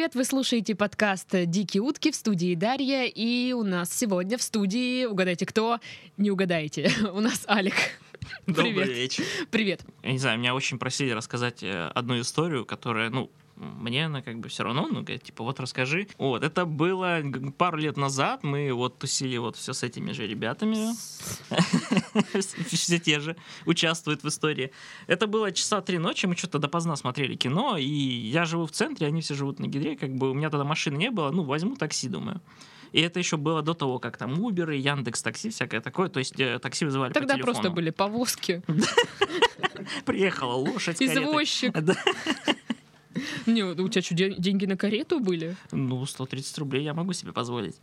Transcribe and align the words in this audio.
привет! 0.00 0.14
Вы 0.14 0.24
слушаете 0.24 0.74
подкаст 0.74 1.28
«Дикие 1.30 1.82
утки» 1.82 2.10
в 2.10 2.16
студии 2.16 2.54
Дарья. 2.54 3.04
И 3.04 3.52
у 3.52 3.62
нас 3.62 3.92
сегодня 3.92 4.38
в 4.38 4.42
студии, 4.42 5.04
угадайте 5.04 5.44
кто? 5.44 5.78
Не 6.16 6.30
угадайте, 6.30 6.90
у 7.12 7.20
нас 7.20 7.44
Алик. 7.46 7.74
Добрый 8.46 8.72
Привет. 8.72 8.88
вечер. 8.88 9.24
Привет. 9.50 9.82
Я 10.02 10.12
не 10.12 10.18
знаю, 10.18 10.38
меня 10.38 10.54
очень 10.54 10.78
просили 10.78 11.10
рассказать 11.10 11.62
э, 11.62 11.90
одну 11.94 12.18
историю, 12.18 12.64
которая, 12.64 13.10
ну, 13.10 13.30
мне 13.60 14.06
она 14.06 14.22
как 14.22 14.38
бы 14.38 14.48
все 14.48 14.64
равно, 14.64 14.86
ну, 14.86 15.02
говорит, 15.02 15.22
типа, 15.22 15.44
вот 15.44 15.60
расскажи. 15.60 16.08
Вот, 16.18 16.42
это 16.42 16.64
было 16.64 17.22
пару 17.56 17.76
лет 17.76 17.96
назад, 17.96 18.42
мы 18.42 18.72
вот 18.72 18.98
тусили 18.98 19.36
вот 19.36 19.56
все 19.56 19.72
с 19.72 19.82
этими 19.82 20.12
же 20.12 20.26
ребятами, 20.26 20.94
все 22.70 22.98
те 22.98 23.20
же 23.20 23.36
участвуют 23.66 24.22
в 24.22 24.28
истории. 24.28 24.72
Это 25.06 25.26
было 25.26 25.52
часа 25.52 25.80
три 25.80 25.98
ночи, 25.98 26.26
мы 26.26 26.36
что-то 26.36 26.58
допоздна 26.58 26.96
смотрели 26.96 27.36
кино, 27.36 27.76
и 27.76 27.84
я 27.84 28.44
живу 28.44 28.66
в 28.66 28.72
центре, 28.72 29.06
они 29.06 29.20
все 29.20 29.34
живут 29.34 29.58
на 29.58 29.66
Гидре, 29.66 29.96
как 29.96 30.14
бы 30.14 30.30
у 30.30 30.34
меня 30.34 30.50
тогда 30.50 30.64
машины 30.64 30.96
не 30.96 31.10
было, 31.10 31.30
ну, 31.30 31.42
возьму 31.42 31.76
такси, 31.76 32.08
думаю. 32.08 32.40
И 32.92 33.00
это 33.00 33.20
еще 33.20 33.36
было 33.36 33.62
до 33.62 33.74
того, 33.74 33.98
как 33.98 34.16
там 34.16 34.34
Uber, 34.34 34.76
Яндекс 34.76 35.22
Такси, 35.22 35.50
всякое 35.50 35.80
такое. 35.80 36.08
То 36.08 36.18
есть 36.18 36.38
э, 36.40 36.58
такси 36.58 36.84
вызывали 36.84 37.12
по 37.12 37.20
Тогда 37.20 37.34
телефону. 37.34 37.54
просто 37.54 37.70
были 37.70 37.90
повозки, 37.90 38.62
Приехала 40.04 40.54
лошадь 40.54 41.00
извозчик. 41.00 41.72
Не, 43.46 43.62
у 43.64 43.88
тебя 43.88 44.02
что, 44.02 44.14
де- 44.14 44.34
деньги 44.36 44.66
на 44.66 44.76
карету 44.76 45.20
были? 45.20 45.56
Ну, 45.72 46.04
130 46.04 46.58
рублей 46.58 46.84
я 46.84 46.94
могу 46.94 47.12
себе 47.12 47.32
позволить. 47.32 47.76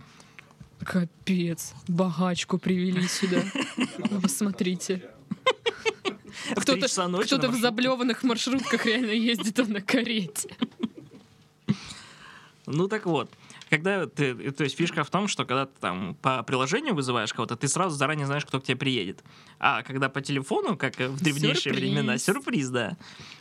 Капец, 0.84 1.74
богачку 1.88 2.58
привели 2.58 3.08
сюда. 3.08 3.44
Вы 4.12 4.30
смотрите. 4.30 5.10
В 6.56 6.66
три 6.66 6.82
Кто-то 6.82 6.88
на 7.48 7.54
в 7.54 7.60
заблеванных 7.60 8.24
маршрутках 8.24 8.86
реально 8.86 9.12
ездит 9.12 9.58
на 9.68 9.82
карете. 9.82 10.56
Ну, 12.66 12.88
так 12.88 13.06
вот. 13.06 13.30
Когда 13.70 14.06
ты, 14.06 14.52
то 14.52 14.64
есть 14.64 14.78
фишка 14.78 15.04
в 15.04 15.10
том, 15.10 15.28
что 15.28 15.46
когда 15.46 15.66
ты 15.66 15.74
там 15.82 16.16
по 16.16 16.42
приложению 16.44 16.96
вызываешь 16.96 17.34
кого-то, 17.34 17.58
ты 17.58 17.68
сразу 17.68 17.98
заранее 17.98 18.26
знаешь, 18.26 18.46
кто 18.46 18.62
к 18.62 18.64
тебе 18.64 18.78
приедет. 18.78 19.24
А 19.60 19.82
когда 19.84 20.10
по 20.10 20.22
телефону, 20.22 20.78
как 20.78 20.98
в 21.00 21.22
древнейшие 21.22 21.74
Сюрприз. 21.74 21.82
времена, 21.82 22.18
сюрприз, 22.18 22.70
да. 22.70 22.98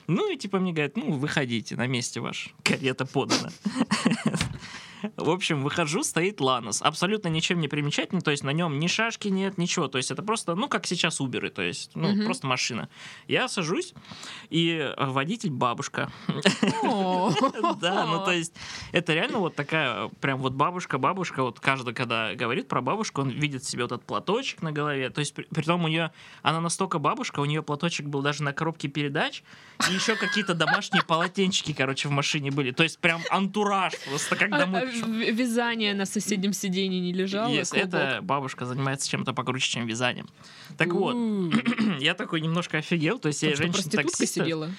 Ну 0.06 0.30
и 0.32 0.36
типа 0.36 0.58
мне 0.58 0.72
говорят, 0.72 0.96
ну 0.96 1.12
выходите, 1.12 1.76
на 1.76 1.86
месте 1.86 2.20
ваш 2.20 2.54
карета 2.62 3.04
подана. 3.06 3.50
В 5.16 5.30
общем, 5.30 5.62
выхожу, 5.62 6.02
стоит 6.02 6.40
Ланос. 6.40 6.80
Абсолютно 6.82 7.28
ничем 7.28 7.60
не 7.60 7.68
примечательный, 7.68 8.22
то 8.22 8.30
есть 8.30 8.42
на 8.42 8.50
нем 8.50 8.80
ни 8.80 8.86
шашки 8.88 9.28
нет, 9.28 9.56
ничего. 9.58 9.88
То 9.88 9.98
есть 9.98 10.10
это 10.10 10.22
просто, 10.22 10.54
ну, 10.56 10.68
как 10.68 10.86
сейчас 10.86 11.20
Уберы, 11.20 11.50
то 11.50 11.62
есть, 11.62 11.92
ну, 11.94 12.08
Мгм. 12.08 12.24
просто 12.24 12.46
машина. 12.46 12.88
Я 13.28 13.46
сажусь, 13.48 13.92
и 14.48 14.70
э, 14.96 15.04
водитель 15.06 15.50
бабушка. 15.50 16.10
Да, 17.80 18.06
ну 18.06 18.24
то 18.24 18.32
есть 18.32 18.54
это 18.92 19.12
реально 19.14 19.38
вот 19.38 19.54
такая 19.54 20.08
прям 20.20 20.40
вот 20.40 20.54
бабушка-бабушка, 20.54 21.42
вот 21.42 21.60
каждый, 21.60 21.94
когда 21.94 22.34
говорит 22.34 22.68
про 22.68 22.80
бабушку, 22.80 23.20
он 23.20 23.28
видит 23.30 23.64
себе 23.64 23.82
вот 23.82 23.92
этот 23.92 24.06
платочек 24.06 24.62
на 24.62 24.72
голове, 24.72 25.10
то 25.10 25.20
есть 25.20 25.34
при, 25.34 25.44
том 25.62 25.84
у 25.84 25.88
нее, 25.88 26.05
она 26.42 26.60
настолько 26.60 26.98
бабушка, 26.98 27.40
у 27.40 27.44
нее 27.44 27.62
платочек 27.62 28.06
был 28.06 28.22
даже 28.22 28.42
на 28.42 28.52
коробке 28.52 28.88
передач, 28.88 29.42
и 29.90 29.94
еще 29.94 30.16
какие-то 30.16 30.54
домашние 30.54 31.02
полотенчики, 31.02 31.72
короче, 31.72 32.08
в 32.08 32.12
машине 32.12 32.50
были, 32.50 32.70
то 32.72 32.82
есть 32.82 32.98
прям 32.98 33.20
антураж, 33.30 33.92
просто 34.08 34.36
как 34.36 34.52
А- 34.52 34.58
домой 34.58 34.82
а 34.82 35.06
Вязание 35.06 35.94
на 35.94 36.06
соседнем 36.06 36.52
сиденье 36.52 37.00
не 37.00 37.12
лежало? 37.12 37.48
Yes, 37.50 37.76
эта 37.76 38.20
бабушка 38.22 38.66
занимается 38.66 39.08
чем-то 39.08 39.32
покруче, 39.32 39.70
чем 39.70 39.86
вязанием. 39.86 40.28
Так 40.76 40.92
вот, 40.92 41.14
я 42.00 42.14
такой 42.14 42.40
немножко 42.40 42.78
офигел, 42.78 43.18
то 43.18 43.28
есть 43.28 43.42
я 43.42 43.54
женщина-таксиста. 43.54 44.26
сидела? 44.26 44.70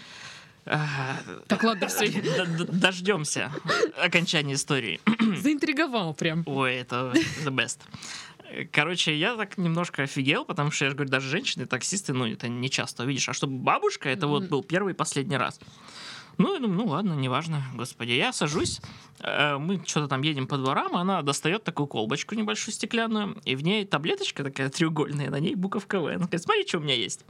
А, 0.69 1.17
Так, 1.47 1.63
ладно, 1.63 1.88
все. 1.88 2.11
Дождемся 2.67 3.51
окончания 3.97 4.55
истории. 4.55 4.99
Заинтриговал 5.41 6.13
прям. 6.13 6.44
Ой, 6.45 6.75
это 6.75 7.13
the 7.45 7.51
best. 7.55 7.77
Короче, 8.71 9.15
я 9.17 9.35
так 9.35 9.57
немножко 9.57 10.03
офигел, 10.03 10.45
потому 10.45 10.71
что 10.71 10.85
я 10.85 10.91
же 10.91 10.95
говорю, 10.95 11.11
даже 11.11 11.29
женщины, 11.29 11.65
таксисты, 11.65 12.13
ну, 12.13 12.25
это 12.27 12.47
не 12.47 12.69
часто 12.69 13.03
увидишь. 13.03 13.29
А 13.29 13.33
чтобы 13.33 13.57
бабушка, 13.57 14.09
это 14.09 14.27
вот 14.27 14.47
был 14.49 14.63
первый 14.63 14.93
и 14.93 14.95
последний 14.95 15.37
раз. 15.37 15.59
Ну, 16.37 16.53
я 16.53 16.59
думаю, 16.59 16.77
ну 16.77 16.85
ладно, 16.85 17.13
неважно, 17.13 17.63
господи. 17.73 18.11
Я 18.11 18.31
сажусь, 18.31 18.79
э, 19.21 19.57
мы 19.57 19.81
что-то 19.83 20.07
там 20.07 20.21
едем 20.21 20.45
по 20.45 20.57
дворам, 20.57 20.95
она 20.95 21.23
достает 21.23 21.63
такую 21.63 21.87
колбочку 21.87 22.35
небольшую 22.35 22.75
стеклянную, 22.75 23.41
и 23.43 23.55
в 23.55 23.63
ней 23.63 23.85
таблеточка 23.85 24.43
такая 24.43 24.69
треугольная, 24.69 25.31
на 25.31 25.39
ней 25.39 25.55
буковка 25.55 25.99
В. 25.99 26.05
Она 26.05 26.17
говорит, 26.17 26.43
смотри, 26.43 26.67
что 26.67 26.77
у 26.77 26.81
меня 26.81 26.93
есть. 26.93 27.25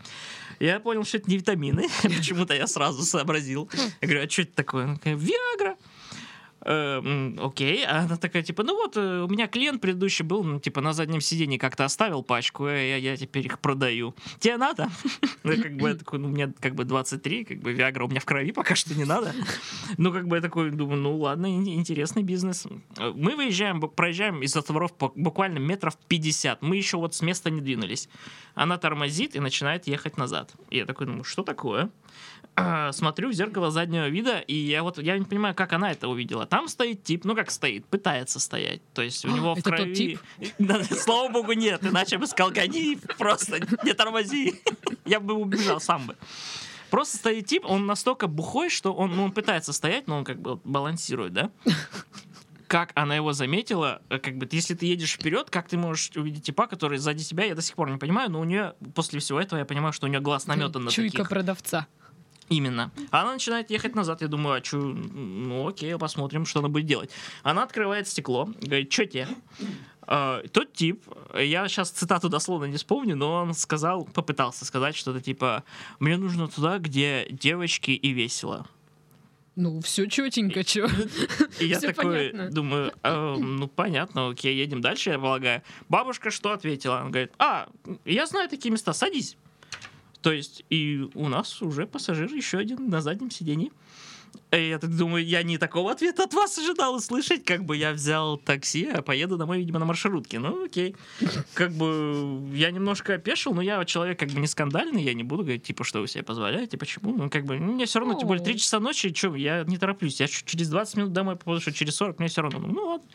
Я 0.59 0.81
понял, 0.81 1.05
что 1.05 1.17
это 1.17 1.29
не 1.29 1.37
витамины, 1.37 1.87
почему-то 2.03 2.53
я 2.53 2.67
сразу 2.67 3.03
сообразил. 3.03 3.69
Я 4.01 4.07
говорю, 4.07 4.25
а 4.25 4.29
что 4.29 4.41
это 4.41 4.53
такое? 4.53 4.83
Она 4.83 4.95
такая, 4.95 5.15
Виагра. 5.15 5.77
Э, 6.61 7.33
Окей, 7.39 7.85
а 7.85 7.99
она 7.99 8.17
такая, 8.17 8.43
типа, 8.43 8.63
ну 8.63 8.75
вот, 8.75 8.97
э, 8.97 9.21
у 9.23 9.27
меня 9.27 9.47
клиент 9.47 9.79
предыдущий 9.81 10.25
был, 10.25 10.43
ну, 10.43 10.59
типа, 10.59 10.81
на 10.81 10.93
заднем 10.93 11.21
сиденье 11.21 11.59
как-то 11.59 11.85
оставил 11.85 12.23
пачку, 12.23 12.65
э, 12.65 12.89
я, 12.89 12.97
я 12.97 13.17
теперь 13.17 13.45
их 13.45 13.59
продаю. 13.59 14.15
Тебе 14.39 14.57
надо? 14.57 14.89
Ну, 15.43 15.55
как 15.61 15.77
бы, 15.77 15.89
я 15.89 15.95
такой, 15.95 16.19
ну, 16.19 16.27
мне 16.27 16.51
как 16.59 16.75
бы 16.75 16.83
23, 16.83 17.45
как 17.45 17.59
бы, 17.59 17.71
Виагра 17.71 18.03
у 18.03 18.09
меня 18.09 18.19
в 18.19 18.25
крови, 18.25 18.51
пока 18.51 18.75
что 18.75 18.93
не 18.95 19.05
надо. 19.05 19.33
Ну, 19.97 20.11
как 20.11 20.27
бы, 20.27 20.35
я 20.37 20.41
такой, 20.41 20.71
думаю, 20.71 20.99
ну, 21.01 21.17
ладно, 21.17 21.45
ин- 21.45 21.67
интересный 21.67 22.23
бизнес. 22.23 22.67
Мы 22.97 23.35
выезжаем, 23.35 23.79
проезжаем 23.81 24.41
из-за 24.43 24.61
дворов 24.61 24.93
по- 24.97 25.13
буквально 25.15 25.59
метров 25.59 25.95
50, 26.07 26.61
мы 26.61 26.75
еще 26.75 26.97
вот 26.97 27.13
с 27.15 27.21
места 27.21 27.49
не 27.49 27.61
двинулись. 27.61 28.09
Она 28.55 28.77
тормозит 28.77 29.35
и 29.35 29.39
начинает 29.39 29.87
ехать 29.87 30.17
назад. 30.17 30.53
И 30.69 30.77
я 30.77 30.85
такой, 30.85 31.05
думаю, 31.05 31.23
что 31.23 31.43
такое? 31.43 31.89
А, 32.59 32.91
смотрю 32.91 33.29
в 33.29 33.33
зеркало 33.33 33.69
заднего 33.69 34.09
вида, 34.09 34.39
и 34.39 34.55
я 34.55 34.81
вот 34.81 34.97
я 34.97 35.15
не 35.19 35.25
понимаю, 35.25 35.53
как 35.53 35.73
она 35.73 35.91
это 35.91 36.07
увидела. 36.07 36.47
Там 36.47 36.67
стоит 36.67 37.03
тип, 37.03 37.23
ну 37.23 37.35
как 37.35 37.51
стоит, 37.51 37.85
пытается 37.85 38.39
стоять. 38.39 38.81
То 38.93 39.03
есть 39.03 39.23
у 39.25 39.29
А, 39.29 39.31
него 39.35 39.53
в 39.53 39.59
это 39.59 39.69
тот 39.69 39.75
крови. 39.79 39.93
тип? 39.93 40.19
Да, 40.57 40.83
Слава 40.83 41.29
богу, 41.31 41.53
нет, 41.53 41.85
иначе 41.85 42.17
бы 42.17 42.25
сказал, 42.25 42.51
гони, 42.51 42.97
просто 43.19 43.59
не 43.83 43.93
тормози. 43.93 44.55
Я 45.05 45.19
бы 45.19 45.35
убежал 45.35 45.79
сам 45.79 46.07
бы. 46.07 46.15
Просто 46.89 47.17
стоит 47.17 47.45
тип, 47.45 47.63
он 47.65 47.85
настолько 47.85 48.25
бухой, 48.27 48.69
что 48.69 48.91
он, 48.93 49.15
ну, 49.15 49.25
он 49.25 49.31
пытается 49.33 49.71
стоять, 49.71 50.07
но 50.07 50.17
он 50.17 50.23
как 50.23 50.39
бы 50.41 50.55
балансирует, 50.63 51.33
да? 51.33 51.51
Как 52.67 52.91
она 52.95 53.15
его 53.15 53.31
заметила, 53.31 54.01
э, 54.09 54.19
как 54.19 54.35
бы, 54.37 54.47
если 54.51 54.73
ты 54.73 54.87
едешь 54.87 55.13
вперед, 55.13 55.49
как 55.49 55.69
ты 55.69 55.77
можешь 55.77 56.11
увидеть 56.17 56.43
типа, 56.43 56.67
который 56.67 56.97
сзади 56.97 57.23
тебя, 57.23 57.45
я 57.45 57.55
до 57.55 57.61
сих 57.61 57.75
пор 57.77 57.89
не 57.89 57.97
понимаю, 57.97 58.29
но 58.29 58.41
у 58.41 58.43
нее, 58.43 58.73
после 58.93 59.21
всего 59.21 59.39
этого, 59.39 59.59
я 59.59 59.63
понимаю, 59.65 59.93
что 59.93 60.05
у 60.05 60.09
нее 60.09 60.19
глаз 60.19 60.47
наметан 60.47 60.83
на 60.83 60.91
Чуйка 60.91 61.11
таких. 61.19 61.29
продавца. 61.29 61.87
Именно. 62.49 62.91
Она 63.11 63.33
начинает 63.33 63.69
ехать 63.69 63.95
назад. 63.95 64.21
Я 64.21 64.27
думаю, 64.27 64.61
а 64.61 64.63
что, 64.63 64.77
ну 64.77 65.67
окей, 65.67 65.97
посмотрим, 65.97 66.45
что 66.45 66.59
она 66.59 66.69
будет 66.69 66.85
делать. 66.85 67.09
Она 67.43 67.63
открывает 67.63 68.07
стекло, 68.07 68.49
говорит, 68.61 68.91
что 68.91 69.05
тебе? 69.05 69.27
А, 70.09 70.41
тот 70.53 70.71
тип, 70.71 71.03
я 71.37 71.67
сейчас 71.67 71.89
цитату 71.91 72.29
дословно 72.29 72.65
не 72.65 72.77
вспомню, 72.77 73.17
но 73.17 73.41
он 73.41 73.53
сказал, 73.53 74.05
попытался 74.05 74.63
сказать 74.63 74.95
что-то 74.95 75.19
типа, 75.21 75.65
мне 75.99 76.15
нужно 76.15 76.47
туда, 76.47 76.77
где 76.79 77.27
девочки 77.29 77.91
и 77.91 78.09
весело. 78.11 78.65
Ну, 79.57 79.81
все 79.81 80.05
четенько, 80.05 80.63
чё. 80.63 80.87
И 81.59 81.65
я 81.65 81.79
такой 81.79 82.29
понятно. 82.29 82.51
думаю, 82.51 82.93
«А, 83.01 83.35
ну 83.35 83.67
понятно, 83.67 84.29
окей, 84.29 84.55
едем 84.55 84.81
дальше, 84.81 85.09
я 85.09 85.19
полагаю. 85.19 85.63
Бабушка 85.89 86.29
что 86.29 86.51
ответила? 86.51 86.99
Она 86.99 87.09
говорит, 87.09 87.33
а, 87.39 87.67
я 88.05 88.27
знаю 88.27 88.47
такие 88.49 88.71
места, 88.71 88.93
садись. 88.93 89.35
То 90.27 90.33
есть 90.33 90.65
и 90.69 91.07
у 91.13 91.29
нас 91.29 91.61
уже 91.61 91.87
пассажир 91.87 92.29
еще 92.33 92.57
один 92.57 92.89
на 92.89 92.99
заднем 92.99 93.31
сиденье. 93.31 93.69
И 94.51 94.67
я 94.69 94.77
так 94.77 94.93
думаю, 94.93 95.25
я 95.25 95.41
не 95.41 95.57
такого 95.57 95.89
ответа 95.89 96.25
от 96.25 96.33
вас 96.33 96.57
ожидал 96.57 96.95
услышать. 96.95 97.45
Как 97.45 97.63
бы 97.63 97.77
я 97.77 97.93
взял 97.93 98.35
такси, 98.35 98.89
а 98.93 99.01
поеду 99.01 99.37
домой, 99.37 99.59
видимо, 99.59 99.79
на 99.79 99.85
маршрутке. 99.85 100.39
Ну, 100.39 100.65
окей. 100.65 100.97
Как 101.53 101.71
бы 101.71 102.45
я 102.53 102.71
немножко 102.71 103.13
опешил, 103.13 103.53
но 103.53 103.61
я 103.61 103.85
человек 103.85 104.19
как 104.19 104.29
бы 104.31 104.41
не 104.41 104.47
скандальный, 104.47 105.01
я 105.01 105.13
не 105.13 105.23
буду 105.23 105.43
говорить, 105.43 105.63
типа, 105.63 105.85
что 105.85 106.01
вы 106.01 106.09
себе 106.09 106.25
позволяете, 106.25 106.77
почему. 106.77 107.15
Ну, 107.17 107.29
как 107.29 107.45
бы, 107.45 107.57
ну, 107.57 107.71
мне 107.71 107.85
все 107.85 107.99
равно, 107.99 108.15
тем 108.15 108.27
более, 108.27 108.41
О. 108.41 108.45
3 108.45 108.57
часа 108.57 108.81
ночи, 108.81 109.13
что, 109.13 109.33
я 109.33 109.63
не 109.63 109.77
тороплюсь. 109.77 110.19
Я 110.19 110.27
через 110.27 110.67
20 110.67 110.97
минут 110.97 111.13
домой 111.13 111.37
попаду, 111.37 111.61
что 111.61 111.71
через 111.71 111.95
40, 111.95 112.19
мне 112.19 112.27
все 112.27 112.41
равно. 112.41 112.59
Ну, 112.59 112.85
ладно, 112.85 113.07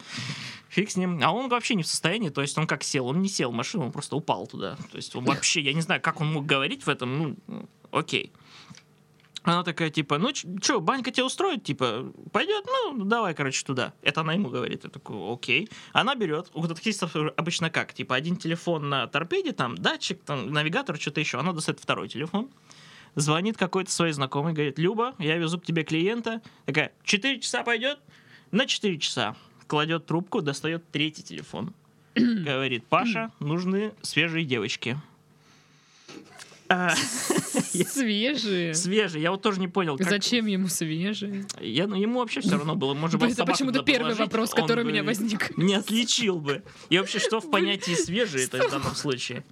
фиг 0.73 0.91
с 0.91 0.97
ним. 0.97 1.21
А 1.23 1.33
он 1.33 1.49
вообще 1.49 1.75
не 1.75 1.83
в 1.83 1.87
состоянии, 1.87 2.31
то 2.31 2.41
есть 2.41 2.57
он 2.57 2.67
как 2.67 2.83
сел, 2.83 3.07
он 3.07 3.21
не 3.21 3.29
сел 3.29 3.51
в 3.51 3.55
машину, 3.55 3.85
он 3.85 3.93
просто 3.93 4.17
упал 4.17 4.47
туда. 4.47 4.77
То 4.91 4.97
есть 4.97 5.15
он 5.15 5.25
вообще, 5.25 5.61
я 5.61 5.75
не 5.75 5.83
знаю, 5.83 6.01
как 6.01 6.21
он 6.21 6.33
мог 6.33 6.47
говорить 6.47 6.87
в 6.87 6.89
этом, 6.89 7.37
ну, 7.47 7.69
окей. 7.91 8.33
Она 9.43 9.65
такая, 9.65 9.91
типа, 9.91 10.19
ну, 10.19 10.31
что, 10.33 10.81
банька 10.81 11.11
тебя 11.11 11.27
устроит? 11.27 11.65
Типа, 11.65 12.13
пойдет? 12.31 12.65
Ну, 12.65 13.05
давай, 13.05 13.35
короче, 13.35 13.65
туда. 13.65 13.93
Это 14.01 14.21
она 14.21 14.35
ему 14.35 14.51
говорит. 14.51 14.85
Я 14.85 14.91
такой, 14.91 15.17
окей. 15.35 15.69
Она 15.93 16.15
берет. 16.15 16.49
У 16.55 16.65
таксистов 16.69 17.17
обычно 17.17 17.69
как? 17.69 17.93
Типа, 17.93 18.15
один 18.15 18.37
телефон 18.37 18.89
на 18.89 19.09
торпеде, 19.09 19.51
там, 19.51 19.75
датчик, 19.75 20.23
там, 20.23 20.53
навигатор, 20.53 20.99
что-то 20.99 21.19
еще. 21.19 21.41
Она 21.41 21.53
достает 21.53 21.81
второй 21.81 22.09
телефон. 22.09 22.51
Звонит 23.17 23.57
какой-то 23.57 23.91
своей 23.91 24.13
знакомый, 24.13 24.53
говорит, 24.53 24.79
Люба, 24.79 25.17
я 25.19 25.37
везу 25.37 25.59
к 25.59 25.65
тебе 25.65 25.83
клиента. 25.83 26.41
Такая, 26.65 26.93
4 27.03 27.41
часа 27.41 27.65
пойдет? 27.65 27.99
На 28.53 28.65
4 28.67 28.97
часа. 28.99 29.35
Кладет 29.73 30.05
трубку, 30.05 30.43
достает 30.43 30.85
третий 30.91 31.23
телефон. 31.23 31.73
Говорит, 32.15 32.85
Паша, 32.85 33.31
нужны 33.41 33.95
свежие 34.03 34.45
девочки. 34.45 34.99
А, 36.69 36.95
Свежие. 37.73 38.75
Свежий. 38.75 39.23
Я 39.23 39.31
вот 39.31 39.41
тоже 39.41 39.61
не 39.61 39.69
понял, 39.69 39.97
как... 39.97 40.11
Зачем 40.11 40.45
ему 40.45 40.69
свежие? 40.69 41.47
Я, 41.59 41.87
ну, 41.87 41.95
ему 41.95 42.19
вообще 42.19 42.43
все 42.43 42.59
равно 42.59 42.75
было. 42.75 42.93
Может, 42.93 43.19
было 43.19 43.31
Это 43.31 43.47
почему-то 43.47 43.83
первый 43.83 44.13
вопрос, 44.13 44.51
который 44.51 44.85
у 44.85 44.87
меня 44.87 45.03
возник. 45.03 45.57
Не 45.57 45.77
отличил 45.77 46.39
бы. 46.39 46.63
И 46.91 46.99
вообще, 46.99 47.19
что 47.19 47.41
в 47.41 47.51
понятии 47.51 47.95
свежий 47.95 48.45
это 48.45 48.69
в 48.69 48.71
данном 48.71 48.95
случае? 48.95 49.43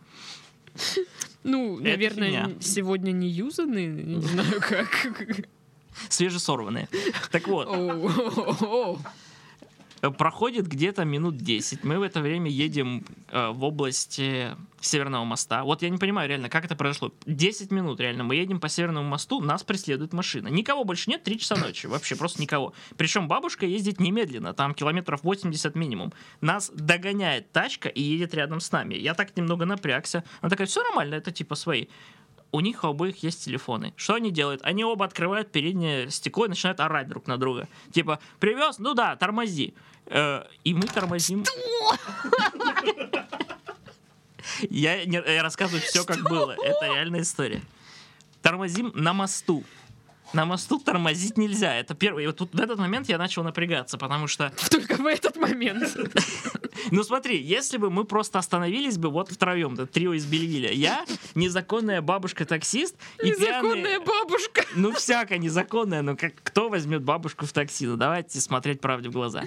Ну, 1.44 1.76
Это 1.76 1.84
наверное, 1.84 2.30
фигня. 2.30 2.60
сегодня 2.60 3.12
не 3.12 3.30
юзаны, 3.30 3.86
не 3.86 4.20
знаю 4.20 4.60
как. 4.60 5.48
Свежесорванные. 6.10 6.90
Так 7.30 7.48
вот, 7.48 9.00
проходит 10.00 10.66
где-то 10.66 11.04
минут 11.04 11.36
10. 11.36 11.84
Мы 11.84 11.98
в 11.98 12.02
это 12.02 12.20
время 12.20 12.50
едем 12.50 13.04
э, 13.28 13.50
в 13.50 13.64
области 13.64 14.56
Северного 14.80 15.24
моста. 15.24 15.62
Вот 15.64 15.82
я 15.82 15.90
не 15.90 15.98
понимаю 15.98 16.28
реально, 16.28 16.48
как 16.48 16.64
это 16.64 16.74
произошло. 16.74 17.12
10 17.26 17.70
минут 17.70 18.00
реально. 18.00 18.24
Мы 18.24 18.36
едем 18.36 18.60
по 18.60 18.68
Северному 18.68 19.06
мосту, 19.06 19.40
нас 19.40 19.62
преследует 19.62 20.12
машина. 20.12 20.48
Никого 20.48 20.84
больше 20.84 21.10
нет, 21.10 21.22
3 21.22 21.38
часа 21.38 21.56
ночи. 21.56 21.86
Вообще 21.86 22.16
просто 22.16 22.40
никого. 22.40 22.72
Причем 22.96 23.28
бабушка 23.28 23.66
ездит 23.66 24.00
немедленно, 24.00 24.54
там 24.54 24.74
километров 24.74 25.22
80 25.22 25.74
минимум. 25.74 26.12
Нас 26.40 26.70
догоняет 26.74 27.52
тачка 27.52 27.88
и 27.88 28.02
едет 28.02 28.34
рядом 28.34 28.60
с 28.60 28.72
нами. 28.72 28.94
Я 28.94 29.14
так 29.14 29.36
немного 29.36 29.66
напрягся. 29.66 30.24
Она 30.40 30.48
такая, 30.48 30.66
все 30.66 30.82
нормально, 30.82 31.16
это 31.16 31.30
типа 31.30 31.54
свои. 31.54 31.86
У 32.52 32.60
них 32.60 32.82
у 32.84 32.88
обоих 32.88 33.22
есть 33.22 33.44
телефоны. 33.44 33.92
Что 33.96 34.14
они 34.14 34.30
делают? 34.32 34.60
Они 34.64 34.84
оба 34.84 35.04
открывают 35.04 35.52
переднее 35.52 36.10
стекло 36.10 36.46
и 36.46 36.48
начинают 36.48 36.80
орать 36.80 37.06
друг 37.08 37.26
на 37.28 37.36
друга. 37.38 37.68
Типа, 37.92 38.18
привез? 38.40 38.78
Ну 38.78 38.94
да, 38.94 39.14
тормози. 39.16 39.72
Э, 40.06 40.44
и 40.64 40.74
мы 40.74 40.82
тормозим. 40.82 41.44
Я, 44.68 45.04
не- 45.04 45.22
я 45.34 45.42
рассказываю 45.42 45.82
все, 45.82 46.04
как 46.04 46.22
было. 46.22 46.52
Это 46.62 46.86
реальная 46.86 47.22
история. 47.22 47.62
Тормозим 48.42 48.90
на 48.94 49.12
мосту. 49.12 49.64
На 50.32 50.44
мосту 50.44 50.78
тормозить 50.78 51.36
нельзя. 51.36 51.74
Это 51.74 51.94
первый. 51.94 52.24
И 52.24 52.26
вот 52.26 52.36
тут 52.36 52.52
в 52.54 52.60
этот 52.60 52.78
момент 52.78 53.08
я 53.08 53.18
начал 53.18 53.42
напрягаться, 53.42 53.98
потому 53.98 54.26
что, 54.26 54.52
Только 54.70 54.96
в 54.96 55.06
этот 55.06 55.36
момент. 55.36 55.96
ну 56.90 57.02
смотри, 57.02 57.40
если 57.40 57.76
бы 57.76 57.90
мы 57.90 58.04
просто 58.04 58.38
остановились 58.38 58.98
бы 58.98 59.10
вот 59.10 59.30
втроем, 59.30 59.74
это 59.74 59.86
трио 59.86 60.12
из 60.14 60.26
Бельвиля, 60.26 60.72
я, 60.72 61.04
незаконная 61.34 62.02
бабушка-таксист 62.02 62.96
и 63.22 63.28
Незаконная 63.28 63.98
пьяный... 64.00 64.04
бабушка. 64.04 64.64
Ну, 64.74 64.92
всякая 64.92 65.38
незаконная, 65.38 66.02
но 66.02 66.16
как, 66.16 66.34
кто 66.42 66.68
возьмет 66.68 67.02
бабушку 67.02 67.46
в 67.46 67.52
такси? 67.52 67.86
Ну, 67.86 67.96
давайте 67.96 68.40
смотреть 68.40 68.80
правде 68.80 69.08
в 69.08 69.12
глаза. 69.12 69.44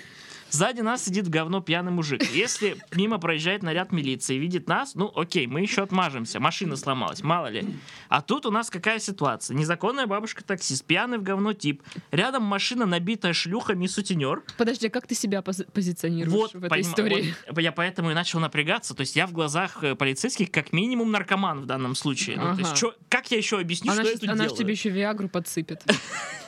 Сзади 0.54 0.82
нас 0.82 1.04
сидит 1.04 1.26
в 1.26 1.32
говно 1.32 1.62
пьяный 1.62 1.92
мужик. 1.92 2.22
Если 2.32 2.78
мимо 2.94 3.18
проезжает 3.18 3.64
наряд 3.64 3.92
милиции 3.92 4.36
и 4.36 4.38
видит 4.40 4.68
нас, 4.68 4.94
ну 4.94 5.12
окей, 5.16 5.48
мы 5.48 5.62
еще 5.62 5.82
отмажемся. 5.82 6.40
Машина 6.40 6.76
сломалась, 6.76 7.24
мало 7.24 7.48
ли. 7.48 7.66
А 8.08 8.22
тут 8.22 8.46
у 8.46 8.52
нас 8.52 8.70
какая 8.70 9.00
ситуация? 9.00 9.56
Незаконная 9.58 10.06
бабушка-таксист, 10.06 10.86
пьяный 10.86 11.18
в 11.18 11.24
говно 11.24 11.54
тип. 11.54 11.82
Рядом 12.12 12.44
машина, 12.44 12.86
набитая 12.86 13.34
шлюхами 13.34 13.86
и 13.86 13.88
сутенер. 13.88 14.44
Подожди, 14.56 14.86
а 14.86 14.90
как 14.92 15.08
ты 15.08 15.16
себя 15.16 15.40
пози- 15.40 15.66
позиционируешь 15.72 16.32
Вот, 16.32 16.54
в 16.54 16.64
этой 16.64 16.82
истории? 16.82 17.34
вот 17.50 17.60
я 17.60 17.72
поэтому 17.72 18.12
и 18.12 18.14
начал 18.14 18.40
напрягаться. 18.40 18.94
То 18.94 19.02
есть 19.02 19.16
я 19.16 19.26
в 19.26 19.32
глазах 19.32 19.84
э, 19.84 19.96
полицейских 19.96 20.52
как 20.52 20.72
минимум 20.72 21.10
наркоман 21.10 21.62
в 21.62 21.66
данном 21.66 21.96
случае. 21.96 22.38
Ну, 22.38 22.54
то 22.54 22.60
есть 22.60 22.70
Ага. 22.74 22.76
чё- 22.80 22.94
как 23.10 23.32
я 23.32 23.38
еще 23.40 23.58
объясню, 23.60 23.92
Она, 23.92 24.02
что 24.04 24.10
я 24.10 24.14
щас- 24.14 24.20
тут 24.22 24.30
она 24.30 24.44
ж 24.44 24.48
делаю? 24.50 24.58
тебе 24.60 24.74
еще 24.74 24.90
Виагру 24.92 25.30
подсыпет. 25.30 25.82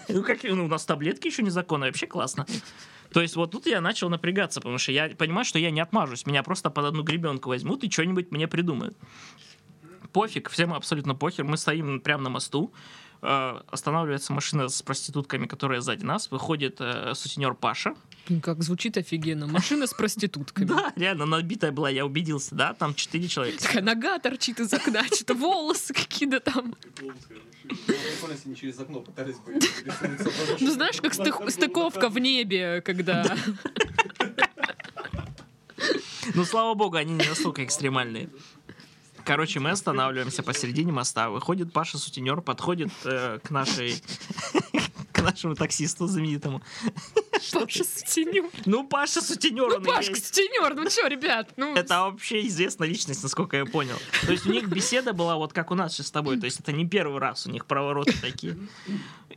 Ну, 0.07 0.21
как, 0.21 0.43
ну, 0.43 0.65
у 0.65 0.67
нас 0.67 0.85
таблетки 0.85 1.25
еще 1.25 1.41
незаконные, 1.41 1.89
вообще 1.89 2.05
классно. 2.05 2.45
То 3.15 3.21
есть 3.21 3.37
вот 3.37 3.51
тут 3.51 3.65
я 3.65 3.79
начал 3.79 4.09
напрягаться, 4.09 4.59
потому 4.59 4.77
что 4.77 4.91
я 4.91 5.07
понимаю, 5.07 5.45
что 5.45 5.57
я 5.57 5.71
не 5.71 5.79
отмажусь. 5.79 6.25
Меня 6.25 6.43
просто 6.43 6.69
под 6.69 6.83
одну 6.83 7.01
гребенку 7.01 7.47
возьмут 7.47 7.85
и 7.85 7.89
что-нибудь 7.89 8.29
мне 8.31 8.45
придумают. 8.45 8.97
Пофиг, 10.11 10.49
всем 10.49 10.73
абсолютно 10.73 11.15
похер. 11.15 11.45
Мы 11.45 11.55
стоим 11.55 12.01
прямо 12.01 12.23
на 12.23 12.29
мосту. 12.29 12.73
э, 13.21 13.61
Останавливается 13.69 14.33
машина 14.33 14.67
с 14.67 14.81
проститутками, 14.81 15.45
которая 15.45 15.79
сзади 15.79 16.03
нас. 16.03 16.29
Выходит 16.29 16.81
э, 16.81 17.13
сутенер 17.15 17.53
Паша. 17.53 17.95
Как 18.41 18.63
звучит 18.63 18.97
офигенно. 18.97 19.45
Машина 19.47 19.85
с 19.85 19.93
проститутками. 19.93 20.65
Да, 20.65 20.93
реально 20.95 21.25
набитая 21.25 21.71
была, 21.71 21.89
я 21.89 22.05
убедился, 22.05 22.55
да, 22.55 22.73
там 22.73 22.95
четыре 22.95 23.27
человека. 23.27 23.61
Такая 23.61 23.83
нога 23.83 24.17
торчит 24.19 24.59
из 24.59 24.73
окна, 24.73 25.03
что-то 25.05 25.35
волосы 25.35 25.93
какие-то 25.93 26.39
там. 26.39 26.75
Ну 30.59 30.71
знаешь, 30.71 31.01
как 31.01 31.13
стык- 31.13 31.49
стыковка 31.49 32.09
в 32.09 32.17
небе, 32.17 32.81
когда... 32.81 33.35
Ну, 36.33 36.43
слава 36.43 36.73
богу, 36.73 36.97
они 36.97 37.13
не 37.13 37.27
настолько 37.27 37.63
экстремальные. 37.63 38.29
Короче, 39.23 39.59
мы 39.59 39.71
останавливаемся 39.71 40.43
посередине 40.43 40.91
моста. 40.91 41.29
Выходит 41.29 41.71
Паша 41.73 41.97
Сутенер, 41.97 42.41
подходит 42.41 42.91
э, 43.05 43.39
к 43.43 43.49
нашей 43.49 44.01
нашему 45.25 45.55
таксисту 45.55 46.07
знаменитому. 46.07 46.61
Паша 47.53 47.83
Сутенер. 47.83 48.45
Ну, 48.65 48.87
Паша 48.87 49.21
Сутенер, 49.21 49.79
Ну, 49.79 49.81
Пашка. 49.81 50.15
Сутенер, 50.15 50.75
ну 50.75 50.89
что, 50.89 51.07
ребят, 51.07 51.51
ну... 51.57 51.75
Это 51.75 52.01
вообще 52.01 52.45
известная 52.47 52.87
личность, 52.87 53.23
насколько 53.23 53.57
я 53.57 53.65
понял. 53.65 53.95
То 54.25 54.31
есть 54.31 54.45
у 54.45 54.51
них 54.51 54.67
беседа 54.67 55.13
была 55.13 55.35
вот 55.35 55.53
как 55.53 55.71
у 55.71 55.75
нас 55.75 55.93
сейчас 55.93 56.07
с 56.07 56.11
тобой. 56.11 56.39
То 56.39 56.45
есть 56.45 56.59
это 56.59 56.71
не 56.71 56.87
первый 56.87 57.19
раз 57.19 57.45
у 57.45 57.51
них 57.51 57.65
провороты 57.65 58.13
такие. 58.21 58.57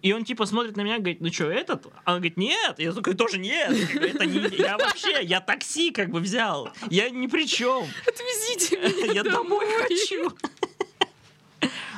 И 0.01 0.13
он 0.13 0.25
типа 0.25 0.47
смотрит 0.47 0.77
на 0.77 0.83
меня 0.83 0.97
и 0.97 0.99
говорит, 1.01 1.21
ну 1.21 1.33
что, 1.33 1.51
этот? 1.51 1.87
А 2.05 2.13
он 2.13 2.19
говорит, 2.19 2.37
нет. 2.37 2.79
Я 2.79 2.93
такой, 2.93 3.15
тоже 3.15 3.39
нет. 3.39 3.71
Это 3.95 4.27
не, 4.27 4.57
я 4.57 4.79
вообще, 4.79 5.23
я 5.23 5.41
такси 5.41 5.91
как 5.91 6.11
бы 6.11 6.21
взял. 6.21 6.71
Я 6.91 7.11
ни 7.11 7.27
при 7.27 7.47
чем. 7.47 7.85
Отвезите 8.07 8.77
меня 8.77 9.13
Я 9.13 9.23
домой 9.25 9.67
хочу. 9.83 10.33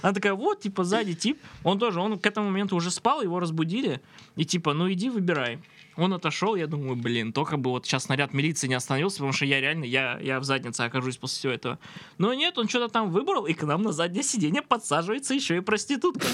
Она 0.02 0.12
такая, 0.12 0.35
вот, 0.35 0.61
типа, 0.61 0.85
сзади 0.85 1.14
тип. 1.14 1.38
Он 1.64 1.79
тоже, 1.79 2.00
он 2.00 2.19
к 2.19 2.26
этому 2.26 2.49
моменту 2.49 2.76
уже 2.76 2.91
спал, 2.91 3.23
его 3.23 3.41
разбудили. 3.41 4.00
И 4.37 4.44
типа, 4.44 4.73
ну 4.73 4.91
иди 4.91 5.11
выбирай. 5.11 5.58
Он 5.97 6.14
отошел, 6.14 6.55
я 6.55 6.67
думаю, 6.67 6.97
блин, 6.97 7.32
только 7.32 7.56
бы 7.56 7.70
вот 7.70 7.85
сейчас 7.85 8.08
наряд 8.08 8.32
милиции 8.32 8.67
не 8.69 8.75
остановился, 8.75 9.19
потому 9.19 9.32
что 9.32 9.44
я 9.44 9.61
реально, 9.61 9.85
я, 9.85 10.19
я 10.20 10.41
в 10.41 10.44
заднице 10.44 10.82
окажусь 10.82 11.17
после 11.17 11.38
всего 11.38 11.52
этого. 11.52 11.79
Но 12.17 12.32
нет, 12.32 12.56
он 12.58 12.69
что-то 12.69 12.88
там 12.88 13.11
выбрал, 13.11 13.47
и 13.47 13.52
к 13.52 13.64
нам 13.64 13.82
на 13.82 13.93
заднее 13.93 14.23
сиденье 14.23 14.62
подсаживается 14.62 15.35
еще 15.35 15.56
и 15.58 15.61
проститутка. 15.61 16.26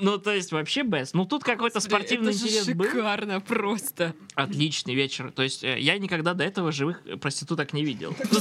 Ну, 0.00 0.18
то 0.18 0.34
есть 0.34 0.52
вообще 0.52 0.82
бест. 0.82 1.14
Ну, 1.14 1.24
тут 1.24 1.44
какой-то 1.44 1.80
спортивный 1.80 2.32
интерес 2.32 2.68
был. 2.68 2.86
шикарно 2.86 3.40
просто. 3.40 4.14
Отличный 4.34 4.94
вечер. 4.94 5.30
То 5.30 5.42
есть 5.42 5.62
э, 5.62 5.78
я 5.78 5.98
никогда 5.98 6.34
до 6.34 6.44
этого 6.44 6.72
живых 6.72 7.02
проституток 7.20 7.72
не 7.72 7.84
видел. 7.84 8.14
Ну, 8.30 8.40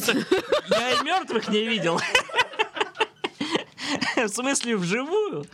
Я 0.70 0.92
и 0.92 1.04
мертвых 1.04 1.50
не 1.50 1.66
видел. 1.66 2.00
В 4.28 4.30
смысле, 4.34 4.78
вживую. 4.78 5.46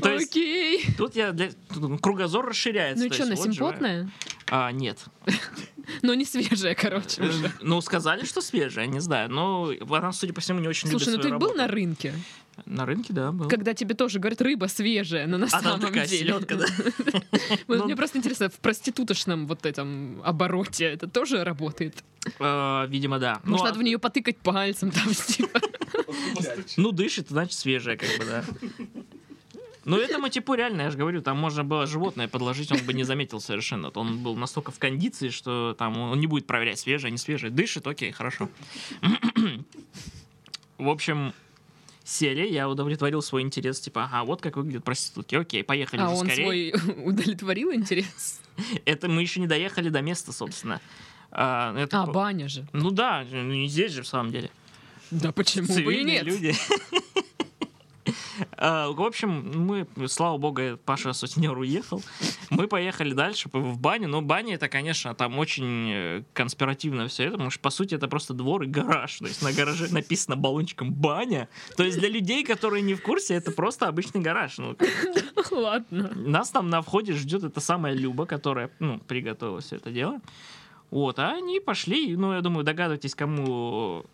То 0.00 0.12
есть 0.12 0.30
Окей. 0.30 0.86
тут 0.96 1.14
я 1.14 1.32
для- 1.32 1.50
тут 1.72 2.00
кругозор 2.00 2.46
расширяется. 2.46 3.04
Ну 3.04 3.12
что, 3.12 3.22
есть 3.24 3.32
она 3.32 3.36
вот 3.36 3.52
живая. 3.54 3.70
симпотная? 3.72 4.10
А, 4.48 4.72
нет. 4.72 4.98
Но 6.02 6.14
не 6.14 6.24
свежая, 6.24 6.74
короче, 6.74 7.22
уже. 7.22 7.52
Ну, 7.60 7.80
сказали, 7.80 8.24
что 8.24 8.40
свежая, 8.40 8.86
не 8.86 9.00
знаю. 9.00 9.30
Но 9.30 9.70
она, 9.90 10.12
судя 10.12 10.32
по 10.32 10.40
всему, 10.40 10.60
не 10.60 10.68
очень 10.68 10.88
Слушай, 10.88 11.16
ну 11.16 11.22
ты 11.22 11.36
был 11.36 11.54
на 11.54 11.66
рынке, 11.68 12.14
На 12.66 12.86
рынке, 12.86 13.12
да, 13.12 13.32
был. 13.32 13.48
когда 13.48 13.74
тебе 13.74 13.94
тоже 13.94 14.18
говорят, 14.18 14.40
рыба 14.40 14.66
свежая, 14.66 15.26
но 15.26 15.38
на 15.38 15.46
А 15.46 15.50
там 15.50 15.62
самом 15.62 15.80
такая 15.80 16.06
деле. 16.06 16.32
селедка, 16.34 16.56
да? 16.56 16.66
Ну- 17.68 17.84
Мне 17.84 17.96
просто 17.96 18.18
интересно, 18.18 18.48
в 18.48 18.58
проституточном 18.60 19.46
вот 19.46 19.66
этом 19.66 20.20
обороте 20.24 20.84
это 20.84 21.08
тоже 21.08 21.42
работает? 21.44 22.02
Э, 22.38 22.86
Видимо, 22.88 23.18
да. 23.18 23.40
Ну, 23.44 23.52
Может, 23.52 23.64
а- 23.64 23.68
надо 23.68 23.78
в 23.80 23.82
нее 23.82 23.98
потыкать 23.98 24.38
пальцем 24.38 24.90
там, 24.90 25.12
типа. 25.14 25.60
Ну, 26.76 26.92
дышит, 26.92 27.28
значит, 27.28 27.58
свежая, 27.58 27.96
как 27.96 28.08
бы, 28.18 28.24
да. 28.24 28.44
Ну, 29.84 29.96
этому 29.98 30.28
типу 30.28 30.54
реально, 30.54 30.82
я 30.82 30.90
же 30.90 30.96
говорю, 30.98 31.20
там 31.22 31.36
можно 31.38 31.62
было 31.64 31.86
животное 31.86 32.26
подложить, 32.28 32.72
он 32.72 32.78
бы 32.86 32.92
не 32.94 33.04
заметил 33.04 33.40
совершенно. 33.40 33.90
Он 33.90 34.18
был 34.22 34.34
настолько 34.36 34.70
в 34.72 34.78
кондиции, 34.78 35.28
что 35.28 35.74
там 35.78 35.98
он 35.98 36.18
не 36.20 36.26
будет 36.26 36.46
проверять, 36.46 36.78
свежее, 36.78 37.10
не 37.10 37.18
свежее. 37.18 37.50
Дышит, 37.50 37.86
окей, 37.86 38.10
хорошо. 38.12 38.48
В 40.78 40.88
общем, 40.88 41.32
сели, 42.04 42.46
я 42.46 42.68
удовлетворил 42.68 43.22
свой 43.22 43.42
интерес, 43.42 43.80
типа, 43.80 44.04
ага, 44.04 44.24
вот 44.24 44.40
как 44.40 44.56
выглядят 44.56 44.84
проститутки. 44.84 45.34
Окей, 45.36 45.62
поехали 45.62 46.00
А 46.00 46.08
уже 46.10 46.20
он 46.20 46.26
скорее. 46.26 46.44
свой 46.78 46.94
удовлетворил 47.04 47.72
интерес? 47.72 48.40
Это 48.84 49.08
мы 49.08 49.22
еще 49.22 49.40
не 49.40 49.46
доехали 49.46 49.88
до 49.88 50.00
места, 50.02 50.32
собственно. 50.32 50.80
А, 51.30 51.76
это 51.76 52.02
А, 52.02 52.06
баня 52.06 52.48
же. 52.48 52.66
Ну 52.72 52.90
да, 52.90 53.24
не 53.24 53.68
здесь 53.68 53.92
же, 53.92 54.02
в 54.02 54.06
самом 54.06 54.30
деле. 54.32 54.50
Да 55.10 55.32
почему 55.32 55.66
бы 55.66 55.72
и 55.72 55.76
Цивильные 55.76 56.14
нет? 56.16 56.24
люди. 56.24 56.54
А, 58.56 58.90
В 58.90 59.02
общем, 59.02 59.66
мы, 59.66 59.86
слава 60.08 60.38
богу, 60.38 60.78
Паша 60.84 61.12
сутенер 61.12 61.58
уехал. 61.58 62.02
Мы 62.50 62.68
поехали 62.68 63.12
дальше 63.12 63.48
в 63.52 63.78
баню. 63.78 64.08
Но 64.08 64.22
баня 64.22 64.54
это, 64.54 64.68
конечно, 64.68 65.14
там 65.14 65.38
очень 65.38 65.90
э, 65.90 66.22
конспиративно 66.32 67.08
все 67.08 67.24
это, 67.24 67.32
потому 67.32 67.50
что, 67.50 67.60
по 67.60 67.70
сути, 67.70 67.94
это 67.94 68.08
просто 68.08 68.34
двор 68.34 68.62
и 68.62 68.66
гараж. 68.66 69.18
То 69.18 69.26
есть 69.26 69.42
на 69.42 69.52
гараже 69.52 69.92
написано 69.92 70.36
баллончиком 70.36 70.92
«баня». 70.92 71.48
То 71.76 71.84
есть 71.84 71.98
для 71.98 72.08
людей, 72.08 72.44
которые 72.44 72.82
не 72.82 72.94
в 72.94 73.02
курсе, 73.02 73.34
это 73.34 73.50
просто 73.50 73.88
обычный 73.88 74.20
гараж. 74.20 74.58
Ну, 74.58 74.76
Ладно. 75.50 76.12
нас 76.14 76.50
там 76.50 76.70
на 76.70 76.82
входе 76.82 77.12
ждет 77.12 77.44
эта 77.44 77.60
самая 77.60 77.94
Люба, 77.94 78.26
которая, 78.26 78.70
ну, 78.78 78.98
приготовила 78.98 79.60
все 79.60 79.76
это 79.76 79.90
дело. 79.90 80.20
Вот, 80.90 81.18
а 81.18 81.32
они 81.32 81.60
пошли, 81.60 82.16
ну, 82.16 82.32
я 82.32 82.40
думаю, 82.40 82.64
догадывайтесь, 82.64 83.14
кому 83.14 84.04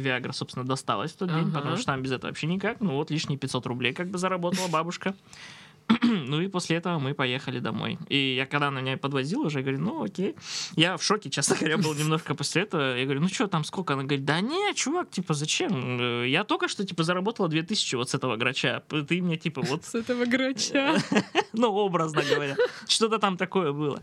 Виагра, 0.00 0.32
собственно, 0.32 0.64
досталась 0.66 1.12
в 1.12 1.16
тот 1.16 1.28
день, 1.28 1.38
Ага. 1.48 1.52
потому 1.58 1.76
что 1.76 1.86
там 1.86 2.02
без 2.02 2.12
этого 2.12 2.30
вообще 2.30 2.46
никак. 2.46 2.80
Ну 2.80 2.92
вот 2.94 3.10
лишние 3.10 3.38
500 3.38 3.66
рублей 3.66 3.92
как 3.92 4.08
бы 4.10 4.18
заработала 4.18 4.68
бабушка. 4.68 5.14
Ну 6.02 6.40
и 6.40 6.48
после 6.48 6.76
этого 6.76 6.98
мы 6.98 7.14
поехали 7.14 7.58
домой. 7.60 7.98
И 8.08 8.34
я 8.34 8.46
когда 8.46 8.68
она 8.68 8.80
меня 8.80 8.96
подвозила 8.96 9.46
уже, 9.46 9.58
я 9.60 9.62
говорю, 9.64 9.80
ну 9.80 10.02
окей. 10.04 10.34
Я 10.74 10.96
в 10.96 11.02
шоке, 11.02 11.30
честно 11.30 11.56
говоря, 11.60 11.78
был 11.78 11.94
немножко 11.94 12.34
после 12.34 12.62
этого. 12.62 12.96
Я 12.96 13.04
говорю, 13.04 13.20
ну 13.20 13.28
что 13.28 13.46
там, 13.46 13.64
сколько? 13.64 13.92
Она 13.94 14.02
говорит, 14.02 14.24
да 14.24 14.40
не, 14.40 14.74
чувак, 14.74 15.10
типа, 15.10 15.34
зачем? 15.34 15.98
Э, 16.00 16.28
Я 16.28 16.44
только 16.44 16.68
что, 16.68 16.84
типа, 16.84 17.02
заработала 17.04 17.48
2000 17.48 17.94
вот 17.96 18.10
с 18.10 18.14
этого 18.14 18.36
грача. 18.36 18.82
Ты 19.08 19.22
мне, 19.22 19.36
типа, 19.36 19.62
вот 19.62 19.84
С 19.84 19.94
этого 19.94 20.24
грача. 20.26 20.96
ну, 21.52 21.68
образно 21.72 22.22
говоря. 22.28 22.56
Что-то 22.88 23.18
там 23.18 23.36
такое 23.36 23.72
было. 23.72 24.00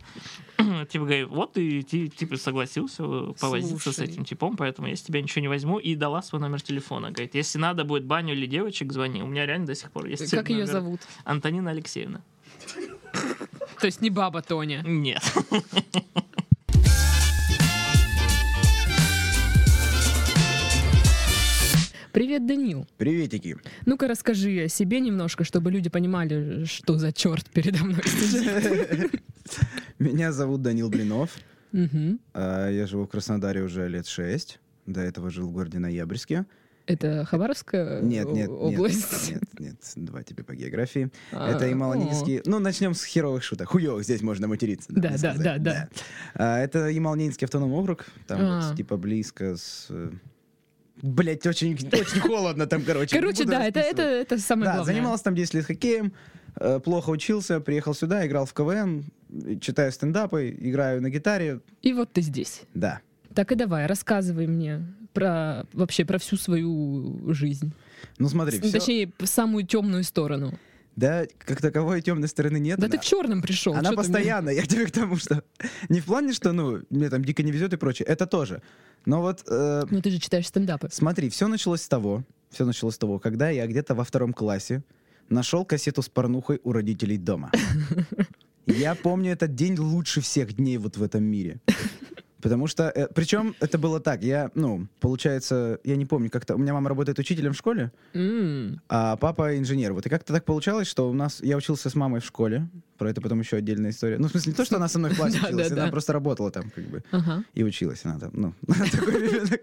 Типа, 0.92 1.06
говорю, 1.06 1.28
вот 1.30 1.54
ты, 1.54 1.82
ти- 1.82 2.10
типа, 2.10 2.38
согласился 2.38 3.04
э, 3.04 3.34
повозиться 3.40 3.92
с 3.92 3.96
Слушай. 3.96 4.12
этим 4.12 4.24
типом, 4.25 4.56
поэтому 4.56 4.88
я 4.88 4.96
с 4.96 5.02
тебя 5.02 5.22
ничего 5.22 5.42
не 5.42 5.48
возьму. 5.48 5.78
И 5.80 5.96
дала 5.96 6.22
свой 6.22 6.42
номер 6.42 6.62
телефона. 6.62 7.12
Говорит, 7.12 7.36
если 7.36 7.60
надо 7.60 7.84
будет 7.84 8.06
баню 8.06 8.34
или 8.34 8.46
девочек, 8.46 8.92
звони. 8.94 9.22
У 9.24 9.28
меня 9.28 9.46
реально 9.46 9.68
до 9.68 9.75
сих 9.75 9.92
пор 9.92 10.06
есть 10.06 10.30
Как 10.32 10.50
ее 10.50 10.58
номер. 10.66 10.72
зовут? 10.72 11.02
Антонина 11.25 11.73
Алексеевна. 11.74 12.22
То 13.80 13.86
есть 13.88 14.01
не 14.01 14.10
баба 14.10 14.42
Тоня. 14.42 14.82
Нет. 14.86 15.22
Привет, 22.12 22.46
Данил. 22.46 22.88
Приветики. 22.98 23.58
Ну-ка 23.88 24.08
расскажи 24.08 24.65
о 24.65 24.68
себе 24.70 25.00
немножко, 25.00 25.44
чтобы 25.44 25.72
люди 25.72 25.89
понимали, 25.89 26.63
что 26.65 27.00
за 27.00 27.12
черт 27.12 27.50
передо 27.50 27.84
мной 27.84 28.03
сидит. 28.06 29.20
Меня 30.00 30.32
зовут 30.32 30.62
Данил 30.62 30.89
Блинов. 30.89 31.36
А, 32.34 32.70
Я 32.70 32.86
живу 32.86 33.06
в 33.06 33.10
Краснодаре 33.10 33.63
уже 33.63 33.88
лет 33.88 34.06
шесть. 34.06 34.60
До 34.86 35.01
этого 35.01 35.32
жил 35.32 35.48
в 35.48 35.51
городе 35.51 35.80
Ноябрьске. 35.80 36.46
Это 36.86 37.24
Хабаровская 37.25 38.02
Нет, 38.02 38.25
нет, 38.28 38.36
нет, 38.36 38.50
область? 38.50 39.30
нет, 39.32 39.44
нет, 39.60 39.75
два 39.96 40.22
тебе 40.24 40.44
по 40.44 40.54
географии. 40.54 41.10
А, 41.32 41.52
Это. 41.56 41.66
Ямало-Ненецкий. 41.68 42.42
Ну, 42.46 42.60
начнем 42.60 42.94
с 42.94 43.04
херовых 43.06 43.42
шуток. 43.44 43.70
Хуёвых 43.70 44.04
здесь 44.04 44.22
можно 44.22 44.48
материться. 44.48 44.88
Да, 44.92 45.12
да, 45.12 45.18
сказать. 45.18 45.42
да, 45.42 45.58
да. 45.60 45.90
А, 46.36 46.60
Это 46.60 46.90
Ямало-Ненецкий 46.90 47.46
автономный 47.46 47.75
округ. 47.78 48.06
Там 48.28 48.40
А. 48.42 48.68
вот, 48.70 48.75
типа 48.78 48.98
близко 48.98 49.56
с... 49.56 49.88
Блять, 51.02 51.46
очень, 51.48 51.74
очень 51.75 52.20
холодно 52.22 52.68
там, 52.68 52.84
короче. 52.84 53.16
Короче, 53.18 53.46
да, 53.46 53.66
это, 53.66 53.80
это, 53.80 54.02
это 54.04 54.38
самое 54.40 54.66
Да, 54.68 54.75
главное. 54.75 54.94
занимался 54.94 55.24
там 55.25 55.36
10 55.36 55.54
лет 55.56 55.66
хоккеем, 55.66 56.13
э, 56.58 56.80
плохо 56.80 57.10
учился, 57.10 57.60
приехал 57.60 57.94
сюда, 57.96 58.25
играл 58.28 58.46
в 58.46 58.54
КВН, 58.54 59.06
читаю 59.60 59.92
стендапы, 59.92 60.50
играю 60.58 61.02
на 61.02 61.10
гитаре. 61.10 61.62
И 61.82 61.94
вот 61.94 62.13
ты 62.13 62.22
здесь. 62.22 62.62
Да. 62.74 63.02
Так 63.36 63.52
и 63.52 63.56
давай, 63.56 63.86
рассказывай 63.88 64.48
мне 64.48 64.82
про 65.13 65.66
вообще 65.74 66.06
про 66.06 66.18
всю 66.18 66.38
свою 66.38 67.34
жизнь. 67.34 67.74
Ну 68.18 68.30
смотри, 68.30 68.58
С- 68.58 68.62
всё- 68.62 68.72
Точнее, 68.80 69.12
самую 69.24 69.66
темную 69.66 70.04
сторону. 70.04 70.58
Да, 70.96 71.25
как 71.40 71.60
таковой 71.62 72.02
темной 72.02 72.28
стороны 72.28 72.60
нет. 72.60 72.78
да 72.80 72.86
она, 72.86 72.92
ты 72.92 73.00
в 73.00 73.04
черном 73.06 73.42
пришел. 73.42 73.74
она 73.74 73.94
постоянно. 73.94 74.50
Я 74.52 74.63
тебе 74.66 74.86
к 74.86 74.92
тому, 74.92 75.16
что 75.18 75.44
не 75.90 76.00
в 76.00 76.06
плане, 76.06 76.34
что 76.34 76.52
ну 76.52 76.82
мне 76.92 77.10
там 77.10 77.25
дико 77.25 77.42
не 77.42 77.52
везет 77.52 77.74
и 77.74 77.78
прочее. 77.78 78.06
Это 78.08 78.28
тоже. 78.28 78.62
Но 79.06 79.22
вот 79.22 79.44
э, 79.48 79.84
Ну 79.90 80.02
ты 80.02 80.12
же 80.12 80.20
читаешь 80.20 80.48
стендапы. 80.48 80.90
смотри, 80.92 81.30
все 81.30 81.48
началось 81.48 81.82
с 81.82 81.88
того, 81.88 82.24
все 82.52 82.63
началось 82.66 82.94
с 82.96 82.98
того, 83.00 83.18
когда 83.20 83.50
я 83.50 83.66
где-то 83.68 83.96
во 83.96 84.04
втором 84.04 84.34
классе 84.34 84.84
нашел 85.30 85.66
кассету 85.66 86.02
с 86.04 86.10
порнухой 86.10 86.60
у 86.63 86.72
родителей 86.72 87.18
дома. 87.18 87.52
Я 88.66 88.96
помню 88.96 89.32
этот 89.34 89.56
день 89.56 89.78
лучше 89.78 90.22
всех 90.22 90.54
дней 90.54 90.78
вот 90.78 90.96
в 90.98 91.04
этом 91.04 91.24
мире. 91.24 91.60
Потому 92.44 92.68
что, 92.68 92.92
э, 92.94 93.08
причем 93.16 93.56
это 93.62 93.78
было 93.78 94.02
так, 94.02 94.22
я, 94.22 94.52
ну, 94.54 94.88
получается, 95.00 95.80
я 95.86 95.96
не 95.96 96.06
помню, 96.06 96.30
как-то, 96.30 96.56
у 96.56 96.58
меня 96.58 96.74
мама 96.74 96.90
работает 96.90 97.18
учителем 97.18 97.54
в 97.54 97.58
школе, 97.58 97.92
М. 98.14 98.82
а 98.90 99.16
папа 99.16 99.58
инженер. 99.58 99.94
Вот 99.94 100.06
и 100.06 100.10
как-то 100.10 100.34
так 100.34 100.44
получалось, 100.44 100.88
что 100.88 101.10
у 101.10 101.14
нас, 101.14 101.42
я 101.42 101.56
учился 101.56 101.90
с 101.90 101.96
мамой 101.96 102.20
в 102.20 102.26
школе, 102.26 102.68
про 102.98 103.10
это 103.10 103.22
потом 103.22 103.40
еще 103.40 103.58
отдельная 103.58 103.92
история. 103.92 104.18
Ну, 104.18 104.28
в 104.28 104.32
смысле, 104.32 104.52
не 104.52 104.56
то, 104.56 104.66
что 104.66 104.76
она 104.78 104.88
со 104.88 105.00
мной 105.00 105.12
в 105.14 105.18
классе 105.18 105.40
училась, 105.44 105.72
она 105.72 105.88
просто 105.88 106.14
работала 106.14 106.52
там, 106.52 106.70
как 106.70 106.84
бы. 106.86 107.04
И 107.54 107.64
училась 107.64 108.02
она 108.06 108.20
там, 108.20 108.32
ну, 108.34 108.54
такой 108.92 109.14
ребенок. 109.28 109.62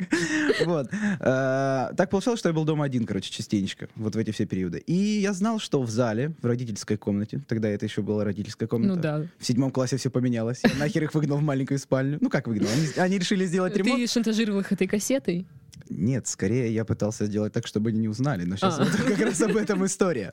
Вот. 0.67 0.89
А, 1.21 1.93
Так 1.97 2.11
получалось, 2.11 2.41
что 2.41 2.49
я 2.49 2.53
был 2.53 2.65
дома 2.65 2.85
один, 2.85 3.07
короче, 3.07 3.31
частенечко, 3.31 3.89
вот 3.97 4.15
в 4.15 4.19
эти 4.19 4.31
все 4.31 4.47
периоды. 4.47 4.79
И 4.87 4.95
я 4.95 5.33
знал, 5.33 5.59
что 5.59 5.83
в 5.83 5.91
зале, 5.91 6.35
в 6.43 6.47
родительской 6.47 6.97
комнате, 6.97 7.41
тогда 7.49 7.69
это 7.69 7.87
еще 7.87 8.03
была 8.03 8.25
родительская 8.25 8.69
комната, 8.69 8.95
Ну 8.95 9.01
да. 9.01 9.27
в 9.39 9.47
седьмом 9.47 9.71
классе 9.71 9.97
все 9.97 10.11
поменялось. 10.11 10.61
Я 10.65 10.75
нахер 10.79 11.05
их 11.05 11.15
выгнал 11.15 11.39
в 11.39 11.43
маленькую 11.43 11.79
спальню. 11.79 12.19
Ну, 12.21 12.31
как 12.31 12.47
выгнал? 12.49 12.69
Они 12.97 13.19
решили 13.19 13.47
сделать 13.47 13.77
ремонт. 13.77 13.97
Ты 14.01 14.07
шантажировал 14.07 14.61
их 14.61 14.73
этой 14.73 14.87
кассетой? 14.87 15.47
Нет, 15.91 16.27
скорее 16.29 16.73
я 16.73 16.85
пытался 16.85 17.27
сделать 17.27 17.53
так, 17.53 17.67
чтобы 17.67 17.91
они 17.91 17.99
не 17.99 18.09
узнали. 18.09 18.45
Но 18.45 18.57
сейчас 18.57 18.79
А. 18.79 18.85
вот 18.85 18.93
как 18.93 19.19
раз 19.21 19.41
об 19.43 19.57
этом 19.57 19.85
история. 19.85 20.33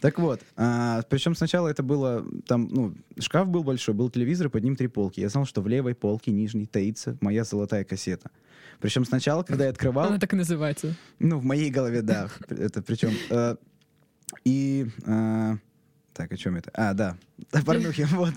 Так 0.00 0.18
вот, 0.18 0.40
а, 0.56 1.02
причем 1.10 1.34
сначала 1.34 1.68
это 1.68 1.82
было, 1.82 2.24
там, 2.46 2.68
ну, 2.70 2.94
шкаф 3.18 3.48
был 3.48 3.64
большой, 3.64 3.94
был 3.94 4.10
телевизор, 4.10 4.46
и 4.46 4.50
под 4.50 4.62
ним 4.62 4.76
три 4.76 4.86
полки. 4.88 5.20
Я 5.20 5.28
знал, 5.28 5.44
что 5.44 5.60
в 5.60 5.68
левой 5.68 5.94
полке 5.94 6.30
нижней 6.30 6.66
таится 6.66 7.16
моя 7.20 7.44
золотая 7.44 7.84
кассета. 7.84 8.30
Причем 8.80 9.04
сначала, 9.04 9.42
когда 9.42 9.64
я 9.64 9.70
открывал, 9.70 10.06
Она 10.06 10.18
так 10.18 10.32
и 10.32 10.36
называется. 10.36 10.94
ну, 11.18 11.38
в 11.38 11.44
моей 11.44 11.70
голове, 11.70 12.02
да, 12.02 12.28
это 12.48 12.80
причем... 12.82 13.10
э, 13.30 13.56
И... 14.44 14.86
э, 15.06 15.56
Так, 16.14 16.32
о 16.32 16.36
чем 16.36 16.56
это? 16.56 16.70
А, 16.74 16.94
да, 16.94 17.16
о 17.52 17.62
порнухе, 17.62 18.06
вот. 18.06 18.34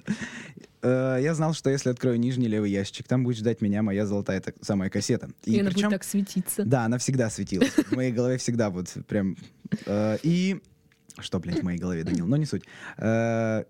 Э, 0.85 1.19
Я 1.21 1.33
знал, 1.33 1.53
что 1.53 1.69
если 1.69 1.89
открою 1.89 2.19
нижний 2.19 2.47
левый 2.47 2.69
ящик, 2.71 3.07
там 3.07 3.23
будет 3.23 3.37
ждать 3.37 3.61
меня 3.61 3.81
моя 3.81 4.05
золотая 4.05 4.39
так, 4.39 4.55
самая 4.61 4.89
кассета. 4.89 5.29
И, 5.43 5.59
она 5.59 5.69
причем- 5.71 5.89
будет 5.89 5.99
так 5.99 6.03
светиться. 6.03 6.63
да, 6.63 6.85
она 6.85 6.97
всегда 6.97 7.29
светилась. 7.29 7.71
В 7.71 7.91
моей 7.95 8.11
голове 8.11 8.37
всегда 8.37 8.69
вот 8.69 8.89
прям... 9.07 9.35
э, 9.85 10.17
И... 10.23 10.61
Что, 11.19 11.39
блядь, 11.39 11.59
в 11.61 11.63
моей 11.63 11.79
голове, 11.79 12.03
Данил? 12.03 12.27
Но 12.27 12.35
не 12.37 12.45
суть. 12.45 12.63
Э, 12.97 13.63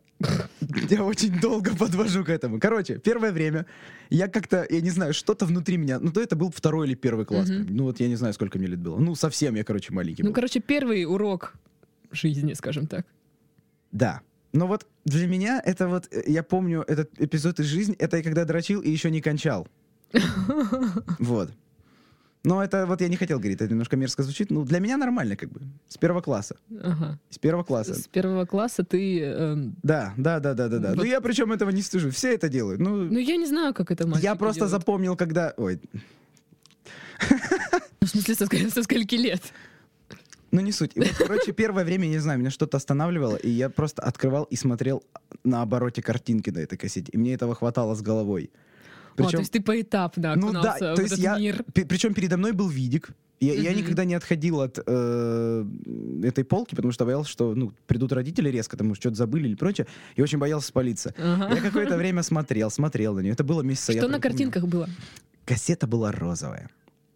Я 0.90 1.04
очень 1.04 1.40
долго 1.40 1.76
подвожу 1.76 2.24
к 2.24 2.30
этому. 2.30 2.60
Короче, 2.60 2.98
первое 2.98 3.32
время 3.32 3.66
я 4.10 4.28
как-то, 4.28 4.66
я 4.70 4.82
не 4.82 4.90
знаю, 4.90 5.14
что-то 5.14 5.46
внутри 5.46 5.78
меня... 5.78 6.00
Ну, 6.00 6.12
то 6.12 6.22
это 6.22 6.36
был 6.36 6.50
второй 6.52 6.88
или 6.88 6.96
первый 6.96 7.26
класс. 7.26 7.50
Ну, 7.50 7.84
вот 7.84 8.00
я 8.00 8.08
не 8.08 8.16
знаю, 8.16 8.34
сколько 8.34 8.58
мне 8.58 8.68
лет 8.68 8.80
было. 8.80 8.98
Ну, 8.98 9.14
совсем 9.16 9.56
я, 9.56 9.64
короче, 9.64 9.94
маленький 9.94 10.24
Ну, 10.24 10.30
был. 10.30 10.34
короче, 10.36 10.60
первый 10.60 11.06
урок 11.06 11.54
жизни, 12.12 12.54
скажем 12.54 12.88
так. 12.88 13.06
Да. 13.92 14.22
Но 14.56 14.68
вот 14.68 14.88
для 15.04 15.28
меня 15.28 15.62
это 15.66 15.88
вот... 15.90 16.08
э, 16.12 16.24
Я 16.28 16.42
помню 16.42 16.84
этот 16.88 17.10
эпизод 17.20 17.60
из 17.60 17.66
жизни. 17.66 17.94
Это 18.00 18.18
я 18.18 18.24
когда 18.24 18.46
дрочил 18.46 18.82
и 18.82 18.90
еще 18.90 19.12
не 19.12 19.22
кончал. 19.22 19.68
Вот. 21.20 21.52
Но 22.44 22.64
это 22.64 22.86
вот 22.86 23.02
я 23.02 23.08
не 23.10 23.16
хотел 23.18 23.40
говорить, 23.40 23.60
это 23.60 23.72
немножко 23.72 23.98
мерзко 23.98 24.22
звучит. 24.24 24.52
Ну, 24.52 24.64
для 24.66 24.80
меня 24.80 24.98
нормально, 24.98 25.36
как 25.36 25.50
бы. 25.50 25.62
С 25.88 25.98
первого 25.98 26.22
класса. 26.22 26.56
Ага. 26.84 27.20
С 27.32 27.40
первого 27.40 27.64
класса. 27.64 27.96
С 27.96 28.08
первого 28.08 28.46
класса 28.46 28.84
ты... 28.84 29.20
эм, 29.20 29.76
Да, 29.84 30.14
да, 30.18 30.40
да, 30.40 30.54
да, 30.54 30.68
да, 30.70 30.78
да. 30.80 30.88
Вот. 30.90 30.98
Ну 30.98 31.04
я 31.04 31.22
причем 31.22 31.52
этого 31.52 31.72
не 31.72 31.82
стыжу. 31.82 32.10
Все 32.12 32.34
это 32.36 32.48
делают. 32.48 32.80
Ну, 32.80 32.96
Ну, 32.98 33.18
я 33.20 33.38
не 33.38 33.48
знаю, 33.48 33.74
как 33.74 33.90
это 33.92 34.06
мальчики 34.08 34.26
я 34.26 34.36
просто 34.36 34.60
делают. 34.60 34.72
запомнил, 34.72 35.16
когда. 35.18 35.54
Ой, 35.58 35.82
Ну, 37.32 37.40
В 38.02 38.08
смысле, 38.08 38.36
со, 38.36 38.46
со 38.72 38.84
скольки 38.84 39.16
лет? 39.16 39.42
Ну 40.56 40.62
не 40.62 40.72
суть. 40.72 40.92
И 40.96 41.00
вот, 41.00 41.10
короче, 41.18 41.52
первое 41.52 41.84
время, 41.84 42.08
не 42.08 42.20
знаю, 42.20 42.40
меня 42.40 42.50
что-то 42.50 42.78
останавливало, 42.78 43.36
и 43.36 43.50
я 43.50 43.70
просто 43.70 44.02
открывал 44.02 44.46
и 44.46 44.56
смотрел 44.56 45.04
на 45.44 45.62
обороте 45.62 46.02
картинки 46.02 46.50
на 46.50 46.60
этой 46.60 46.78
кассете. 46.78 47.12
И 47.12 47.18
мне 47.18 47.34
этого 47.34 47.56
хватало 47.56 47.96
с 47.96 48.02
головой. 48.02 48.50
А, 49.18 49.24
то 49.24 49.38
есть 49.40 49.52
ты 49.52 49.62
поэтапно 49.62 50.36
ну 50.36 50.52
да, 50.52 50.74
окунался 50.74 50.94
в 50.94 50.96
то 50.96 51.02
есть 51.02 51.18
я, 51.18 51.38
мир. 51.38 51.64
причем 51.74 52.14
передо 52.14 52.38
мной 52.38 52.52
был 52.52 52.68
видик. 52.68 53.10
Я, 53.40 53.54
я 53.54 53.72
Мгм. 53.72 53.80
никогда 53.80 54.06
не 54.06 54.14
отходил 54.14 54.62
от 54.62 54.80
э, 54.86 55.66
этой 56.24 56.44
полки, 56.46 56.74
потому 56.76 56.94
что 56.94 57.06
боялся, 57.06 57.30
что 57.30 57.54
ну, 57.54 57.74
придут 57.86 58.14
родители 58.14 58.50
резко, 58.50 58.78
потому 58.78 58.96
что 58.96 59.02
что-то 59.02 59.16
забыли 59.18 59.50
или 59.50 59.56
прочее, 59.56 59.88
и 60.16 60.22
очень 60.22 60.38
боялся 60.38 60.68
спалиться. 60.68 61.14
Ага. 61.18 61.54
Я 61.54 61.62
какое-то 61.62 61.98
время 61.98 62.24
смотрел, 62.24 62.72
смотрел 62.72 63.14
на 63.14 63.20
нее. 63.20 63.34
Это 63.34 63.44
было 63.44 63.62
месяца. 63.62 63.92
я 63.92 64.00
Что 64.00 64.08
на 64.08 64.14
помню. 64.20 64.22
картинках 64.22 64.68
было? 64.68 64.90
Кассета 65.46 65.86
была 65.86 66.12
розовая. 66.14 66.70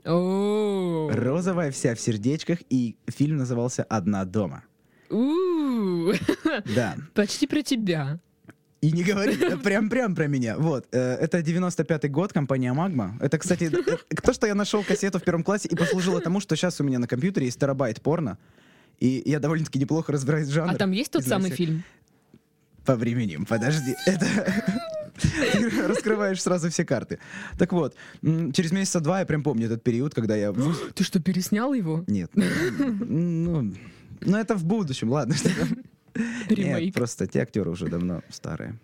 Розовая 0.09 1.71
вся 1.71 1.93
в 1.95 1.99
сердечках, 1.99 2.59
и 2.69 2.95
фильм 3.07 3.37
назывался 3.37 3.83
«Одна 3.83 4.25
дома». 4.25 4.63
Да. 6.75 6.95
Почти 7.13 7.47
про 7.47 7.61
тебя. 7.61 8.19
И 8.81 8.91
не 8.91 9.03
говори, 9.03 9.35
прям-прям 9.63 10.15
про 10.15 10.27
меня. 10.27 10.55
Вот. 10.57 10.87
э, 10.91 11.15
Это 11.15 11.39
95-й 11.39 12.09
год, 12.09 12.31
компания 12.33 12.71
«Магма». 12.73 13.17
Это, 13.19 13.37
кстати, 13.37 13.65
э, 13.65 13.97
то, 14.23 14.33
что 14.33 14.47
я 14.47 14.55
нашел 14.55 14.83
кассету 14.83 15.19
в 15.19 15.23
первом 15.23 15.43
классе 15.43 15.67
и 15.67 15.75
послужило 15.75 16.21
тому, 16.21 16.39
что 16.39 16.55
сейчас 16.55 16.79
у 16.79 16.83
меня 16.83 16.97
на 16.99 17.07
компьютере 17.07 17.45
есть 17.47 17.59
терабайт 17.59 18.01
порно, 18.01 18.37
и 18.99 19.21
я 19.25 19.39
довольно-таки 19.39 19.79
неплохо 19.79 20.11
разбираюсь 20.13 20.47
в 20.47 20.51
жанре. 20.51 20.75
А 20.75 20.77
там 20.77 20.91
есть 20.91 21.11
тот 21.11 21.23
самый 21.25 21.45
всех- 21.51 21.57
фильм? 21.57 21.83
По 22.85 22.95
временем, 22.95 23.45
подожди. 23.45 23.95
Это... 24.05 24.25
Ты 25.19 25.69
раскрываешь 25.87 26.41
сразу 26.41 26.69
все 26.69 26.85
карты. 26.85 27.19
Так 27.57 27.73
вот, 27.73 27.95
через 28.21 28.71
месяца 28.71 28.99
два 28.99 29.19
я 29.19 29.25
прям 29.25 29.43
помню 29.43 29.65
этот 29.65 29.83
период, 29.83 30.13
когда 30.13 30.35
я... 30.35 30.53
Ты 30.95 31.03
что, 31.03 31.19
переснял 31.19 31.73
его? 31.73 32.03
Нет. 32.07 32.31
Ну, 32.35 33.73
ну, 34.21 34.37
это 34.37 34.55
в 34.55 34.65
будущем, 34.65 35.09
ладно. 35.09 35.35
там. 35.43 35.77
Нет, 36.15 36.49
Ремейк. 36.49 36.93
просто 36.93 37.27
те 37.27 37.41
актеры 37.41 37.69
уже 37.69 37.87
давно 37.87 38.21
старые. 38.29 38.79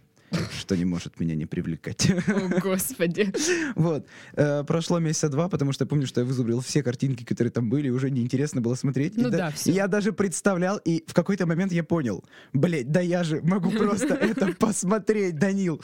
Что 0.60 0.76
не 0.78 0.86
может 0.86 1.20
меня 1.20 1.36
не 1.36 1.46
привлекать. 1.46 2.10
О, 2.28 2.60
господи. 2.60 3.34
Вот. 3.76 4.06
Э, 4.34 4.64
Прошло 4.64 5.00
месяца 5.00 5.30
два, 5.30 5.50
потому 5.50 5.72
что 5.74 5.84
я 5.84 5.88
помню, 5.88 6.08
что 6.08 6.22
я 6.22 6.26
вызубрил 6.26 6.62
все 6.62 6.84
картинки, 6.84 7.24
которые 7.24 7.52
там 7.52 7.70
были, 7.70 7.90
уже 7.90 8.10
неинтересно 8.12 8.62
было 8.62 8.76
смотреть. 8.76 9.18
Ну 9.18 9.30
да- 9.30 9.54
и 9.66 9.72
Я 9.72 9.88
даже 9.88 10.12
представлял, 10.14 10.78
и 10.78 11.04
в 11.08 11.14
какой-то 11.14 11.46
момент 11.46 11.72
я 11.72 11.84
понял, 11.84 12.24
блять, 12.54 12.92
да 12.92 13.02
я 13.02 13.24
же 13.24 13.42
могу 13.42 13.72
просто 13.72 14.14
это 14.16 14.48
посмотреть, 14.60 15.38
Данил. 15.38 15.82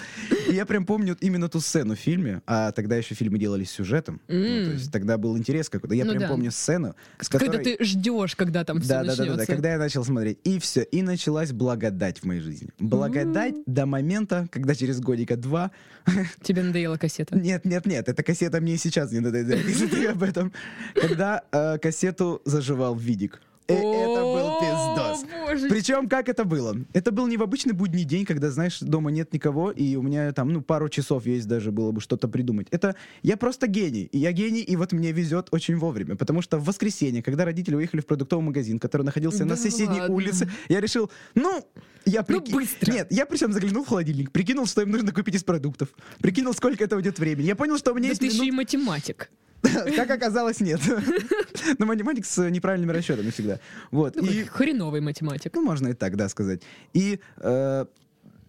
И 0.50 0.54
я 0.54 0.66
прям 0.66 0.86
помню 0.86 1.18
именно 1.22 1.50
ту 1.50 1.60
сцену 1.60 1.96
в 1.96 2.00
фильме, 2.00 2.42
а 2.48 2.72
тогда 2.72 2.96
еще 2.98 3.16
фильмы 3.16 3.38
делались 3.40 3.72
сюжетом. 3.72 4.22
Ну, 4.28 4.44
то 4.44 4.72
есть 4.74 4.92
тогда 4.92 5.18
был 5.18 5.38
интерес 5.38 5.70
какой-то. 5.70 5.96
Я 5.96 6.06
Ну 6.06 6.12
прям 6.16 6.30
помню 6.30 6.52
сцену, 6.52 6.96
с 7.20 7.30
Когда 7.30 7.46
которой... 7.48 7.78
ты 7.78 7.84
ждешь, 7.84 8.36
когда 8.36 8.64
там 8.64 8.80
все 8.80 8.90
Да, 8.90 9.04
да, 9.04 9.04
да, 9.04 9.16
да, 9.16 9.18
да, 9.24 9.30
начнется. 9.32 9.52
когда 9.54 9.72
я 9.72 9.78
начал 9.78 10.04
смотреть. 10.04 10.40
И 10.44 10.60
все, 10.60 10.82
и 10.84 11.02
началась 11.02 11.52
благодать 11.52 12.20
в 12.20 12.26
моей 12.26 12.42
жизни. 12.42 12.70
Благодать 12.80 13.56
до 13.66 13.86
момента, 13.86 14.41
когда 14.50 14.76
через 14.76 15.00
годика 15.00 15.36
два 15.38 15.72
Тебе 16.42 16.64
надоела 16.64 16.98
кассета. 16.98 17.38
нет, 17.38 17.66
нет, 17.66 17.86
нет, 17.86 18.10
эта 18.10 18.24
кассета 18.24 18.62
мне 18.62 18.78
сейчас 18.78 19.12
не 19.12 19.20
надоедает, 19.20 19.68
если 19.68 19.88
ты 19.88 20.08
об 20.08 20.24
этом. 20.24 20.52
Когда 20.96 21.44
э, 21.52 21.78
кассету 21.78 22.42
заживал 22.46 22.96
видик. 22.96 23.42
И 23.72 23.96
это 23.96 24.22
был 24.22 24.60
пиздос. 24.60 25.70
Причем, 25.70 26.08
как 26.10 26.30
это 26.30 26.44
было? 26.46 26.76
Это 26.94 27.12
был 27.12 27.28
не 27.28 27.38
в 27.38 27.44
обычный 27.44 27.74
будний 27.74 28.04
день, 28.04 28.26
когда, 28.26 28.52
знаешь, 28.52 28.80
дома 28.80 29.12
нет 29.12 29.34
никого, 29.34 29.72
и 29.72 29.96
у 29.96 30.02
меня 30.02 30.32
там, 30.34 30.52
ну, 30.54 30.62
пару 30.62 30.90
часов 30.90 31.26
есть 31.26 31.48
даже 31.48 31.72
было 31.72 31.92
бы 31.92 32.02
что-то 32.02 32.28
придумать. 32.28 32.68
Это 32.72 32.96
я 33.22 33.38
просто 33.38 33.68
гений. 33.68 34.04
И 34.12 34.18
я 34.18 34.32
гений, 34.32 34.62
и 34.62 34.76
вот 34.76 34.92
мне 34.94 35.12
везет 35.12 35.48
очень 35.52 35.76
вовремя. 35.78 36.16
Потому 36.16 36.42
что 36.42 36.58
в 36.58 36.66
воскресенье, 36.66 37.22
когда 37.24 37.46
родители 37.46 37.76
уехали 37.76 38.02
в 38.02 38.06
продуктовый 38.06 38.46
магазин, 38.46 38.80
который 38.80 39.04
находился 39.04 39.44
на 39.46 39.56
Да 39.56 39.62
соседней 39.62 40.02
ладно? 40.02 40.16
улице, 40.16 40.50
я 40.70 40.80
решил, 40.82 41.12
ну, 41.36 41.66
я 42.06 42.26
Ну, 42.28 42.36
прики- 42.40 42.52
быстро. 42.52 42.92
Нет, 42.92 43.08
я 43.12 43.26
причем 43.26 43.52
заглянул 43.54 43.84
в 43.84 43.88
холодильник, 43.88 44.32
прикинул, 44.32 44.66
что 44.66 44.82
им 44.82 44.90
нужно 44.92 45.12
купить 45.12 45.36
из 45.36 45.44
продуктов, 45.44 45.90
прикинул, 46.20 46.54
сколько 46.54 46.84
это 46.84 46.96
уйдет 46.96 47.20
времени. 47.20 47.46
Я 47.48 47.56
понял, 47.56 47.78
что 47.78 47.92
у 47.92 47.96
меня 47.96 48.06
Да 48.06 48.10
есть 48.10 48.22
ты 48.22 48.28
еще 48.28 48.38
и 48.38 48.52
минут- 48.52 48.58
математик. 48.58 49.30
Как 49.96 50.10
оказалось, 50.10 50.60
нет. 50.60 50.82
Но 51.78 51.86
математик 51.86 52.26
с 52.26 52.50
неправильными 52.50 52.92
расчетами 52.92 53.30
всегда. 53.30 53.60
Вот. 53.92 54.16
Такой 54.16 54.30
И 54.34 54.44
хреновый 54.44 55.02
математик. 55.02 55.54
ну, 55.54 55.62
можно 55.62 55.90
и 55.90 55.94
так, 55.94 56.16
да, 56.16 56.30
сказать. 56.30 56.62
И 56.94 57.20
э, 57.38 57.86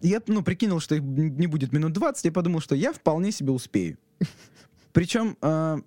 я, 0.01 0.21
ну, 0.27 0.43
прикинул, 0.43 0.79
что 0.79 0.95
их 0.95 1.01
не 1.03 1.47
будет 1.47 1.71
минут 1.71 1.93
20, 1.93 2.25
и 2.25 2.29
подумал, 2.31 2.61
что 2.61 2.75
я 2.75 2.93
вполне 2.93 3.31
себе 3.31 3.51
успею. 3.51 3.97
Причем 4.91 5.37
э, 5.41 5.81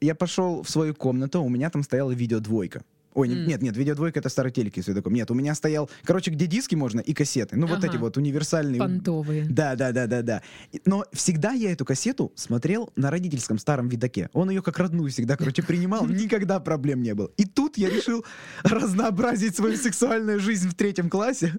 я 0.00 0.14
пошел 0.14 0.62
в 0.62 0.70
свою 0.70 0.94
комнату, 0.94 1.42
у 1.42 1.48
меня 1.48 1.70
там 1.70 1.82
стояла 1.82 2.12
видеодвойка. 2.12 2.82
Ой, 3.18 3.28
М. 3.32 3.48
нет, 3.48 3.60
нет, 3.62 3.76
видеодвойка 3.76 4.20
это 4.20 4.28
старый 4.28 4.52
телек, 4.52 4.76
если 4.76 4.94
такой. 4.94 5.12
Нет, 5.12 5.28
у 5.32 5.34
меня 5.34 5.52
стоял, 5.56 5.90
короче, 6.04 6.30
где 6.30 6.46
диски 6.46 6.76
можно 6.76 7.00
и 7.00 7.12
кассеты. 7.14 7.56
Ну, 7.56 7.66
вот 7.66 7.78
Ага. 7.78 7.88
эти 7.88 7.96
вот 7.96 8.16
универсальные. 8.16 8.78
Понтовые. 8.78 9.44
Да, 9.50 9.74
да, 9.74 9.90
да, 9.90 10.06
да, 10.06 10.22
да. 10.22 10.42
Но 10.84 11.04
всегда 11.12 11.50
я 11.50 11.72
эту 11.72 11.84
кассету 11.84 12.30
смотрел 12.36 12.92
на 12.94 13.10
родительском 13.10 13.58
старом 13.58 13.88
видаке. 13.88 14.30
Он 14.34 14.50
ее 14.50 14.62
как 14.62 14.78
родную 14.78 15.10
всегда, 15.10 15.36
короче, 15.36 15.64
принимал, 15.64 16.06
никогда 16.06 16.60
проблем 16.60 17.02
не 17.02 17.12
было. 17.12 17.28
И 17.36 17.44
тут 17.44 17.76
я 17.76 17.90
решил 17.90 18.24
разнообразить 18.62 19.56
свою 19.56 19.76
сексуальную 19.76 20.38
жизнь 20.38 20.68
в 20.68 20.74
третьем 20.74 21.10
классе. 21.10 21.54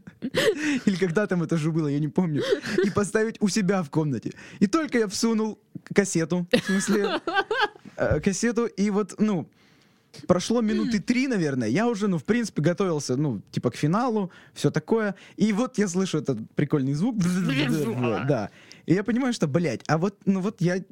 Или 0.86 0.96
когда 0.96 1.28
там 1.28 1.44
это 1.44 1.58
же 1.58 1.72
было, 1.74 1.90
я 1.90 2.00
не 2.00 2.08
помню. 2.08 2.42
И 2.86 2.90
поставить 2.90 3.36
у 3.42 3.50
себя 3.50 3.84
в 3.84 3.90
комнате. 3.90 4.32
И 4.60 4.68
только 4.68 5.00
я 5.00 5.08
всунул 5.10 5.60
кассету, 5.94 6.48
в 6.52 6.66
смысле, 6.66 7.20
э, 7.98 8.20
кассету, 8.22 8.66
и 8.66 8.90
вот, 8.92 9.16
ну, 9.20 9.50
Прошло 10.28 10.62
минуты 10.62 11.00
три, 11.00 11.28
наверное. 11.28 11.68
Я 11.68 11.88
уже, 11.88 12.08
ну, 12.08 12.18
в 12.18 12.24
принципе, 12.24 12.62
готовился, 12.62 13.16
ну, 13.16 13.42
типа 13.52 13.72
к 13.72 13.76
финалу, 13.76 14.32
все 14.54 14.72
такое. 14.72 15.16
И 15.38 15.54
вот 15.54 15.78
я 15.78 15.88
слышу 15.88 16.18
этот 16.18 16.40
прикольный 16.56 16.94
звук. 16.94 17.18
Да. 18.28 18.50
И 18.86 18.94
я 18.94 19.04
понимаю, 19.04 19.34
что, 19.34 19.48
блядь, 19.48 19.82
а 19.88 19.98
вот, 19.98 20.18
ну 20.26 20.42
вот 20.42 20.62
я... 20.62 20.84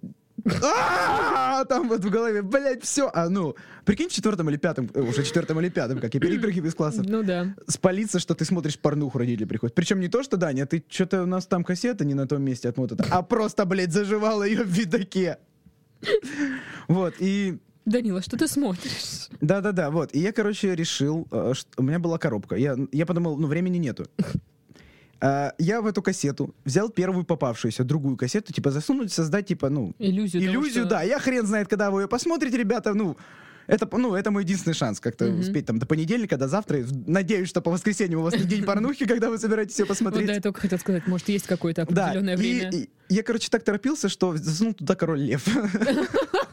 А, 0.61 1.65
Там 1.65 1.89
вот 1.89 2.05
в 2.05 2.09
голове, 2.11 2.43
блядь, 2.43 2.83
все. 2.83 3.09
А 3.11 3.27
ну, 3.27 3.55
прикинь, 3.85 4.07
в 4.07 4.11
четвертом 4.13 4.49
или 4.49 4.57
пятом, 4.57 4.87
э, 4.93 5.01
уже 5.01 5.23
четвертом 5.23 5.59
или 5.59 5.69
пятом, 5.69 5.99
как 5.99 6.13
я 6.13 6.19
перепрыгиваю 6.19 6.69
из 6.69 6.75
класса, 6.75 7.01
Ну 7.03 7.23
да. 7.23 7.55
спалиться, 7.67 8.19
что 8.19 8.35
ты 8.35 8.45
смотришь 8.45 8.77
порнуху, 8.77 9.17
родители 9.17 9.45
приходят. 9.45 9.73
Причем 9.73 9.99
не 9.99 10.09
то, 10.09 10.21
что, 10.21 10.37
Даня, 10.37 10.67
ты 10.67 10.83
что-то 10.87 11.23
у 11.23 11.25
нас 11.25 11.47
там 11.47 11.63
кассета 11.63 12.05
не 12.05 12.13
на 12.13 12.27
том 12.27 12.43
месте 12.43 12.69
отмотана, 12.69 13.03
а 13.09 13.23
просто, 13.23 13.65
блядь, 13.65 13.91
заживала 13.91 14.43
ее 14.43 14.63
в 14.63 14.67
видаке. 14.69 15.39
Вот, 16.87 17.15
и 17.19 17.57
Данила, 17.87 18.21
что 18.21 18.37
ты 18.37 18.47
смотришь? 18.47 19.29
да-да-да, 19.41 19.89
вот. 19.91 20.13
И 20.13 20.19
я, 20.19 20.31
короче, 20.33 20.75
решил, 20.75 21.25
э, 21.31 21.53
что 21.55 21.69
у 21.77 21.83
меня 21.83 21.99
была 21.99 22.17
коробка. 22.17 22.55
Я, 22.55 22.75
я 22.91 23.05
подумал, 23.05 23.37
ну, 23.37 23.47
времени 23.47 23.77
нету. 23.77 24.05
А, 25.19 25.53
Я 25.57 25.81
в 25.81 25.87
эту 25.87 26.03
кассету 26.03 26.53
взял 26.63 26.89
первую 26.89 27.25
попавшуюся, 27.25 27.83
другую 27.83 28.17
кассету, 28.17 28.53
типа 28.53 28.69
засунуть, 28.69 29.11
создать, 29.11 29.47
типа, 29.47 29.67
ну, 29.69 29.95
Иллюзию. 29.97 30.43
того, 30.43 30.53
иллюзию, 30.53 30.83
что- 30.83 30.89
да. 30.91 31.01
Я 31.01 31.17
хрен 31.17 31.43
знает, 31.47 31.67
когда 31.67 31.89
вы 31.89 32.01
ее 32.03 32.07
посмотрите, 32.07 32.55
ребята, 32.55 32.93
ну, 32.93 33.17
это, 33.65 33.89
ну, 33.97 34.13
это 34.13 34.29
мой 34.29 34.43
единственный 34.43 34.75
шанс 34.75 34.99
как-то 34.99 35.25
Мгм. 35.25 35.39
успеть 35.39 35.65
там 35.65 35.79
до 35.79 35.87
понедельника, 35.87 36.37
до 36.37 36.47
завтра. 36.47 36.83
Надеюсь, 37.07 37.49
что 37.49 37.61
по 37.61 37.71
воскресенью 37.71 38.19
у 38.19 38.23
вас 38.23 38.35
не 38.35 38.43
день 38.43 38.63
порнухи, 38.63 39.05
когда 39.07 39.31
вы 39.31 39.39
собираетесь 39.39 39.79
Вот 39.79 39.87
посмотреть. 39.87 40.27
да, 40.27 40.33
я 40.33 40.39
только 40.41 40.61
хотел 40.61 40.77
сказать, 40.77 41.07
может, 41.07 41.27
есть 41.29 41.47
какое-то 41.47 41.87
Да, 41.89 42.05
определенное 42.11 42.35
и- 42.35 42.37
время. 42.37 42.69
и 42.71 42.89
я, 43.09 43.23
короче, 43.23 43.49
так 43.49 43.63
торопился, 43.63 44.09
что 44.09 44.37
засунул 44.37 44.75
туда 44.75 44.93
король 44.93 45.21
лев. 45.21 45.43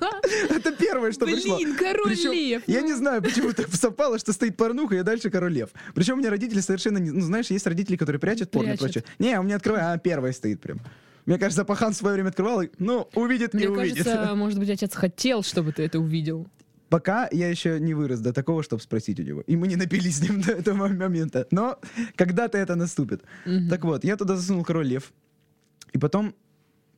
Первое, 1.04 1.12
что 1.12 1.26
пришло. 1.26 1.56
Блин, 1.56 1.76
король 1.76 2.14
Причем 2.14 2.32
лев. 2.32 2.62
Я 2.66 2.80
не 2.80 2.94
знаю, 2.94 3.22
почему 3.22 3.52
так 3.52 3.68
совпало, 3.74 4.18
что 4.18 4.32
стоит 4.32 4.56
порнуха, 4.56 4.96
и 4.96 5.02
дальше 5.02 5.30
король 5.30 5.52
лев. 5.52 5.70
Причем 5.94 6.14
у 6.14 6.16
меня 6.18 6.30
родители 6.30 6.60
совершенно 6.60 6.98
не... 6.98 7.10
Ну, 7.10 7.20
знаешь, 7.20 7.50
есть 7.50 7.66
родители, 7.66 7.96
которые 7.96 8.20
прячут 8.20 8.50
порно 8.50 8.72
и 8.72 8.76
прочее. 8.76 9.04
Не, 9.18 9.38
у 9.38 9.42
меня 9.42 9.56
открывай, 9.56 9.82
а 9.82 9.98
первая 9.98 10.32
стоит 10.32 10.60
прям. 10.60 10.80
Мне 11.26 11.38
кажется, 11.38 11.64
Пахан 11.64 11.92
в 11.92 11.96
свое 11.96 12.14
время 12.14 12.28
открывал, 12.28 12.62
и, 12.62 12.68
ну, 12.78 13.08
увидит 13.14 13.54
Мне 13.54 13.64
и 13.64 13.66
увидит. 13.68 14.04
кажется, 14.04 14.34
может 14.34 14.58
быть, 14.58 14.70
отец 14.70 14.94
хотел, 14.94 15.42
чтобы 15.42 15.72
ты 15.72 15.82
это 15.82 15.98
увидел. 15.98 16.46
Пока 16.90 17.28
я 17.32 17.48
еще 17.48 17.80
не 17.80 17.94
вырос 17.94 18.20
до 18.20 18.32
такого, 18.32 18.62
чтобы 18.62 18.82
спросить 18.82 19.18
у 19.18 19.22
него. 19.22 19.40
И 19.40 19.56
мы 19.56 19.68
не 19.68 19.76
напились 19.76 20.18
с 20.18 20.22
ним 20.22 20.40
до 20.46 20.52
этого 20.52 20.88
момента. 20.88 21.46
Но 21.50 21.78
когда-то 22.14 22.58
это 22.58 22.76
наступит. 22.76 23.22
Мгм. 23.46 23.68
Так 23.68 23.84
вот, 23.84 24.04
я 24.04 24.16
туда 24.16 24.36
засунул 24.36 24.64
король 24.64 24.86
лев. 24.86 25.12
И 25.92 25.98
потом 25.98 26.34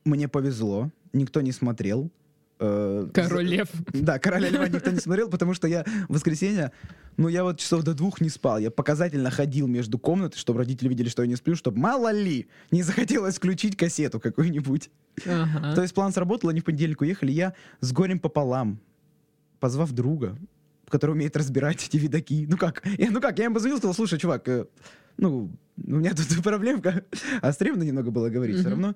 мне 0.03 0.27
повезло, 0.27 0.91
никто 1.13 1.41
не 1.41 1.51
смотрел. 1.51 2.11
Э, 2.59 3.07
Король 3.13 3.45
лев. 3.45 3.69
Да, 3.93 4.17
короля 4.19 4.49
льва 4.49 4.67
никто 4.67 4.89
не 4.91 4.99
смотрел, 4.99 5.29
потому 5.29 5.53
что 5.53 5.67
я 5.67 5.83
в 6.09 6.13
воскресенье, 6.13 6.71
ну 7.15 7.27
я 7.27 7.43
вот 7.43 7.59
часов 7.59 7.83
до 7.83 7.93
двух 7.93 8.19
не 8.21 8.29
спал. 8.29 8.57
Я 8.57 8.71
показательно 8.71 9.29
ходил 9.29 9.67
между 9.67 9.99
комнат, 9.99 10.33
чтобы 10.35 10.59
родители 10.59 10.89
видели, 10.89 11.07
что 11.09 11.21
я 11.21 11.27
не 11.27 11.35
сплю, 11.35 11.55
чтобы 11.55 11.77
мало 11.79 12.11
ли 12.11 12.47
не 12.71 12.81
захотелось 12.83 13.35
включить 13.37 13.77
кассету 13.77 14.19
какую-нибудь. 14.19 14.89
Ага. 15.25 15.75
То 15.75 15.81
есть 15.81 15.93
план 15.93 16.11
сработал, 16.11 16.49
они 16.49 16.61
в 16.61 16.63
понедельник 16.63 17.01
уехали, 17.01 17.31
я 17.31 17.53
с 17.79 17.91
горем 17.91 18.19
пополам, 18.19 18.79
позвав 19.59 19.91
друга, 19.91 20.37
который 20.89 21.11
умеет 21.11 21.35
разбирать 21.37 21.85
эти 21.87 21.97
видаки. 21.97 22.47
Ну 22.49 22.57
как? 22.57 22.83
Я, 22.97 23.11
ну 23.11 23.21
как? 23.21 23.37
Я 23.37 23.45
ему 23.45 23.55
позвонил, 23.55 23.77
сказал, 23.77 23.93
слушай, 23.93 24.17
чувак, 24.17 24.47
э, 24.47 24.65
ну, 25.17 25.51
у 25.83 25.95
меня 25.95 26.13
тут 26.15 26.27
проблемка. 26.43 27.03
А 27.41 27.51
стремно 27.51 27.83
немного 27.83 28.09
было 28.11 28.29
говорить 28.29 28.57
все 28.57 28.69
Мгм. 28.69 28.71
равно. 28.81 28.95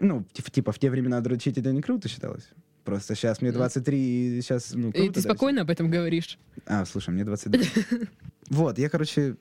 Ну, 0.00 0.24
типа, 0.32 0.50
типа 0.50 0.72
в 0.72 0.78
те 0.78 0.90
времена 0.90 1.20
дрочить 1.20 1.56
это 1.58 1.72
не 1.72 1.82
круто 1.82 2.08
считалось. 2.08 2.48
Просто 2.84 3.14
сейчас 3.14 3.40
мне 3.40 3.50
Мгм. 3.50 3.58
23, 3.58 4.38
и 4.38 4.42
сейчас, 4.42 4.72
ну, 4.74 4.88
И 4.90 4.92
круто 4.92 5.06
ты 5.06 5.10
дрочить. 5.12 5.24
спокойно 5.24 5.62
об 5.62 5.70
этом 5.70 5.90
говоришь? 5.90 6.38
А, 6.66 6.84
слушай, 6.84 7.10
мне 7.10 7.24
22. 7.24 7.62
Вот, 8.50 8.78
я, 8.78 8.90
короче, 8.90 9.36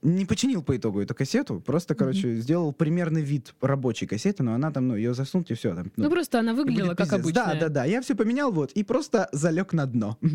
не 0.00 0.24
починил 0.24 0.62
по 0.62 0.74
итогу 0.74 1.02
эту 1.02 1.14
кассету, 1.14 1.60
просто, 1.60 1.94
короче, 1.94 2.36
сделал 2.36 2.72
примерный 2.72 3.20
вид 3.20 3.54
рабочей 3.60 4.06
кассеты, 4.06 4.42
но 4.42 4.54
она 4.54 4.70
там, 4.70 4.88
ну, 4.88 4.96
ее 4.96 5.12
засунуть 5.12 5.50
и 5.50 5.54
все. 5.54 5.74
Там, 5.74 5.92
Ну, 5.96 6.08
просто 6.10 6.38
она 6.38 6.52
и 6.52 6.54
выглядела 6.54 6.94
как 6.94 7.12
обычная. 7.12 7.32
Да, 7.44 7.54
да, 7.54 7.68
да. 7.68 7.84
Я 7.84 8.00
все 8.00 8.14
поменял, 8.14 8.50
вот, 8.52 8.72
и 8.72 8.84
просто 8.84 9.28
залег 9.32 9.74
на 9.74 9.84
дно. 9.86 10.16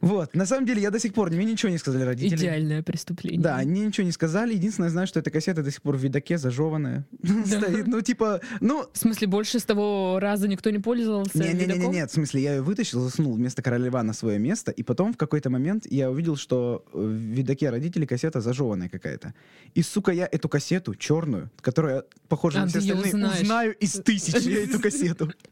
Вот. 0.00 0.34
На 0.34 0.46
самом 0.46 0.64
деле, 0.66 0.80
я 0.80 0.90
до 0.90 1.00
сих 1.00 1.12
пор, 1.12 1.30
мне 1.30 1.44
ничего 1.44 1.70
не 1.70 1.78
сказали 1.78 2.02
родители. 2.04 2.36
Идеальное 2.36 2.82
преступление. 2.82 3.40
Да, 3.40 3.56
они 3.56 3.80
ничего 3.80 4.04
не 4.06 4.12
сказали. 4.12 4.54
Единственное, 4.54 4.88
я 4.88 4.92
знаю, 4.92 5.06
что 5.06 5.18
эта 5.20 5.30
кассета 5.30 5.62
до 5.62 5.70
сих 5.70 5.82
пор 5.82 5.96
в 5.96 6.00
видаке 6.00 6.38
зажеванная. 6.38 7.04
Стоит, 7.46 7.86
ну, 7.86 8.00
типа, 8.00 8.40
ну, 8.60 8.86
В 8.92 8.98
смысле, 8.98 9.26
больше 9.26 9.58
с 9.58 9.64
того 9.64 10.18
раза 10.20 10.46
никто 10.46 10.70
не 10.70 10.78
пользовался 10.78 11.36
Не-не-не, 11.38 11.64
видоком? 11.74 11.92
нет, 11.92 12.10
в 12.10 12.14
смысле, 12.14 12.42
я 12.42 12.54
ее 12.56 12.62
вытащил, 12.62 13.00
засунул 13.00 13.34
вместо 13.34 13.60
короля 13.62 13.86
льва 13.86 14.02
на 14.02 14.12
свое 14.12 14.38
место, 14.38 14.70
и 14.70 14.82
потом 14.82 15.12
в 15.12 15.16
какой-то 15.16 15.50
момент 15.50 15.84
я 15.90 16.10
увидел, 16.10 16.36
что 16.36 16.84
э, 16.92 16.98
в 16.98 17.10
видаке 17.10 17.70
родителей 17.70 18.06
кассета 18.06 18.40
зажеванная 18.40 18.88
какая-то. 18.88 19.34
И, 19.74 19.82
сука, 19.82 20.12
я 20.12 20.28
эту 20.30 20.48
кассету, 20.48 20.94
черную, 20.94 21.50
которая 21.60 22.04
похожа 22.28 22.58
А, 22.58 22.62
на 22.62 22.68
все 22.68 22.78
остальные, 22.78 23.10
знаешь. 23.10 23.40
узнаю 23.42 23.74
из 23.78 23.92
тысячи 23.94 24.48
я 24.48 24.64
эту 24.64 24.80
кассету. 24.80 25.32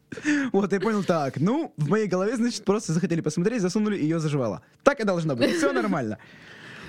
Вот, 0.53 0.71
я 0.71 0.79
понял, 0.79 1.03
так, 1.03 1.37
ну, 1.37 1.73
в 1.75 1.89
моей 1.89 2.07
голове, 2.07 2.37
значит, 2.37 2.63
просто 2.63 2.93
захотели 2.93 3.19
посмотреть, 3.19 3.61
засунули, 3.61 4.01
ее 4.01 4.19
заживала. 4.37 4.61
Так 4.83 4.99
и 4.99 5.03
должно 5.03 5.35
быть, 5.35 5.55
все 5.55 5.73
нормально. 5.73 6.17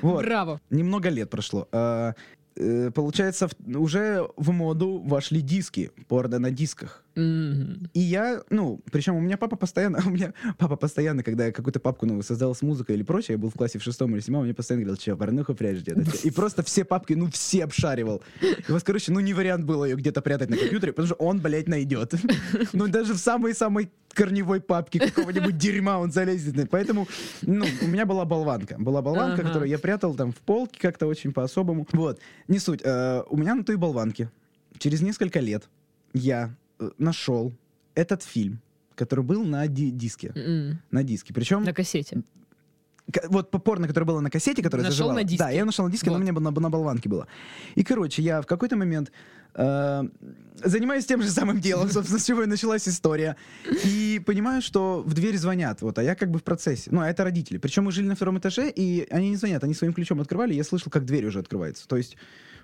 Вот. 0.01 0.25
Браво. 0.25 0.61
Немного 0.71 1.09
лет 1.09 1.29
прошло. 1.29 1.67
А, 1.73 2.13
э, 2.55 2.93
получается, 2.95 3.49
в- 3.49 3.79
уже 3.81 4.29
в 4.37 4.53
моду 4.53 5.03
вошли 5.05 5.41
диски, 5.41 5.91
порно 6.07 6.39
на 6.39 6.53
дисках. 6.53 7.03
Мгм. 7.17 7.91
И 7.95 7.99
я, 7.99 8.43
ну, 8.49 8.81
причем 8.93 9.17
у 9.17 9.21
меня 9.21 9.37
папа 9.37 9.57
постоянно, 9.57 9.99
у 10.07 10.11
меня 10.11 10.35
папа 10.57 10.77
постоянно, 10.77 11.25
когда 11.25 11.47
я 11.47 11.53
какую-то 11.53 11.81
папку 11.81 12.07
новую 12.07 12.23
создал 12.23 12.55
с 12.55 12.63
музыкой 12.63 12.95
или 12.95 13.03
прочее, 13.03 13.35
я 13.35 13.39
был 13.39 13.51
в 13.51 13.55
классе 13.55 13.81
в 13.81 13.83
шестом 13.83 14.15
или 14.15 14.21
седьмом, 14.21 14.43
он 14.43 14.45
мне 14.47 14.55
постоянно 14.55 14.85
говорил, 14.85 15.01
че, 15.03 15.17
порнуху 15.17 15.55
прячешь 15.57 15.83
где-то? 15.83 16.03
И 16.23 16.31
просто 16.31 16.63
все 16.63 16.85
папки, 16.85 17.15
ну, 17.15 17.29
все 17.33 17.65
обшаривал. 17.65 18.23
И 18.41 18.71
вот, 18.71 18.85
короче, 18.85 19.11
ну, 19.11 19.19
не 19.19 19.35
вариант 19.35 19.65
было 19.65 19.85
ее 19.85 19.97
где-то 19.97 20.23
прятать 20.23 20.49
на 20.49 20.57
компьютере, 20.57 20.93
потому 20.93 21.07
что 21.09 21.17
он, 21.17 21.41
блядь, 21.41 21.67
найдет. 21.67 22.15
Ну, 22.73 22.87
даже 22.87 23.15
в 23.15 23.19
самой-самой 23.19 23.91
корневой 24.15 24.61
папке 24.61 24.99
какого-нибудь 25.01 25.57
дерьма 25.59 25.99
он 25.99 26.11
залезет. 26.13 26.69
Поэтому, 26.71 27.07
ну, 27.43 27.65
у 27.83 27.87
меня 27.87 28.07
была 28.07 28.25
болванка. 28.25 28.77
Была 28.79 29.03
болванка, 29.03 29.35
Ага. 29.41 29.49
которую 29.49 29.69
я 29.71 29.79
прятал 29.79 30.15
там 30.15 30.33
в 30.33 30.37
полке 30.37 30.79
как-то 30.81 31.07
очень 31.07 31.33
по-особому. 31.33 31.87
Вот, 31.93 32.19
не 32.49 32.59
суть. 32.59 32.81
Э, 32.85 33.23
У 33.31 33.37
меня 33.37 33.55
на 33.55 33.65
той 33.65 33.77
болванке 33.77 34.31
через 34.79 35.01
несколько 35.03 35.41
лет 35.41 35.69
я 36.15 36.55
э, 36.81 36.91
нашел 36.99 37.53
этот 37.95 38.23
фильм, 38.23 38.61
который 38.95 39.25
был 39.25 39.45
на 39.45 39.67
ди- 39.69 39.91
диске. 39.91 40.33
М. 40.35 40.79
На 40.91 41.03
диске. 41.03 41.33
Причем, 41.35 41.63
На 41.65 41.73
кассете. 41.73 42.23
вот 43.29 43.51
по- 43.51 43.59
порно, 43.59 43.87
которое 43.89 44.05
было 44.07 44.21
на 44.21 44.31
кассете, 44.31 44.63
которое 44.63 44.83
Нашел 44.83 44.97
заживало. 45.09 45.15
на 45.15 45.25
диске. 45.25 45.45
Да, 45.45 45.51
я 45.51 45.65
нашел 45.65 45.85
на 45.87 45.91
диске, 45.91 46.11
но 46.11 46.15
Вот. 46.17 46.21
у 46.21 46.23
меня 46.23 46.33
на, 46.39 46.51
на 46.51 46.71
болванке 46.71 47.09
было. 47.09 47.27
И, 47.75 47.83
короче, 47.85 48.23
я 48.23 48.43
в 48.43 48.47
какой-то 48.47 48.77
момент 48.77 49.11
занимаюсь 49.55 51.07
тем 51.07 51.23
же 51.23 51.31
самым 51.31 51.61
делом, 51.61 51.89
собственно, 51.93 52.19
с 52.21 52.25
чего 52.25 52.43
и 52.43 52.47
началась 52.47 52.89
история. 52.89 53.37
И 53.85 54.21
понимаю, 54.25 54.63
что 54.63 55.03
в 55.05 55.15
дверь 55.15 55.37
звонят, 55.37 55.83
вот, 55.83 55.99
а 55.99 56.03
я 56.03 56.15
как 56.15 56.31
бы 56.31 56.39
в 56.39 56.43
процессе. 56.43 56.91
Ну, 56.93 57.01
а 57.01 57.09
это 57.09 57.25
родители. 57.25 57.59
Причем 57.59 57.85
мы 57.85 57.93
жили 57.93 58.07
на 58.07 58.15
втором 58.15 58.39
этаже, 58.39 58.71
и 58.71 59.07
они 59.11 59.31
не 59.31 59.37
звонят, 59.37 59.65
они 59.65 59.75
своим 59.75 59.93
ключом 59.93 60.21
открывали, 60.21 60.55
и 60.55 60.57
я 60.57 60.65
слышал, 60.65 60.91
как 60.91 61.05
дверь 61.05 61.27
уже 61.27 61.39
открывается. 61.41 61.87
То 61.89 61.97
есть 61.97 62.17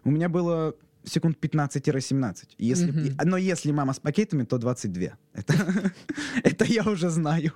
у 0.05 0.11
меня 0.11 0.29
было 0.29 0.75
секунд 1.07 1.37
15-17. 1.39 2.35
Если, 2.59 2.91
и- 3.09 3.13
но 3.25 3.37
если 3.37 3.73
мама 3.73 3.93
с 3.93 3.99
пакетами, 4.01 4.45
то 4.45 4.57
22. 4.59 5.19
Это, 5.35 5.55
это 6.43 6.65
я 6.65 6.83
уже 6.85 7.11
знаю. 7.11 7.53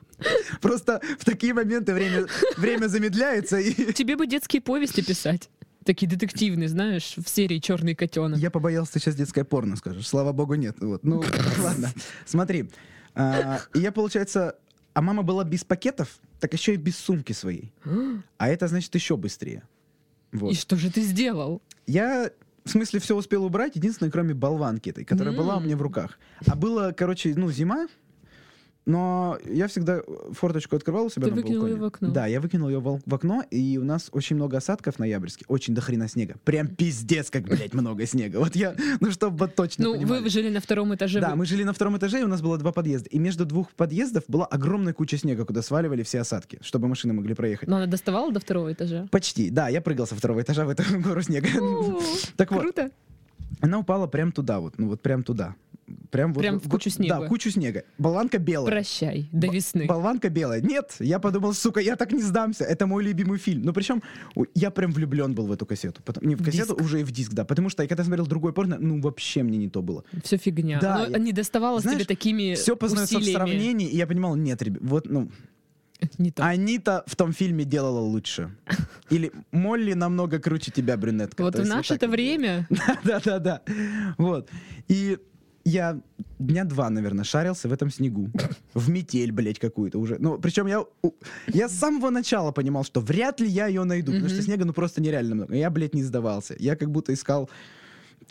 Просто 0.60 1.00
в 1.18 1.24
такие 1.24 1.54
моменты 1.54 1.94
время, 1.94 2.26
время 2.56 2.88
замедляется, 2.88 3.58
и 3.58 3.92
Тебе 3.92 4.16
бы 4.16 4.26
детские 4.26 4.60
повести 4.60 5.00
писать. 5.02 5.48
Такие 5.88 6.06
детективные, 6.06 6.68
знаешь, 6.68 7.14
в 7.16 7.26
серии 7.30 7.60
Черный 7.60 7.94
котенок. 7.94 8.38
я 8.38 8.50
побоялся, 8.50 8.92
ты 8.92 8.98
сейчас 9.00 9.14
детское 9.14 9.42
порно 9.42 9.74
скажешь. 9.74 10.06
Слава 10.06 10.32
богу, 10.32 10.54
нет. 10.54 10.76
Вот. 10.80 11.02
Ну, 11.02 11.24
ладно. 11.62 11.90
Смотри. 12.26 12.68
А, 13.14 13.60
я, 13.72 13.90
получается... 13.90 14.56
А 14.92 15.00
мама 15.00 15.22
была 15.22 15.44
без 15.44 15.64
пакетов, 15.64 16.18
так 16.40 16.52
еще 16.52 16.74
и 16.74 16.76
без 16.76 16.98
сумки 16.98 17.32
своей. 17.32 17.72
А 18.36 18.48
это 18.50 18.68
значит 18.68 18.94
еще 18.96 19.16
быстрее. 19.16 19.62
Вот. 20.30 20.52
И 20.52 20.56
что 20.56 20.76
же 20.76 20.92
ты 20.92 21.00
сделал? 21.00 21.62
Я, 21.86 22.32
в 22.66 22.68
смысле, 22.68 23.00
все 23.00 23.16
успел 23.16 23.46
убрать, 23.46 23.74
единственное, 23.74 24.10
кроме 24.10 24.34
болванки 24.34 24.90
этой, 24.90 25.06
которая 25.06 25.34
была 25.34 25.56
у 25.56 25.60
меня 25.60 25.78
в 25.78 25.80
руках. 25.80 26.18
А 26.46 26.54
было, 26.54 26.92
короче, 26.94 27.32
ну, 27.34 27.50
зима, 27.50 27.88
но 28.88 29.38
я 29.44 29.68
всегда 29.68 30.00
форточку 30.32 30.74
открывал 30.76 31.06
у 31.06 31.10
себя 31.10 31.24
Ты 31.24 31.30
на 31.30 31.36
выкинул 31.36 31.54
балконе. 31.60 31.72
её 31.74 31.82
в 31.82 31.86
окно? 31.86 32.10
Да, 32.10 32.26
я 32.26 32.40
выкинул 32.40 32.68
ее 32.68 32.80
в, 32.80 33.14
окно, 33.14 33.44
и 33.50 33.78
у 33.78 33.84
нас 33.84 34.08
очень 34.12 34.34
много 34.36 34.56
осадков 34.56 34.98
ноябрьских, 34.98 35.44
очень 35.48 35.74
до 35.74 35.80
хрена 35.80 36.08
снега. 36.08 36.36
Прям 36.44 36.66
пиздец, 36.68 37.30
как, 37.30 37.44
блядь, 37.44 37.74
много 37.74 38.06
снега. 38.06 38.38
Вот 38.38 38.56
я, 38.56 38.74
ну, 39.00 39.10
чтобы 39.10 39.46
точно 39.48 39.84
Ну, 39.84 39.92
понимали. 39.94 40.22
вы 40.22 40.30
жили 40.30 40.48
на 40.48 40.60
втором 40.60 40.94
этаже. 40.94 41.20
Да, 41.20 41.30
вы- 41.30 41.36
мы 41.36 41.46
жили 41.46 41.62
на 41.64 41.72
втором 41.72 41.96
этаже, 41.98 42.20
и 42.20 42.24
у 42.24 42.28
нас 42.28 42.40
было 42.40 42.56
два 42.58 42.72
подъезда. 42.72 43.08
И 43.10 43.18
между 43.18 43.44
двух 43.44 43.70
подъездов 43.74 44.24
была 44.26 44.46
огромная 44.46 44.94
куча 44.94 45.18
снега, 45.18 45.44
куда 45.44 45.62
сваливали 45.62 46.02
все 46.02 46.20
осадки, 46.20 46.58
чтобы 46.62 46.88
машины 46.88 47.12
могли 47.12 47.34
проехать. 47.34 47.68
Но 47.68 47.76
она 47.76 47.86
доставала 47.86 48.32
до 48.32 48.40
второго 48.40 48.72
этажа? 48.72 49.06
Почти, 49.10 49.50
да, 49.50 49.68
я 49.68 49.80
прыгал 49.82 50.06
со 50.06 50.14
второго 50.14 50.40
этажа 50.40 50.64
в 50.64 50.70
эту 50.70 50.82
гору 51.00 51.20
снега. 51.22 51.48
Так 52.36 52.50
вот, 52.52 52.62
Круто. 52.62 52.90
Она 53.60 53.78
упала 53.78 54.06
прям 54.06 54.32
туда, 54.32 54.60
вот, 54.60 54.78
ну 54.78 54.88
вот 54.88 55.00
прям 55.02 55.22
туда. 55.22 55.54
Прям, 56.10 56.34
вот, 56.34 56.40
Прям 56.42 56.54
вот- 56.56 56.66
в 56.66 56.68
кучу 56.68 56.90
Да, 56.90 56.96
снега. 56.96 57.20
в 57.24 57.28
кучу 57.28 57.50
снега. 57.50 57.82
Болванка 57.96 58.36
белая. 58.38 58.66
Прощай, 58.70 59.26
до 59.32 59.46
весны. 59.46 59.86
Болванка 59.86 60.28
белая. 60.28 60.60
Нет, 60.60 60.94
я 61.00 61.18
подумал, 61.18 61.54
сука, 61.54 61.80
я 61.80 61.96
так 61.96 62.12
не 62.12 62.20
сдамся. 62.20 62.64
Это 62.64 62.86
мой 62.86 63.02
любимый 63.02 63.38
фильм. 63.38 63.62
Ну, 63.62 63.72
причем 63.72 64.02
я 64.54 64.70
прям 64.70 64.92
влюблен 64.92 65.34
был 65.34 65.46
в 65.46 65.52
эту 65.52 65.64
кассету. 65.64 66.02
Потом- 66.04 66.24
не 66.28 66.34
в 66.34 66.44
кассету, 66.44 66.74
Диск. 66.74 66.80
уже 66.84 67.00
и 67.00 67.04
в 67.04 67.10
диск, 67.10 67.32
да. 67.32 67.46
Потому 67.46 67.70
что 67.70 67.82
я 67.82 67.88
когда 67.88 68.04
смотрел 68.04 68.26
другой 68.26 68.52
порно, 68.52 68.76
ну, 68.78 69.00
вообще 69.00 69.42
мне 69.42 69.56
не 69.56 69.70
то 69.70 69.80
было. 69.80 70.04
Все 70.22 70.36
фигня. 70.36 70.78
Да, 70.78 70.96
Оно 71.04 71.06
я- 71.16 71.18
не 71.18 71.32
доставалось 71.32 71.84
Знаешь, 71.84 72.00
тебе 72.00 72.06
такими 72.06 72.54
Все 72.54 72.76
познается 72.76 73.14
в 73.14 73.18
усилиями. 73.22 73.36
сравнении, 73.38 73.88
и 73.88 73.96
я 73.96 74.06
понимал, 74.06 74.36
нет, 74.36 74.60
ребят, 74.60 74.82
вот, 74.82 75.06
ну, 75.08 75.30
Не 76.18 76.30
то. 76.30 76.44
Анита 76.44 77.02
в 77.06 77.16
том 77.16 77.32
фильме 77.32 77.64
делала 77.64 78.00
лучше. 78.00 78.50
Или 79.10 79.32
Молли 79.52 79.94
намного 79.94 80.38
круче 80.38 80.70
тебя, 80.70 80.96
брюнетка. 80.96 81.42
вот 81.42 81.54
в 81.54 81.58
есть 81.58 81.70
наше 81.70 81.88
так 81.90 81.96
это 81.96 82.06
вот 82.06 82.12
время 82.12 82.68
Да, 83.04 83.20
да, 83.24 83.38
да. 83.38 83.62
Вот. 84.18 84.48
И 84.88 85.18
я 85.64 86.00
дня 86.38 86.64
два, 86.64 86.88
наверное, 86.90 87.24
шарился 87.24 87.68
в 87.68 87.72
этом 87.72 87.90
снегу. 87.90 88.30
В 88.74 88.88
метель, 88.90 89.32
блядь, 89.32 89.58
какую-то 89.58 89.98
уже. 89.98 90.16
Ну, 90.18 90.38
причем 90.38 90.66
я, 90.66 90.84
я 91.46 91.68
с 91.68 91.72
самого 91.72 92.10
начала 92.10 92.52
понимал, 92.52 92.84
что 92.84 93.00
вряд 93.00 93.40
ли 93.40 93.48
я 93.48 93.66
ее 93.66 93.84
найду, 93.84 94.12
потому 94.12 94.28
что 94.28 94.42
снега, 94.42 94.64
ну, 94.64 94.72
просто 94.72 95.02
нереально 95.02 95.34
много. 95.34 95.54
Я, 95.54 95.70
блядь, 95.70 95.94
не 95.94 96.02
сдавался. 96.02 96.54
Я 96.58 96.76
как 96.76 96.90
будто 96.90 97.12
искал 97.12 97.50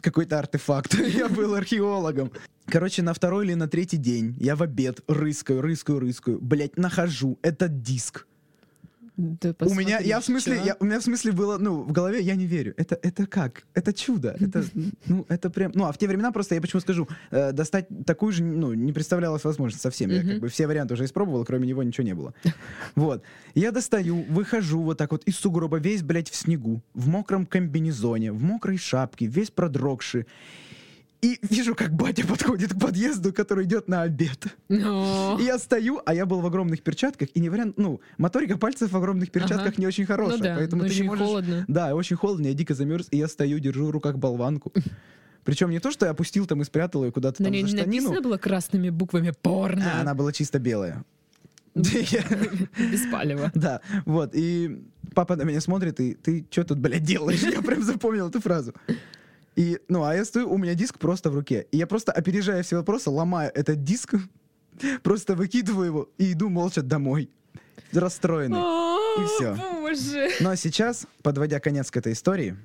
какой-то 0.02 0.40
артефакт. 0.40 0.94
Я 1.16 1.28
был 1.30 1.56
археологом. 1.56 2.32
Короче, 2.66 3.02
на 3.02 3.14
второй 3.14 3.46
или 3.46 3.54
на 3.54 3.68
третий 3.70 3.98
день 3.98 4.36
я 4.40 4.58
в 4.58 4.62
обед 4.62 5.00
рыскаю, 5.08 5.62
рыскаю, 5.62 6.00
рыскаю. 6.00 6.40
Блядь, 6.42 6.78
нахожу 6.78 7.40
этот 7.42 7.82
диск. 7.82 8.28
Да 9.18 9.54
У 9.62 9.74
меня, 9.74 9.98
я 10.00 10.20
в 10.20 10.26
смысле, 10.26 10.62
я, 10.64 10.78
у 10.80 10.86
меня 10.86 11.00
в 11.00 11.04
смысле 11.04 11.32
было, 11.32 11.58
ну, 11.58 11.82
в 11.82 11.92
голове 11.92 12.22
я 12.22 12.36
не 12.36 12.46
верю. 12.46 12.76
Это, 12.78 13.00
это 13.02 13.26
как? 13.26 13.64
Это 13.74 13.92
чудо. 13.92 14.38
Это, 14.40 14.64
ну, 15.08 15.26
это 15.28 15.50
прям, 15.50 15.72
ну, 15.74 15.86
а 15.86 15.92
в 15.92 15.98
те 15.98 16.08
времена 16.08 16.32
просто, 16.32 16.54
я 16.54 16.62
почему 16.62 16.82
скажу, 16.82 17.08
э, 17.32 17.52
достать 17.52 17.88
такую 18.06 18.32
же, 18.32 18.44
ну, 18.44 18.74
не 18.74 18.94
представлялось 18.94 19.44
возможность 19.44 19.82
совсем. 19.82 20.12
Я 20.12 20.22
как 20.22 20.40
бы 20.40 20.50
все 20.50 20.68
варианты 20.68 20.94
уже 20.94 21.06
испробовал, 21.06 21.46
кроме 21.46 21.68
него 21.68 21.82
ничего 21.82 22.06
не 22.06 22.14
было. 22.14 22.36
Вот. 22.96 23.24
Я 23.56 23.72
достаю, 23.72 24.24
выхожу 24.30 24.84
вот 24.84 25.00
так 25.00 25.12
вот 25.12 25.24
из 25.24 25.36
сугроба, 25.38 25.78
весь, 25.78 26.04
блядь, 26.04 26.30
в 26.30 26.36
снегу, 26.36 26.84
в 26.94 27.08
мокром 27.08 27.48
комбинезоне, 27.48 28.32
в 28.32 28.44
мокрой 28.44 28.78
шапке, 28.78 29.26
весь 29.26 29.50
продрогший. 29.50 30.28
И 31.22 31.40
вижу, 31.42 31.74
как 31.74 31.94
батя 31.94 32.26
подходит 32.28 32.74
к 32.74 32.80
подъезду, 32.80 33.34
который 33.34 33.66
идет 33.66 33.88
на 33.88 34.04
обед. 34.04 34.46
Но. 34.70 35.38
И 35.40 35.44
я 35.46 35.58
стою, 35.58 36.00
а 36.06 36.14
я 36.14 36.26
был 36.28 36.42
в 36.42 36.46
огромных 36.46 36.84
перчатках, 36.84 37.30
и 37.34 37.40
не 37.40 37.50
вариант, 37.50 37.78
ну, 37.78 38.02
моторика 38.20 38.58
пальцев 38.58 38.92
в 38.92 38.98
огромных 38.98 39.32
перчатках 39.32 39.68
Ага. 39.70 39.76
не 39.78 39.88
очень 39.88 40.06
хорошая, 40.06 40.38
Ну 40.38 40.44
да, 40.44 40.56
поэтому 40.58 40.86
ты 40.86 40.94
не 40.94 41.02
можешь... 41.04 41.26
холодно. 41.26 41.66
Да, 41.68 41.96
очень 41.96 42.16
холодно, 42.18 42.48
я 42.48 42.54
дико 42.54 42.76
замерз, 42.76 43.08
и 43.10 43.18
я 43.18 43.28
стою, 43.28 43.58
держу 43.60 43.88
в 43.88 43.90
руках 43.90 44.18
болванку. 44.18 44.72
Причем 45.44 45.70
не 45.72 45.80
то, 45.80 45.92
что 45.92 46.06
я 46.06 46.12
опустил 46.12 46.46
там 46.46 46.62
и 46.62 46.66
спрятал 46.66 47.04
ее 47.06 47.12
куда-то 47.12 47.42
На 47.42 47.48
там 47.50 47.56
за 47.56 47.62
не 47.62 47.68
штанину, 47.68 47.86
написано 48.10 48.22
было 48.22 48.38
красными 48.38 48.90
буквами 48.92 49.34
порно. 49.42 49.94
а 49.98 50.02
она 50.02 50.14
была 50.14 50.32
чисто 50.32 50.60
белая. 50.60 51.04
Без 51.74 53.12
палева. 53.12 53.52
Да, 53.56 53.82
вот, 54.06 54.32
и 54.36 54.84
папа 55.16 55.36
на 55.36 55.44
меня 55.44 55.62
смотрит, 55.62 56.00
и 56.00 56.14
ты 56.16 56.46
что 56.52 56.64
тут, 56.64 56.80
блядь, 56.80 57.04
делаешь? 57.04 57.42
Я 57.42 57.62
прям 57.62 57.82
запомнил 57.84 58.30
эту 58.30 58.40
фразу. 58.42 58.74
И, 59.58 59.80
ну, 59.90 60.04
а 60.04 60.14
я 60.16 60.24
стою, 60.24 60.50
у 60.52 60.58
меня 60.58 60.76
диск 60.76 61.00
просто 61.00 61.30
в 61.32 61.36
руке. 61.36 61.66
И 61.72 61.78
я 61.78 61.88
просто, 61.88 62.12
опережая 62.12 62.62
все 62.62 62.76
вопросы, 62.78 63.10
ломаю 63.10 63.52
этот 63.56 63.84
диск, 63.84 64.14
просто 65.04 65.34
выкидываю 65.36 65.86
его 65.88 66.10
и 66.20 66.32
иду 66.34 66.50
молча 66.50 66.82
домой. 66.84 67.30
Расстроенный. 67.92 68.60
О, 68.60 69.26
всё. 69.26 69.56
Боже. 69.82 70.30
Ну 70.42 70.50
а 70.50 70.56
сейчас, 70.56 71.08
подводя 71.24 71.60
конец 71.60 71.90
к 71.92 71.98
этой 71.98 72.14
истории, 72.14 72.56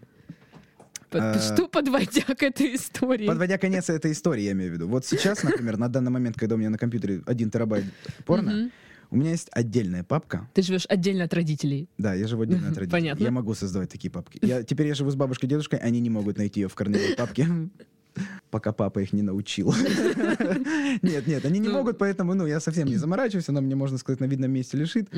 Под- 1.11 1.23
Э, 1.37 1.41
Что 1.41 1.69
подводя 1.69 2.23
к 2.23 2.43
этой 2.43 2.75
истории? 2.75 3.27
подводя 3.27 3.59
конец 3.59 3.91
этой 3.91 4.13
истории, 4.13 4.43
я 4.45 4.53
имею 4.53 4.71
в 4.71 4.75
виду. 4.75 4.89
Вот 4.89 5.05
сейчас, 5.07 5.43
например, 5.43 5.77
на 5.77 5.89
данный 5.89 6.11
момент, 6.11 6.37
когда 6.39 6.55
у 6.55 6.59
меня 6.59 6.71
на 6.71 6.79
компьютере 6.79 7.23
1 7.27 7.51
терабайт 7.51 7.85
порно. 8.25 8.71
У 9.13 9.17
меня 9.17 9.31
есть 9.31 9.49
отдельная 9.53 10.03
папка. 10.05 10.49
Ты 10.55 10.63
живешь 10.63 10.87
отдельно 10.89 11.25
от 11.25 11.35
родителей. 11.35 11.89
Да, 11.99 12.15
я 12.15 12.27
живу 12.27 12.43
отдельно 12.43 12.71
от 12.71 12.77
родителей. 12.79 12.91
Понятно. 13.01 13.23
Я 13.23 13.31
могу 13.31 13.55
создавать 13.55 13.91
такие 13.91 14.11
папки. 14.11 14.39
Я, 14.43 14.63
теперь 14.63 14.87
я 14.89 14.95
живу 14.95 15.11
с 15.11 15.15
бабушкой 15.15 15.47
и 15.47 15.51
дедушкой, 15.51 15.79
они 15.79 16.01
не 16.01 16.11
могут 16.11 16.39
найти 16.39 16.61
ее 16.61 16.69
в 16.69 16.75
корневой 16.75 17.15
папке. 17.17 17.47
Пока 18.51 18.73
папа 18.73 18.99
их 19.01 19.13
не 19.13 19.23
научил. 19.23 19.73
Нет, 21.03 21.27
нет, 21.27 21.45
они 21.47 21.59
не 21.59 21.69
Ну. 21.69 21.79
могут, 21.79 21.97
поэтому, 21.97 22.35
ну, 22.35 22.47
я 22.47 22.61
совсем 22.61 22.87
не 22.89 22.97
заморачиваюсь, 22.97 23.49
она 23.49 23.61
мне, 23.63 23.75
можно 23.75 23.97
сказать, 23.97 24.21
на 24.21 24.27
видном 24.27 24.51
месте 24.51 24.77
лежит. 24.77 25.09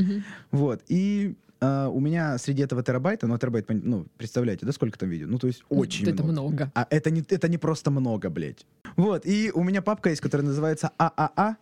Вот. 0.52 0.82
И 0.88 1.34
а, 1.60 1.88
у 1.88 1.98
меня 1.98 2.38
среди 2.38 2.62
этого 2.62 2.82
терабайта, 2.84 3.26
ну, 3.26 3.34
а 3.34 3.38
терабайт, 3.38 3.66
ну, 3.68 4.06
представляете, 4.16 4.64
да, 4.66 4.70
сколько 4.72 4.96
там 4.98 5.08
видео? 5.08 5.26
Ну, 5.26 5.38
то 5.38 5.48
есть 5.48 5.64
очень 5.68 6.06
Это 6.08 6.22
много. 6.22 6.32
много. 6.32 6.72
А 6.74 6.86
это 6.90 7.10
не, 7.10 7.22
это 7.28 7.48
не 7.48 7.58
просто 7.58 7.90
много, 7.90 8.30
блядь. 8.30 8.64
Вот, 8.96 9.26
и 9.26 9.50
у 9.52 9.64
меня 9.64 9.82
папка 9.82 10.10
есть, 10.10 10.20
которая 10.22 10.46
называется 10.46 10.92
ААА. 10.98 11.56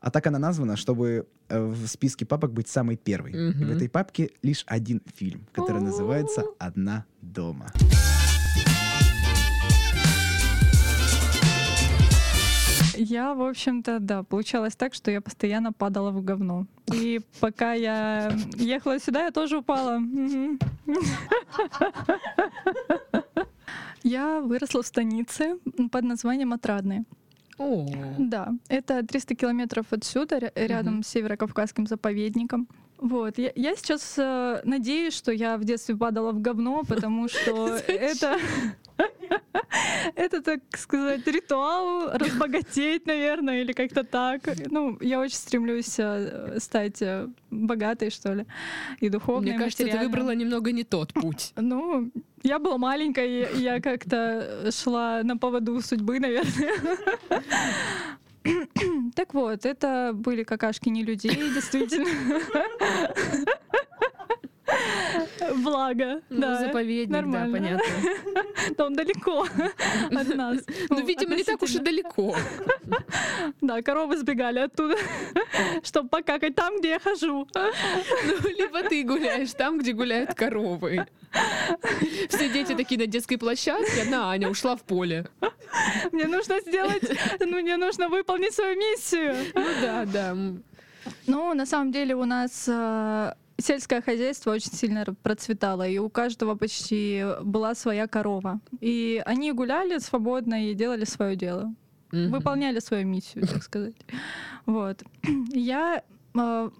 А 0.00 0.10
так 0.10 0.26
она 0.26 0.38
названа, 0.38 0.76
чтобы 0.76 1.26
э, 1.48 1.62
в 1.62 1.86
списке 1.86 2.24
папок 2.24 2.52
быть 2.52 2.68
самой 2.68 2.96
первой. 2.96 3.32
И 3.32 3.64
в 3.64 3.70
этой 3.70 3.88
папке 3.88 4.30
лишь 4.42 4.64
один 4.66 5.02
фильм, 5.14 5.46
который 5.52 5.82
называется. 5.82 6.44
«Одна 6.58 7.04
дома». 7.20 7.66
Я, 13.02 13.34
в 13.34 13.42
общем-то, 13.42 13.98
да, 13.98 14.22
получалось 14.22 14.76
так, 14.76 14.92
что 14.92 15.10
я 15.10 15.22
постоянно 15.22 15.72
падала 15.72 16.10
в 16.10 16.22
говно. 16.22 16.66
И 16.92 17.20
пока 17.40 17.72
я 17.72 18.30
ехала 18.56 18.98
сюда, 18.98 19.24
я 19.24 19.30
тоже 19.30 19.58
упала. 19.58 20.00
Я 24.02 24.40
выросла 24.40 24.82
в 24.82 24.86
станице 24.86 25.56
под 25.90 26.04
названием 26.04 26.52
Отрадная. 26.52 27.04
О, 27.60 27.86
Да, 28.18 28.54
это 28.68 29.06
300 29.06 29.34
километров 29.34 29.86
отсюда, 29.90 30.38
ря- 30.38 30.52
рядом 30.54 31.02
с 31.02 31.08
Северокавказским 31.08 31.86
заповедником. 31.86 32.66
Вот. 32.96 33.38
Я, 33.38 33.52
я 33.54 33.76
сейчас 33.76 34.14
э, 34.18 34.60
надеюсь, 34.64 35.14
что 35.14 35.30
я 35.30 35.56
в 35.58 35.64
детстве 35.64 35.94
падала 35.96 36.32
в 36.32 36.40
говно, 36.40 36.82
потому 36.88 37.28
что 37.28 37.66
это... 37.86 38.38
Это, 40.14 40.42
так 40.42 40.60
сказать, 40.76 41.26
ритуал 41.26 42.10
разбогатеть, 42.12 43.06
наверное, 43.06 43.62
или 43.62 43.72
как-то 43.72 44.04
так. 44.04 44.42
Ну, 44.70 44.98
я 45.00 45.20
очень 45.20 45.36
стремлюсь 45.36 45.98
э, 45.98 46.58
стать 46.58 47.00
э, 47.00 47.28
богатой, 47.50 48.10
что 48.10 48.34
ли, 48.34 48.46
и 49.00 49.08
духовной, 49.08 49.52
мне 49.52 49.58
кажется, 49.58 49.86
ты 49.86 49.98
выбрала 49.98 50.34
немного 50.34 50.72
не 50.72 50.84
тот 50.84 51.12
путь. 51.12 51.52
Ну, 51.56 52.10
я 52.42 52.58
была 52.58 52.78
маленькая, 52.78 53.26
и 53.26 53.60
я 53.60 53.80
как-то 53.80 54.70
шла 54.70 55.22
на 55.22 55.36
поводу 55.36 55.80
судьбы, 55.80 56.20
наверное. 56.20 56.72
Так 59.14 59.34
вот, 59.34 59.66
это 59.66 60.12
были 60.14 60.44
какашки 60.44 60.88
не 60.88 61.04
людей, 61.04 61.36
действительно. 61.54 62.08
Благо, 65.56 66.20
Ну, 66.30 66.40
да. 66.40 66.60
заповедник, 66.60 67.10
да, 67.12 67.20
нормально. 67.22 67.52
понятно. 67.58 68.74
Там 68.76 68.94
далеко 68.94 69.46
от 70.10 70.34
нас. 70.36 70.58
Ну, 70.88 71.04
видимо, 71.04 71.34
не 71.34 71.44
так 71.44 71.62
уж 71.62 71.74
и 71.74 71.78
далеко. 71.78 72.34
Да, 73.60 73.82
коровы 73.82 74.16
сбегали 74.18 74.58
оттуда, 74.60 74.96
чтобы 75.82 76.08
покакать 76.08 76.54
там, 76.54 76.78
где 76.78 76.90
я 76.90 76.98
хожу. 77.00 77.46
Ну, 77.54 78.48
либо 78.58 78.82
ты 78.82 79.02
гуляешь 79.02 79.52
там, 79.52 79.78
где 79.78 79.92
гуляют 79.92 80.34
коровы. 80.34 81.06
Все 82.28 82.48
дети 82.48 82.74
такие 82.74 82.98
на 82.98 83.06
детской 83.06 83.36
площадке, 83.36 84.02
одна 84.02 84.30
Аня 84.30 84.48
ушла 84.48 84.76
в 84.76 84.82
поле. 84.82 85.26
Мне 86.12 86.26
нужно 86.26 86.60
сделать, 86.60 87.02
ну, 87.40 87.60
мне 87.60 87.76
нужно 87.76 88.08
выполнить 88.08 88.54
свою 88.54 88.76
миссию. 88.76 89.34
Ну 89.54 89.66
да, 89.80 90.04
да. 90.04 90.36
Ну, 91.26 91.54
на 91.54 91.66
самом 91.66 91.92
деле 91.92 92.14
у 92.14 92.24
нас 92.24 92.66
э, 92.68 93.32
сельское 93.60 94.00
хозяйство 94.02 94.52
очень 94.52 94.72
сильно 94.72 95.04
процветало, 95.22 95.86
и 95.88 95.98
у 95.98 96.08
каждого 96.08 96.54
почти 96.54 97.24
была 97.42 97.74
своя 97.74 98.06
корова. 98.06 98.60
И 98.80 99.22
они 99.26 99.52
гуляли 99.52 99.98
свободно 99.98 100.68
и 100.70 100.74
делали 100.74 101.04
свое 101.04 101.36
дело, 101.36 101.72
Мгм. 102.12 102.30
выполняли 102.32 102.80
свою 102.80 103.06
миссию, 103.06 103.46
так 103.46 103.62
сказать. 103.62 103.94
Вот. 104.66 105.02
Я 105.52 106.02
э, 106.34 106.70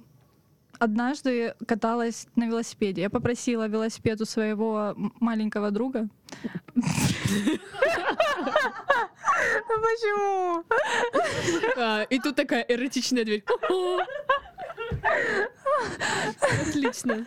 однажды 0.78 1.54
каталась 1.66 2.26
на 2.36 2.46
велосипеде. 2.46 3.02
Я 3.02 3.10
попросила 3.10 3.66
велосипед 3.68 4.20
у 4.20 4.24
своего 4.24 4.94
маленького 5.20 5.70
друга. 5.70 6.08
Почему? 9.68 10.64
А, 11.76 12.02
и 12.02 12.18
тут 12.18 12.36
такая 12.36 12.62
эротичная 12.62 13.24
дверь. 13.24 13.44
Отлично. 16.68 17.24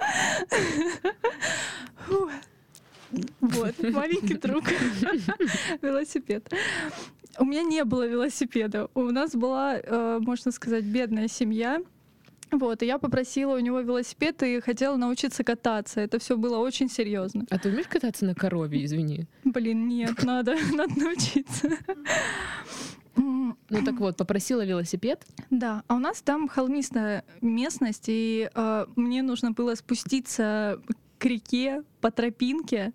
Вот, 3.42 3.76
маленький 3.84 4.36
друг. 4.36 4.66
Велосипед. 5.82 6.52
У 7.40 7.46
меня 7.46 7.64
не 7.64 7.84
было 7.84 8.08
велосипеда. 8.08 8.90
У 8.94 9.04
нас 9.04 9.36
была, 9.36 9.78
э, 9.78 10.20
можно 10.20 10.52
сказать, 10.52 10.84
бедная 10.84 11.28
семья. 11.28 11.82
Вот, 12.52 12.84
и 12.84 12.86
я 12.86 13.00
попросила 13.00 13.56
у 13.56 13.60
него 13.60 13.80
велосипед 13.82 14.44
и 14.44 14.60
хотела 14.60 14.96
научиться 14.96 15.44
кататься. 15.44 16.02
Это 16.02 16.20
все 16.20 16.38
было 16.38 16.58
очень 16.58 16.90
серьезно. 16.90 17.46
А 17.50 17.58
ты 17.58 17.70
умеешь 17.70 17.88
кататься 17.88 18.26
на 18.26 18.36
корове, 18.36 18.86
извини? 18.86 19.26
Блин, 19.44 19.88
нет, 19.88 20.24
надо, 20.24 20.56
надо 20.74 20.94
научиться. 20.96 21.70
Ну 23.74 23.84
так 23.84 24.00
вот, 24.00 24.18
попросила 24.18 24.64
велосипед. 24.66 25.26
Да, 25.50 25.84
а 25.88 25.96
у 25.96 26.00
нас 26.00 26.22
там 26.22 26.48
холмистая 26.48 27.24
местность, 27.42 28.06
и 28.08 28.50
э, 28.54 28.86
мне 28.96 29.22
нужно 29.24 29.52
было 29.52 29.76
спуститься 29.76 30.80
к 31.18 31.26
реке 31.26 31.84
по 32.02 32.12
тропинке. 32.12 32.94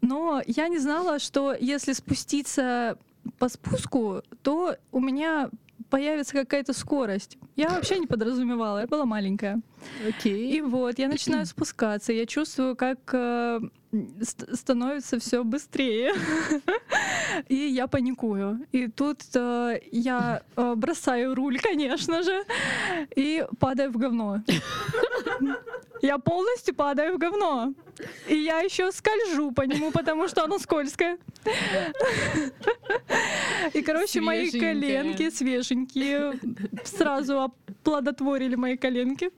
Но 0.00 0.42
я 0.46 0.68
не 0.68 0.78
знала, 0.78 1.18
что 1.18 1.54
если 1.54 1.92
спуститься 1.92 2.98
по 3.38 3.48
спуску, 3.48 4.22
то 4.42 4.76
у 4.92 5.00
меня 5.00 5.50
появится 5.90 6.32
какая-то 6.34 6.72
скорость. 6.72 7.38
Я 7.56 7.70
вообще 7.70 7.98
не 7.98 8.06
подразумевала, 8.06 8.80
я 8.80 8.86
была 8.86 9.04
маленькая. 9.04 9.60
Окей. 10.08 10.52
И 10.52 10.60
вот 10.60 10.98
я 10.98 11.08
начинаю 11.08 11.46
спускаться, 11.46 12.12
я 12.12 12.26
чувствую, 12.26 12.76
как 12.76 12.98
э, 13.12 13.60
ст- 14.22 14.56
становится 14.56 15.18
все 15.18 15.44
быстрее, 15.44 16.12
и 17.48 17.54
я 17.54 17.86
паникую. 17.86 18.66
И 18.72 18.88
тут 18.88 19.20
э, 19.34 19.80
я 19.92 20.42
э, 20.56 20.74
бросаю 20.76 21.34
руль, 21.34 21.58
конечно 21.58 22.22
же, 22.22 22.44
и 23.14 23.44
падаю 23.58 23.90
в 23.92 23.96
говно. 23.96 24.42
Я 26.02 26.18
полностью 26.18 26.74
падаю 26.74 27.14
в 27.14 27.18
говно. 27.18 27.72
И 28.28 28.36
я 28.36 28.60
еще 28.60 28.92
скольжу 28.92 29.52
по 29.52 29.62
нему, 29.62 29.90
потому 29.90 30.28
что 30.28 30.44
оно 30.44 30.58
скользкое. 30.58 31.18
И, 33.72 33.82
короче, 33.82 34.20
мои 34.20 34.50
коленки 34.50 35.30
свеженькие 35.30 36.38
сразу 36.84 37.40
оплодотворили 37.40 38.56
мои 38.56 38.76
коленки. 38.76 39.30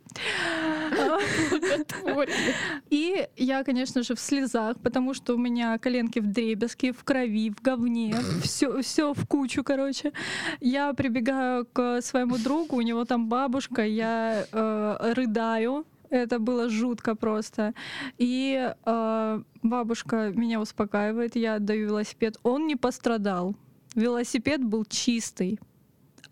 И 2.90 3.28
я, 3.36 3.62
конечно 3.62 4.02
же, 4.02 4.14
в 4.14 4.20
слезах, 4.20 4.80
потому 4.80 5.14
что 5.14 5.34
у 5.34 5.38
меня 5.38 5.78
коленки 5.78 6.18
в 6.18 6.26
дребезге, 6.26 6.92
в 6.92 7.04
крови, 7.04 7.50
в 7.50 7.62
говне, 7.62 8.16
все, 8.42 8.80
все 8.82 9.12
в 9.12 9.26
кучу, 9.26 9.62
короче. 9.62 10.12
Я 10.60 10.92
прибегаю 10.94 11.66
к 11.66 12.00
своему 12.02 12.38
другу, 12.38 12.76
у 12.76 12.80
него 12.80 13.04
там 13.04 13.28
бабушка, 13.28 13.84
я 13.84 14.46
э, 14.50 15.12
рыдаю. 15.14 15.86
Это 16.10 16.38
было 16.38 16.68
жутко 16.68 17.14
просто. 17.14 17.74
И 18.16 18.72
э, 18.84 19.42
бабушка 19.62 20.32
меня 20.34 20.60
успокаивает, 20.60 21.36
я 21.36 21.56
отдаю 21.56 21.86
велосипед. 21.86 22.36
Он 22.42 22.66
не 22.66 22.76
пострадал. 22.76 23.54
Велосипед 23.94 24.64
был 24.64 24.84
чистый, 24.84 25.58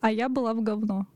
а 0.00 0.10
я 0.10 0.28
была 0.28 0.54
в 0.54 0.62
говно. 0.62 1.06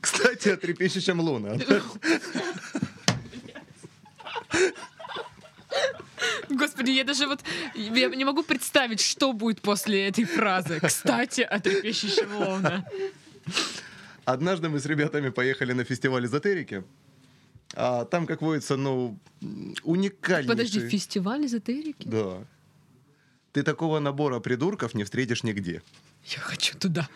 Кстати, 0.00 0.48
о 0.48 0.56
трепещущем 0.56 1.20
луна. 1.20 1.56
Господи, 6.54 6.90
я 6.90 7.04
даже 7.04 7.26
вот 7.26 7.40
я 7.74 8.08
не 8.08 8.24
могу 8.24 8.42
представить, 8.42 9.00
что 9.00 9.32
будет 9.32 9.60
после 9.60 10.08
этой 10.08 10.24
фразы. 10.24 10.80
Кстати, 10.80 11.42
о 11.42 11.58
трепещущем 11.60 12.36
луна. 12.36 12.84
Однажды 14.24 14.68
мы 14.68 14.78
с 14.78 14.86
ребятами 14.86 15.28
поехали 15.30 15.72
на 15.72 15.84
фестиваль 15.84 16.24
эзотерики. 16.24 16.82
А 17.76 18.04
там, 18.04 18.26
как 18.26 18.40
водится, 18.42 18.76
ну, 18.76 19.18
м, 19.42 19.74
уникальнейший... 19.82 20.48
Подожди, 20.48 20.88
фестиваль 20.88 21.44
эзотерики? 21.44 22.06
Да. 22.08 22.44
Ты 23.52 23.62
такого 23.62 23.98
набора 24.00 24.40
придурков 24.40 24.94
не 24.94 25.04
встретишь 25.04 25.42
нигде. 25.42 25.82
Я 26.24 26.38
хочу 26.40 26.78
туда. 26.78 27.08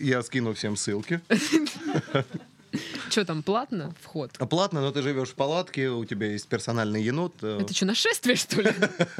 Я 0.00 0.22
скину 0.22 0.52
всем 0.54 0.76
ссылки. 0.76 1.20
Что 3.10 3.24
там, 3.24 3.42
платно 3.42 3.94
вход? 4.02 4.32
А 4.38 4.46
Платно, 4.46 4.80
но 4.80 4.90
ты 4.92 5.02
живешь 5.02 5.30
в 5.30 5.34
палатке, 5.34 5.88
у 5.88 6.04
тебя 6.04 6.32
есть 6.32 6.48
персональный 6.48 7.02
енот. 7.02 7.34
э, 7.42 7.58
Это 7.60 7.74
что, 7.74 7.86
нашествие, 7.86 8.36
что 8.36 8.60
ли? 8.60 8.70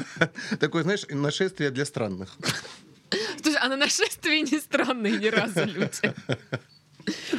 Такое, 0.59 0.83
знаешь, 0.83 1.05
нашествие 1.09 1.71
для 1.71 1.85
странных. 1.85 2.35
Слушай, 3.41 3.59
а 3.61 3.69
на 3.69 3.77
нашествии 3.77 4.39
не 4.39 4.59
странные 4.59 5.17
ни 5.17 5.27
разу 5.27 5.63
люди. 5.65 6.13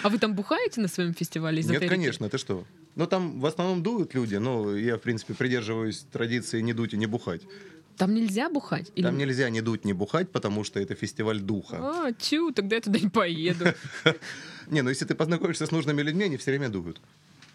А 0.02 0.08
вы 0.08 0.18
там 0.18 0.34
бухаете 0.34 0.80
на 0.80 0.88
своем 0.88 1.12
фестивале 1.14 1.60
эзотерики? 1.60 1.82
Нет, 1.82 1.90
конечно, 1.90 2.28
ты 2.30 2.38
что? 2.38 2.64
Ну, 2.94 3.06
там 3.06 3.38
в 3.38 3.44
основном 3.46 3.82
дуют 3.82 4.14
люди, 4.14 4.36
но 4.36 4.74
я, 4.74 4.96
в 4.96 5.00
принципе, 5.00 5.34
придерживаюсь 5.34 6.06
традиции 6.10 6.60
не 6.62 6.72
дуть 6.72 6.94
и 6.94 6.96
не 6.96 7.06
бухать. 7.06 7.42
Там 7.98 8.14
нельзя 8.14 8.48
бухать? 8.48 8.90
Или- 8.94 9.04
Там 9.06 9.18
нельзя 9.18 9.50
не 9.50 9.60
дуть, 9.60 9.84
не 9.84 9.92
бухать, 9.92 10.30
потому 10.30 10.64
что 10.64 10.80
это 10.80 10.94
фестиваль 10.94 11.40
духа. 11.40 11.76
А, 11.80 12.12
тю, 12.12 12.52
тогда 12.52 12.76
я 12.76 12.82
туда 12.82 12.98
не 12.98 13.08
поеду. 13.10 13.64
Не, 14.70 14.82
ну 14.82 14.90
если 14.90 15.06
ты 15.06 15.14
познакомишься 15.14 15.64
с 15.66 15.70
нужными 15.70 16.02
людьми, 16.02 16.24
они 16.24 16.36
все 16.36 16.50
время 16.50 16.68
дуют. 16.68 17.00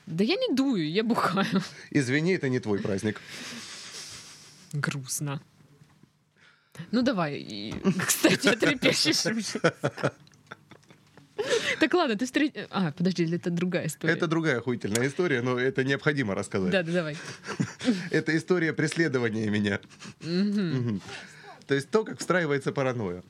Да 0.08 0.24
я 0.24 0.36
не 0.36 0.54
дую, 0.56 0.92
я 0.92 1.04
бухаю. 1.04 1.62
Извини, 1.92 2.34
это 2.34 2.50
не 2.50 2.60
твой 2.60 2.80
праздник. 2.80 3.22
Грустно. 4.74 5.40
Ну 6.92 7.04
давай, 7.04 7.74
кстати, 8.08 8.48
о 8.48 8.56
трепещущем. 8.56 9.40
Так 11.80 11.93
ладно, 11.93 12.15
ты 12.15 12.26
встреч... 12.26 12.54
А, 12.69 12.91
подожди, 12.91 13.30
это 13.36 13.50
другая 13.50 13.88
история. 13.88 14.13
Это 14.13 14.28
другая 14.28 14.60
охуительная 14.60 15.08
история, 15.08 15.41
но 15.41 15.60
это 15.60 15.84
необходимо 15.84 16.36
рассказать. 16.36 16.72
Да, 16.72 16.84
да, 16.84 16.91
давай. 16.91 17.17
Это 18.12 18.36
история 18.38 18.74
преследования 18.74 19.50
меня. 19.50 19.80
То 21.67 21.76
есть 21.76 21.89
то, 21.89 22.04
как 22.04 22.19
встраивается 22.19 22.72
паранойя. 22.72 23.24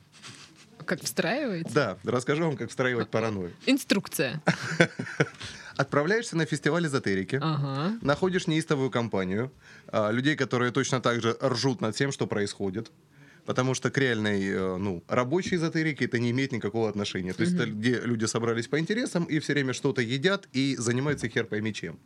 Как 0.84 1.02
встраивается? 1.02 1.74
Да, 1.74 1.98
расскажу 2.04 2.44
вам, 2.44 2.56
как 2.56 2.68
встраивать 2.68 3.08
паранойю. 3.08 3.52
Инструкция. 3.66 4.42
Отправляешься 5.76 6.36
на 6.36 6.44
фестиваль 6.44 6.86
эзотерики. 6.86 7.38
Ага. 7.42 7.98
Находишь 8.02 8.46
неистовую 8.46 8.90
компанию, 8.90 9.50
а, 9.88 10.10
людей, 10.10 10.36
которые 10.36 10.70
точно 10.72 11.00
так 11.00 11.20
же 11.20 11.36
ржут 11.42 11.80
над 11.80 11.96
тем, 11.96 12.12
что 12.12 12.26
происходит. 12.26 12.92
Потому 13.44 13.74
что 13.74 13.90
к 13.90 13.98
реальной, 13.98 14.42
э, 14.48 14.76
ну, 14.78 15.02
рабочей 15.08 15.56
эзотерике 15.56 16.06
это 16.06 16.18
не 16.18 16.30
имеет 16.30 16.52
никакого 16.52 16.88
отношения. 16.88 17.32
То 17.32 17.42
есть 17.42 17.54
это 17.54 17.66
где 17.66 18.00
люди 18.00 18.24
собрались 18.24 18.68
по 18.68 18.78
интересам 18.78 19.24
и 19.24 19.38
все 19.38 19.52
время 19.52 19.72
что-то 19.72 20.00
едят 20.00 20.48
и 20.52 20.76
занимаются 20.78 21.28
хер 21.28 21.44
пойми 21.44 21.72
чем. 21.72 21.98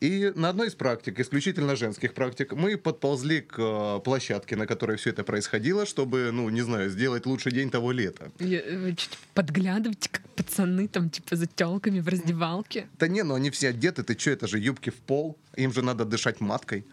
И 0.00 0.32
на 0.34 0.48
одной 0.48 0.68
из 0.68 0.74
практик, 0.74 1.20
исключительно 1.20 1.76
женских 1.76 2.14
практик, 2.14 2.54
мы 2.54 2.78
подползли 2.78 3.42
к 3.42 3.58
э, 3.58 4.00
площадке, 4.02 4.56
на 4.56 4.66
которой 4.66 4.96
все 4.96 5.10
это 5.10 5.24
происходило, 5.24 5.84
чтобы, 5.84 6.30
ну, 6.32 6.48
не 6.48 6.62
знаю, 6.62 6.88
сделать 6.88 7.26
лучший 7.26 7.52
день 7.52 7.70
того 7.70 7.92
лета. 7.92 8.32
Чуть 8.38 9.18
подглядываете, 9.34 10.08
как 10.10 10.22
пацаны 10.30 10.88
там, 10.88 11.10
типа, 11.10 11.36
за 11.36 11.46
телками 11.46 12.00
в 12.00 12.08
раздевалке. 12.08 12.88
Да 12.98 13.08
не, 13.08 13.22
ну 13.22 13.34
они 13.34 13.50
все 13.50 13.68
одеты, 13.68 14.02
ты 14.02 14.18
что, 14.18 14.30
это 14.30 14.46
же 14.46 14.58
юбки 14.58 14.88
в 14.88 14.96
пол, 14.96 15.36
им 15.54 15.70
же 15.70 15.82
надо 15.82 16.06
дышать 16.06 16.40
маткой. 16.40 16.86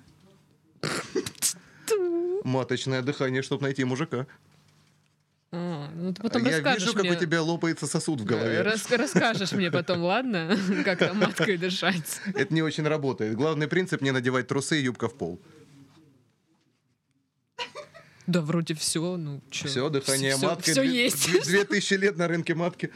Маточное 2.47 3.01
дыхание, 3.01 3.41
чтобы 3.41 3.63
найти 3.63 3.83
мужика. 3.83 4.25
А, 5.51 5.89
ну 5.93 6.13
ты 6.13 6.21
потом 6.21 6.45
Я 6.45 6.51
расскажешь 6.53 6.81
вижу, 6.83 6.93
как 6.93 7.03
мне. 7.03 7.11
у 7.11 7.15
тебя 7.15 7.41
лопается 7.41 7.87
сосуд 7.87 8.21
в 8.21 8.25
голове. 8.25 8.61
Рас- 8.61 8.89
расскажешь 8.89 9.51
мне 9.51 9.69
потом, 9.69 10.01
ладно? 10.03 10.57
Как 10.85 10.99
там 10.99 11.17
маткой 11.19 11.57
дышать. 11.57 12.21
Это 12.35 12.53
не 12.53 12.61
очень 12.61 12.87
работает. 12.87 13.35
Главный 13.35 13.67
принцип 13.67 14.01
не 14.01 14.11
надевать 14.11 14.47
трусы 14.47 14.79
и 14.79 14.83
юбка 14.83 15.09
в 15.09 15.15
пол. 15.15 15.41
Да, 18.27 18.39
вроде 18.41 18.73
все, 18.75 19.17
ну 19.17 19.41
чё. 19.49 19.67
Все, 19.67 19.89
дыхание 19.89 20.35
Всё- 20.37 20.47
матки. 20.47 20.71
всё 20.71 20.83
Две- 20.83 21.03
есть. 21.03 21.29
две- 21.31 21.41
Две 21.41 21.63
тысячи 21.65 21.95
лет 21.95 22.15
на 22.17 22.27
рынке 22.29 22.55
матки. 22.55 22.91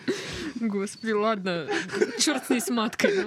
Господи, 0.61 1.11
ладно. 1.11 1.67
Черт 2.19 2.45
с 2.45 2.49
ней 2.49 2.61
с 2.61 2.69
маткой. 2.69 3.25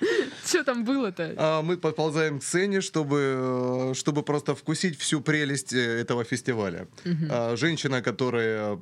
Что 0.46 0.64
там 0.64 0.84
было-то? 0.84 1.34
А 1.36 1.62
мы 1.62 1.76
подползаем 1.76 2.38
к 2.38 2.42
сцене, 2.42 2.80
чтобы, 2.80 3.90
э, 3.90 3.94
чтобы 3.94 4.22
просто 4.22 4.54
вкусить 4.54 4.98
всю 4.98 5.20
прелесть 5.20 5.72
э, 5.72 6.00
этого 6.00 6.24
фестиваля. 6.24 6.86
А, 7.30 7.56
Женщина, 7.56 8.02
которая 8.02 8.78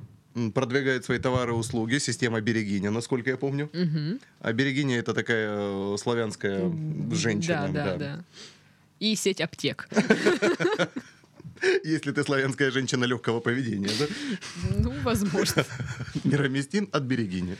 продвигает 0.55 1.05
свои 1.05 1.19
товары 1.19 1.53
и 1.53 1.55
услуги, 1.55 1.99
система 1.99 2.41
Берегиня, 2.41 2.91
насколько 2.91 3.31
я 3.31 3.37
помню. 3.37 3.69
Мгм. 3.73 4.21
А 4.41 4.53
Берегиня 4.53 4.99
это 4.99 5.15
такая 5.15 5.49
э, 5.51 5.97
славянская 5.99 6.71
женщина. 7.13 7.69
Да, 7.73 7.85
да, 7.85 7.97
да. 7.97 8.25
И 9.01 9.17
сеть 9.17 9.41
аптек. 9.41 9.89
Если 11.85 12.13
ты 12.13 12.23
славянская 12.23 12.71
женщина 12.71 13.05
легкого 13.05 13.41
поведения, 13.41 13.91
да? 13.99 14.07
Ну, 14.79 14.93
возможно. 15.03 15.65
Мироместин 16.25 16.89
от 16.93 17.03
Берегини. 17.03 17.57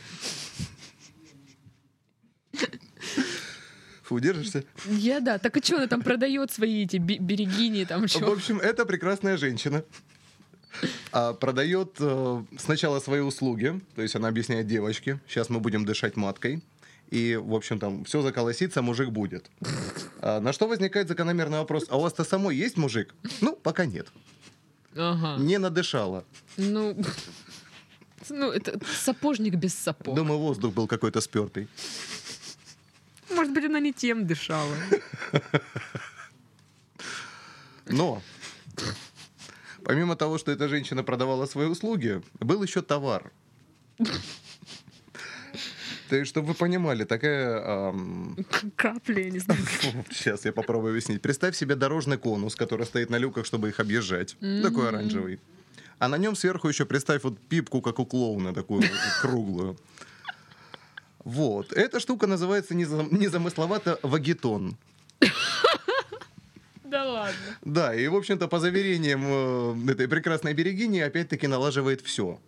Фу, 4.09 4.19
держишься? 4.19 4.63
Я 4.87 5.19
да. 5.19 5.37
Так 5.37 5.55
и 5.57 5.61
что 5.61 5.77
она 5.77 5.85
там 5.87 6.01
продает 6.01 6.51
свои 6.51 6.83
эти 6.83 6.97
бе- 6.97 7.19
берегини, 7.19 7.85
там 7.85 8.01
В 8.01 8.07
что? 8.07 8.31
общем, 8.31 8.59
это 8.59 8.85
прекрасная 8.85 9.37
женщина. 9.37 9.83
А, 11.11 11.33
продает 11.33 11.95
э, 11.99 12.43
сначала 12.57 12.99
свои 12.99 13.19
услуги, 13.21 13.79
то 13.95 14.01
есть 14.01 14.15
она 14.15 14.27
объясняет 14.27 14.65
девочке, 14.65 15.19
сейчас 15.27 15.49
мы 15.49 15.59
будем 15.59 15.85
дышать 15.85 16.15
маткой, 16.15 16.63
и, 17.11 17.35
в 17.35 17.53
общем, 17.53 17.77
там 17.79 18.03
все 18.03 18.21
заколосится, 18.21 18.81
мужик 18.81 19.09
будет. 19.09 19.49
А, 20.21 20.39
на 20.39 20.53
что 20.53 20.67
возникает 20.67 21.07
закономерный 21.07 21.59
вопрос, 21.59 21.85
а 21.89 21.97
у 21.97 22.01
вас-то 22.01 22.23
самой 22.23 22.55
есть 22.55 22.77
мужик? 22.77 23.13
Ну, 23.41 23.55
пока 23.55 23.85
нет. 23.85 24.07
Ага. 24.95 25.41
Не 25.43 25.59
надышала. 25.59 26.23
Ну, 26.57 26.97
ну, 28.29 28.51
это 28.51 28.79
сапожник 29.03 29.55
без 29.55 29.73
сапог. 29.75 30.15
Думаю, 30.15 30.39
воздух 30.39 30.73
был 30.73 30.87
какой-то 30.87 31.21
спертый. 31.21 31.67
Может 33.31 33.53
быть, 33.53 33.65
она 33.65 33.79
не 33.79 33.93
тем 33.93 34.25
дышала. 34.25 34.75
Но, 37.85 38.21
помимо 39.83 40.15
того, 40.15 40.37
что 40.37 40.51
эта 40.51 40.67
женщина 40.67 41.03
продавала 41.03 41.45
свои 41.45 41.67
услуги, 41.67 42.21
был 42.39 42.63
еще 42.63 42.81
товар. 42.81 43.31
То 46.09 46.15
есть, 46.15 46.29
чтобы 46.29 46.47
вы 46.47 46.53
понимали, 46.55 47.03
такая... 47.03 47.89
ам, 47.89 48.35
Капли, 48.75 49.21
я 49.23 49.29
не 49.29 49.39
знаю. 49.39 49.59
Сейчас 50.11 50.45
я 50.45 50.51
попробую 50.51 50.91
объяснить. 50.91 51.21
Представь 51.21 51.55
себе 51.55 51.75
дорожный 51.75 52.17
конус, 52.17 52.55
который 52.55 52.85
стоит 52.87 53.11
на 53.11 53.19
люках, 53.19 53.45
чтобы 53.45 53.69
их 53.69 53.79
объезжать. 53.79 54.35
Такой 54.63 54.89
оранжевый. 54.89 55.39
А 55.99 56.07
на 56.07 56.17
нем 56.17 56.35
сверху 56.35 56.67
еще 56.67 56.85
представь 56.85 57.23
вот 57.23 57.39
пипку, 57.39 57.81
как 57.81 57.99
у 57.99 58.05
клоуна, 58.05 58.53
такую 58.53 58.81
вот 58.81 58.89
круглую. 59.21 59.77
Вот. 61.23 61.73
Эта 61.73 61.99
штука 61.99 62.27
называется 62.27 62.73
незам- 62.73 63.09
незамысловато 63.11 63.99
вагетон. 64.03 64.77
Да 66.83 67.05
ладно. 67.05 67.37
Да, 67.61 67.93
и, 67.93 68.07
в 68.07 68.15
общем-то, 68.15 68.47
по 68.47 68.59
заверениям 68.59 69.21
э, 69.87 69.91
этой 69.91 70.07
прекрасной 70.07 70.53
берегини, 70.55 70.99
опять-таки 71.01 71.45
налаживает 71.45 72.01
все. 72.01 72.39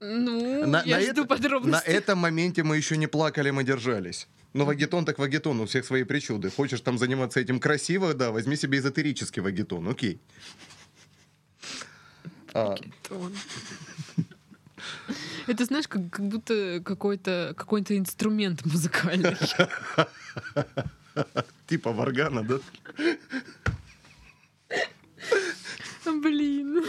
Ну, 0.00 0.66
На, 0.66 0.82
я 0.84 0.96
на 0.96 1.02
жду 1.02 1.10
это- 1.12 1.24
подробностей. 1.26 1.92
на 1.92 1.96
этом 1.96 2.18
моменте 2.18 2.64
мы 2.64 2.76
еще 2.76 2.96
не 2.96 3.06
плакали, 3.06 3.50
мы 3.50 3.62
держались. 3.62 4.26
Но 4.52 4.64
вагетон 4.64 5.04
так 5.04 5.20
вагетон, 5.20 5.60
у 5.60 5.66
всех 5.66 5.84
свои 5.84 6.02
причуды. 6.02 6.50
Хочешь 6.50 6.80
там 6.80 6.98
заниматься 6.98 7.38
этим 7.38 7.60
красиво, 7.60 8.14
да, 8.14 8.32
возьми 8.32 8.56
себе 8.56 8.78
эзотерический 8.78 9.42
вагетон, 9.42 9.86
окей. 9.88 10.18
А, 12.52 12.74
Тон. 13.08 13.32
Это 15.46 15.64
знаешь, 15.64 15.88
как, 15.88 16.10
как 16.10 16.28
будто 16.28 16.80
какой-то 16.84 17.54
какой-то 17.56 17.96
инструмент 17.96 18.64
музыкальный. 18.64 19.36
типа 21.66 21.92
варгана, 21.92 22.42
да? 22.42 22.58
Блин. 26.22 26.84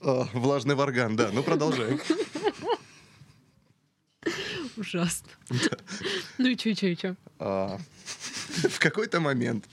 А, 0.00 0.28
влажный 0.32 0.74
варган, 0.74 1.16
да. 1.16 1.30
Ну, 1.32 1.42
продолжаем. 1.42 2.00
Ужасно. 4.76 5.28
Ну 6.38 6.46
и 6.46 6.56
чё, 6.56 6.70
и 6.70 6.74
чё, 6.76 6.86
и 6.86 6.96
чё? 6.96 7.16
А, 7.40 7.78
в 8.68 8.78
какой-то 8.78 9.18
момент 9.18 9.64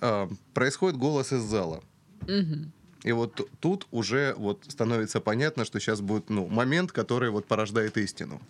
а, 0.00 0.28
происходит 0.54 0.98
голос 0.98 1.32
из 1.32 1.42
зала. 1.42 1.84
И 3.04 3.12
вот 3.12 3.48
тут 3.60 3.86
уже 3.90 4.34
вот 4.36 4.64
становится 4.68 5.20
понятно, 5.20 5.64
что 5.64 5.78
сейчас 5.78 6.00
будет 6.00 6.30
ну, 6.30 6.48
момент, 6.48 6.92
который 6.92 7.30
вот 7.30 7.46
порождает 7.46 7.96
истину. 7.96 8.40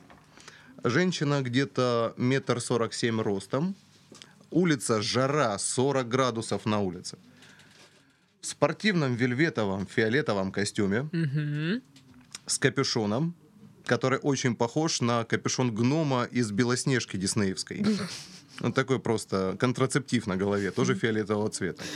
Женщина 0.84 1.42
где-то 1.42 2.14
метр 2.16 2.60
сорок 2.60 2.94
семь 2.94 3.20
ростом. 3.20 3.74
Улица 4.50 5.02
жара, 5.02 5.58
40 5.58 6.08
градусов 6.08 6.64
на 6.64 6.80
улице. 6.80 7.18
В 8.40 8.46
спортивном 8.46 9.14
вельветовом 9.14 9.86
фиолетовом 9.86 10.52
костюме 10.52 11.10
с 12.46 12.58
капюшоном, 12.58 13.34
который 13.84 14.18
очень 14.20 14.54
похож 14.54 15.00
на 15.00 15.24
капюшон 15.24 15.74
гнома 15.74 16.24
из 16.24 16.50
Белоснежки 16.52 17.16
диснеевской. 17.16 17.84
Он 18.60 18.72
такой 18.72 18.98
просто 18.98 19.56
контрацептив 19.58 20.26
на 20.26 20.36
голове, 20.36 20.70
тоже 20.70 20.94
фиолетового 21.00 21.50
цвета. 21.50 21.84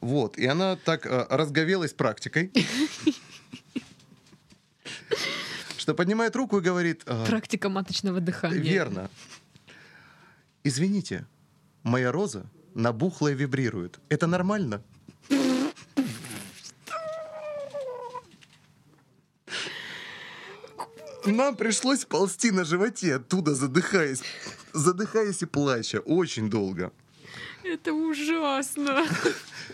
Вот, 0.00 0.38
и 0.38 0.46
она 0.46 0.76
так 0.76 1.06
э, 1.06 1.26
разговелась 1.28 1.92
практикой, 1.92 2.52
что 5.76 5.94
поднимает 5.94 6.36
руку 6.36 6.58
и 6.58 6.60
говорит... 6.60 7.02
э, 7.06 7.26
Практика 7.26 7.68
маточного 7.68 8.20
дыхания. 8.20 8.58
Верно. 8.58 9.10
Извините, 10.64 11.26
моя 11.82 12.12
роза 12.12 12.46
набухла 12.74 13.28
и 13.28 13.34
вибрирует. 13.34 13.98
Это 14.08 14.26
нормально? 14.26 14.82
Нам 21.26 21.56
пришлось 21.56 22.04
ползти 22.04 22.50
на 22.50 22.64
животе 22.64 23.16
оттуда, 23.16 23.54
задыхаясь, 23.54 24.22
задыхаясь 24.72 25.42
и 25.42 25.46
плача, 25.46 25.98
очень 26.00 26.48
долго. 26.48 26.92
Это 27.68 27.92
ужасно. 27.92 29.04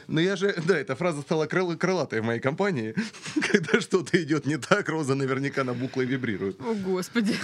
Но 0.08 0.20
я 0.20 0.34
же, 0.36 0.54
да, 0.66 0.76
эта 0.76 0.96
фраза 0.96 1.22
стала 1.22 1.46
крыл- 1.46 1.76
крылатой 1.76 2.20
в 2.20 2.24
моей 2.24 2.40
компании. 2.40 2.94
Когда 3.52 3.80
что-то 3.80 4.20
идет 4.22 4.46
не 4.46 4.56
так, 4.58 4.88
роза 4.88 5.14
наверняка 5.14 5.62
набухла 5.64 6.02
и 6.02 6.06
вибрирует. 6.06 6.60
О, 6.60 6.74
Господи. 6.74 7.36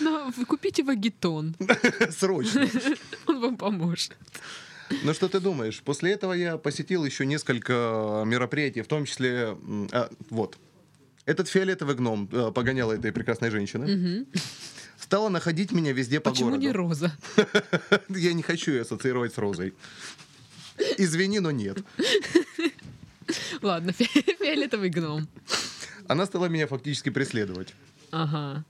Но 0.00 0.32
вы 0.36 0.44
купите 0.46 0.82
вагетон. 0.82 1.54
Срочно. 2.10 2.66
Он 3.26 3.40
вам 3.40 3.56
поможет. 3.56 4.16
Ну 5.02 5.12
что 5.14 5.28
ты 5.28 5.38
думаешь? 5.38 5.82
После 5.82 6.12
этого 6.12 6.32
я 6.32 6.56
посетил 6.56 7.04
еще 7.04 7.26
несколько 7.26 8.24
мероприятий, 8.26 8.82
в 8.82 8.88
том 8.88 9.04
числе, 9.04 9.56
а, 9.92 10.10
вот, 10.30 10.56
этот 11.26 11.48
фиолетовый 11.48 11.94
гном 11.94 12.28
э, 12.32 12.50
погоняла 12.52 12.94
этой 12.94 13.12
прекрасной 13.12 13.50
женщины. 13.50 13.86
Мгм. 13.86 14.26
Стала 15.00 15.28
находить 15.28 15.72
меня 15.72 15.92
везде 15.92 16.20
по 16.20 16.30
Почему 16.30 16.50
городу. 16.50 16.62
не 16.66 16.72
роза? 16.72 17.12
Я 18.08 18.32
не 18.32 18.42
хочу 18.42 18.70
ее 18.72 18.82
ассоциировать 18.82 19.34
с 19.34 19.38
розой. 19.38 19.74
Извини, 20.98 21.40
но 21.40 21.50
нет. 21.50 21.78
Ладно, 23.62 23.92
фи- 23.92 24.04
фиолетовый 24.38 24.90
гном. 24.90 25.26
Она 26.08 26.26
стала 26.26 26.46
меня 26.46 26.66
фактически 26.66 27.10
преследовать. 27.10 27.74
Ага. 28.10 28.64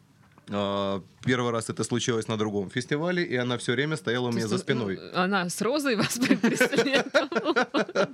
А, 0.51 1.03
Первый 1.25 1.51
раз 1.53 1.69
это 1.71 1.85
случилось 1.85 2.29
на 2.29 2.37
другом 2.37 2.71
фестивале, 2.71 3.25
и 3.25 3.37
она 3.37 3.57
все 3.59 3.73
время 3.73 3.97
стояла 3.97 4.29
у 4.29 4.33
меня 4.33 4.49
за 4.49 4.59
спиной. 4.59 4.99
Она 5.15 5.49
с 5.49 5.61
розой 5.63 5.97
вас 5.97 6.19
преследовала. 6.43 8.11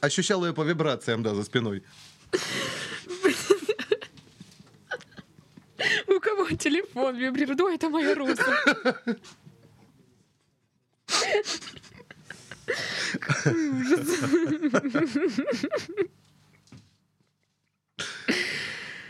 Ощущала 0.00 0.46
ее 0.46 0.52
по 0.54 0.62
вибрациям, 0.62 1.22
да, 1.22 1.34
за 1.34 1.42
спиной. 1.44 1.82
Кого 6.42 6.56
телефон 6.56 7.16
вибрирует? 7.16 7.60
Ой, 7.60 7.74
это 7.76 7.88
моя 7.88 8.12
ужас. 8.20 8.38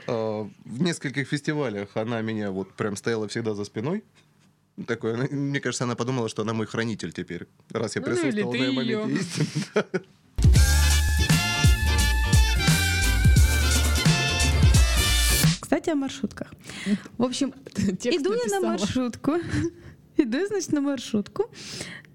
А, 0.07 0.49
В 0.65 0.83
нескольких 0.83 1.29
фестивалях 1.29 1.91
она 1.97 2.21
меня 2.23 2.51
вот 2.51 2.73
прям 2.75 2.97
стояла 2.97 3.29
всегда 3.29 3.55
за 3.55 3.65
спиной. 3.65 4.03
Такое, 4.87 5.15
она- 5.15 5.29
мне 5.31 5.61
кажется, 5.61 5.85
она 5.85 5.95
подумала, 5.97 6.29
что 6.29 6.43
она 6.43 6.55
мой 6.55 6.67
хранитель 6.67 7.13
теперь, 7.13 7.47
раз 7.71 7.95
я 7.97 8.03
Ну, 8.03 8.09
или 8.09 8.15
присутствовал 8.15 8.55
на 8.55 8.73
моменте 8.73 9.15
истины. 9.21 9.85
Кстати, 15.83 15.97
о 15.97 15.97
маршрутках. 15.97 16.55
В 17.19 17.25
общем, 17.25 17.53
иду 18.05 18.33
я 18.33 18.61
на 18.61 18.69
маршрутку. 18.69 19.33
Иду 20.17 20.47
значит, 20.47 20.73
на 20.73 20.81
маршрутку. 20.81 21.51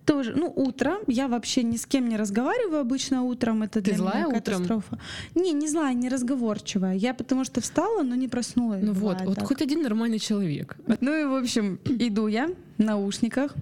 Тоже, 0.05 0.34
ну, 0.38 0.53
утро. 0.55 0.99
Я 1.07 1.28
вообще 1.28 1.63
ни 1.63 1.76
с 1.76 1.86
кем 1.86 2.07
не 2.07 2.15
разговариваю 2.15 2.80
обычно 2.80 3.24
утром. 3.24 3.63
Это 3.63 3.82
Ты 3.82 3.91
для 3.91 3.97
злая 3.97 4.15
меня 4.15 4.28
утром? 4.28 4.63
катастрофа. 4.63 4.99
Не, 5.36 5.51
не 5.51 5.68
злая, 5.68 5.93
не 5.93 6.07
разговорчивая. 6.07 6.95
Я 6.95 7.13
потому 7.13 7.43
что 7.43 7.59
встала, 7.59 8.03
но 8.03 8.15
не 8.15 8.30
проснулась. 8.30 8.82
Ну 8.82 8.93
вот, 8.93 9.22
вот 9.26 9.36
так. 9.36 9.47
хоть 9.47 9.61
один 9.61 9.82
нормальный 9.82 10.20
человек. 10.20 10.78
Ну 11.01 11.13
и, 11.13 11.26
в 11.26 11.36
общем, 11.36 11.78
иду 11.84 12.28
я 12.28 12.47
в 12.78 12.82
наушниках. 12.82 13.53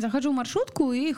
Захожу 0.00 0.30
в 0.30 0.34
маршрутку, 0.34 0.92
и 0.92 1.14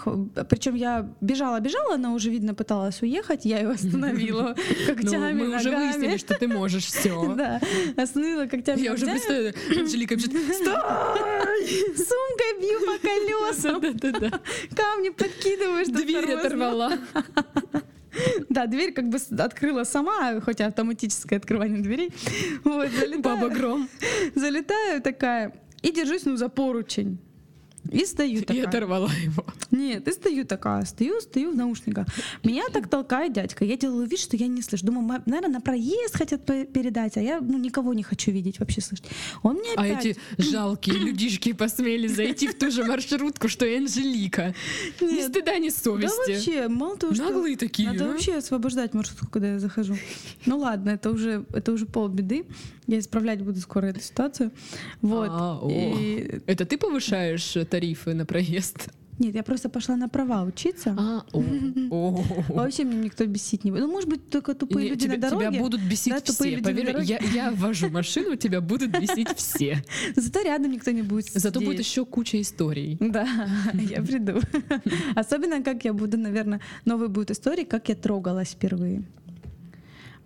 причем 0.49 0.75
я 0.75 1.09
бежала-бежала, 1.21 1.95
она 1.95 2.13
уже, 2.13 2.31
видно, 2.31 2.55
пыталась 2.55 3.03
уехать, 3.03 3.45
я 3.45 3.61
ее 3.61 3.71
остановила 3.71 4.55
Ну, 4.89 4.95
когтями, 4.95 5.33
мы 5.33 5.57
уже 5.57 5.71
выяснили, 5.71 6.17
что 6.17 6.35
ты 6.35 6.49
можешь 6.49 6.87
все. 6.87 7.35
Да, 7.39 7.61
остановила 7.97 8.47
когтями. 8.47 8.81
Я 8.81 8.93
уже 8.93 9.07
представляю, 9.07 9.55
Анжелика 9.79 10.19
Стой! 10.19 10.33
Сумкой 11.97 12.61
бью 12.61 12.81
по 12.81 12.99
колесам, 13.07 13.81
да-да-да, 13.81 14.41
камни 14.75 15.11
подкидываю, 15.11 15.85
чтобы 15.85 16.03
дверь 16.03 16.33
оторвала. 16.33 16.93
Да, 18.49 18.67
дверь 18.67 18.93
как 18.93 19.09
бы 19.09 19.19
открыла 19.39 19.85
сама, 19.85 20.41
хотя 20.41 20.67
автоматическое 20.67 21.39
открывание 21.39 21.81
дверей. 21.81 22.11
Вот, 22.65 22.89
залетаю, 22.91 23.23
Баба 23.23 23.49
Гром. 23.49 23.89
залетаю 24.35 25.01
такая 25.03 25.55
и 25.83 25.93
держусь, 25.93 26.25
ну, 26.25 26.37
за 26.37 26.49
поручень. 26.49 27.19
И 27.91 28.05
стою 28.05 28.43
такая. 28.43 28.67
оторвала 28.67 29.11
его. 29.25 29.45
Нет, 29.71 30.07
и 30.09 30.13
стою 30.13 30.45
такая, 30.45 30.85
стою, 30.85 31.21
стою 31.21 31.53
в 31.53 31.57
наушниках. 31.57 32.07
Меня 32.43 32.65
так 32.73 32.89
толкает 32.89 33.33
дядька. 33.33 33.65
Я 33.65 33.77
делаю 33.77 34.07
вид, 34.07 34.19
что 34.19 34.37
я 34.37 34.47
не 34.47 34.63
слышу. 34.63 34.85
Думаю, 34.87 35.23
наверное, 35.27 35.55
на 35.55 35.61
проезд 35.61 36.17
хотят 36.17 36.45
передать, 36.45 37.17
а 37.17 37.21
я 37.21 37.41
ну, 37.41 37.59
никого 37.59 37.95
не 37.95 38.03
хочу 38.03 38.31
видеть, 38.31 38.59
вообще 38.61 38.81
слышать. 38.81 39.07
Он 39.43 39.57
мне 39.57 39.71
А 39.77 39.83
опять... 39.83 40.07
эти 40.07 40.19
жалкие 40.39 40.97
людишки 40.99 41.53
посмели 41.53 42.07
зайти 42.09 42.49
в 42.49 42.59
ту 42.59 42.71
же 42.71 42.85
маршрутку, 42.85 43.49
что 43.49 43.65
и 43.67 43.77
Анжелика. 43.77 44.55
Ни 45.01 45.07
Нет. 45.15 45.31
стыда, 45.31 45.59
ни 45.59 45.69
Да 45.69 45.75
совести. 45.75 46.31
вообще, 46.31 46.69
мало 46.69 46.97
того, 46.97 47.15
что... 47.15 47.25
Наглые 47.25 47.57
такие, 47.57 47.91
Надо 47.91 48.05
а? 48.05 48.09
вообще 48.09 48.37
освобождать 48.37 48.95
маршрутку, 48.95 49.29
когда 49.29 49.53
я 49.53 49.59
захожу. 49.59 49.97
Ну 50.47 50.59
ладно, 50.59 50.91
это 50.91 51.11
уже, 51.11 51.45
это 51.53 51.73
уже 51.73 51.87
полбеды. 51.87 52.45
Я 52.87 52.99
исправлять 53.01 53.43
буду 53.43 53.61
скоро 53.61 53.87
эту 53.87 54.01
ситуацию. 54.01 54.51
Вот. 55.03 55.29
А, 55.31 55.59
о. 55.61 55.69
И- 55.71 56.41
Это 56.47 56.65
ты 56.65 56.79
повышаешь 56.79 57.55
тарифы 57.69 58.15
на 58.15 58.25
проезд? 58.27 58.89
Нет, 59.21 59.35
я 59.35 59.43
просто 59.43 59.69
пошла 59.69 59.97
на 59.97 60.09
права 60.09 60.45
учиться. 60.45 60.95
А, 60.97 61.25
о, 61.33 61.43
о. 61.91 62.25
Вообще 62.51 62.85
меня 62.85 63.01
никто 63.03 63.27
бесить 63.27 63.65
не 63.65 63.73
будет. 63.73 63.81
Ну, 63.83 63.91
может 63.91 64.09
быть, 64.09 64.31
только 64.31 64.55
тупые 64.55 64.85
Не, 64.85 64.91
люди 64.91 65.07
тебя, 65.07 65.15
на 65.17 65.21
дороге. 65.23 65.49
тебя 65.49 65.59
будут 65.61 65.81
бесить 65.81 66.13
Да, 66.13 66.21
все. 66.23 66.51
люди 66.51 66.63
Поверь, 66.63 66.97
я, 67.03 67.19
я 67.35 67.51
вожу 67.51 67.91
машину, 67.91 68.37
тебя 68.37 68.61
будут 68.61 68.91
бесить 68.93 69.29
все. 69.37 69.83
Зато 70.15 70.43
рядом 70.43 70.71
никто 70.71 70.93
не 70.93 71.03
будет 71.03 71.33
Зато 71.33 71.59
будет 71.59 71.73
сидеть. 71.73 71.87
еще 71.87 72.05
куча 72.05 72.41
историй. 72.41 72.97
Да, 73.01 73.27
я 73.75 74.03
приду. 74.03 74.41
Особенно, 75.17 75.65
как 75.65 75.85
я 75.85 75.93
буду, 75.93 76.17
наверное, 76.17 76.61
новые 76.85 77.09
будут 77.09 77.33
истории, 77.33 77.65
как 77.65 77.89
я 77.89 77.97
трогалась 77.97 78.51
впервые. 78.51 79.03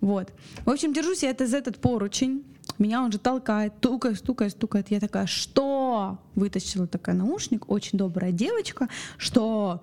Вот. 0.01 0.31
В 0.65 0.69
общем, 0.69 0.93
держусь 0.93 1.23
я 1.23 1.31
это, 1.31 1.47
за 1.47 1.57
этот 1.57 1.79
поручень. 1.79 2.43
Меня 2.77 3.03
он 3.03 3.11
же 3.11 3.19
толкает, 3.19 3.73
стукает, 3.77 4.17
стукает, 4.17 4.51
стукает. 4.51 4.91
Я 4.91 4.99
такая, 4.99 5.25
что? 5.25 6.19
Вытащила 6.35 6.87
такая 6.87 7.15
наушник, 7.15 7.69
очень 7.69 7.97
добрая 7.97 8.31
девочка. 8.31 8.89
Что? 9.17 9.81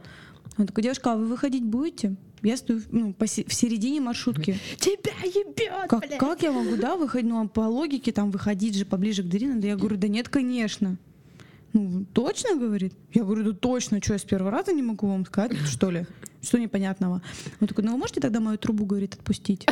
Он 0.59 0.67
такой, 0.67 0.83
девушка, 0.83 1.13
а 1.13 1.17
вы 1.17 1.27
выходить 1.27 1.65
будете? 1.65 2.17
Я 2.43 2.57
стою 2.57 2.81
ну, 2.91 3.11
посе- 3.11 3.49
в 3.49 3.53
середине 3.53 4.01
маршрутки. 4.01 4.59
Тебя 4.79 5.13
ебет, 5.25 5.89
Как, 5.89 6.19
как 6.19 6.43
я 6.43 6.53
могу, 6.53 6.77
да, 6.77 6.97
выходить? 6.97 7.29
Ну, 7.29 7.43
а 7.43 7.47
по 7.47 7.61
логике 7.61 8.13
там 8.13 8.31
выходить 8.31 8.75
же 8.77 8.85
поближе 8.85 9.23
к 9.23 9.27
двери 9.27 9.47
надо. 9.47 9.67
Я 9.67 9.77
говорю, 9.77 9.97
да 9.97 10.09
нет, 10.09 10.29
конечно. 10.29 10.97
Ну, 11.73 12.05
точно, 12.13 12.57
говорит? 12.57 12.95
Я 13.13 13.25
говорю, 13.25 13.53
да 13.53 13.53
точно, 13.53 14.03
что 14.03 14.15
я 14.15 14.19
с 14.19 14.25
первого 14.25 14.51
раза 14.51 14.73
не 14.73 14.83
могу 14.83 15.07
вам 15.07 15.25
сказать, 15.27 15.57
что 15.67 15.91
ли? 15.91 16.07
Что 16.43 16.59
непонятного? 16.59 17.23
Он 17.61 17.69
такой, 17.69 17.85
ну 17.85 17.93
вы 17.93 17.99
можете 17.99 18.21
тогда 18.21 18.41
мою 18.41 18.59
трубу, 18.59 18.87
говорит, 18.87 19.15
отпустить? 19.15 19.67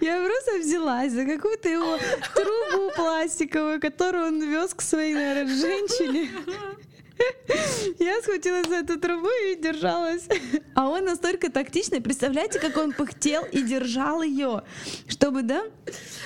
Я 0.00 0.22
просто 0.22 0.58
взялась 0.58 1.12
за 1.12 1.24
какую-то 1.24 1.68
его 1.68 1.98
трубу 2.34 2.90
пластиковую, 2.94 3.80
которую 3.80 4.26
он 4.26 4.42
вез 4.42 4.74
к 4.74 4.82
своей, 4.82 5.14
наверное, 5.14 5.56
женщине. 5.56 6.30
Я 7.98 8.20
схватилась 8.22 8.66
за 8.68 8.76
эту 8.76 8.98
трубу 8.98 9.28
и 9.48 9.56
держалась. 9.56 10.26
А 10.74 10.88
он 10.88 11.04
настолько 11.04 11.50
тактичный. 11.50 12.00
Представляете, 12.00 12.58
как 12.58 12.76
он 12.76 12.92
пыхтел 12.92 13.44
и 13.44 13.62
держал 13.62 14.22
ее, 14.22 14.64
чтобы, 15.06 15.42
да? 15.42 15.62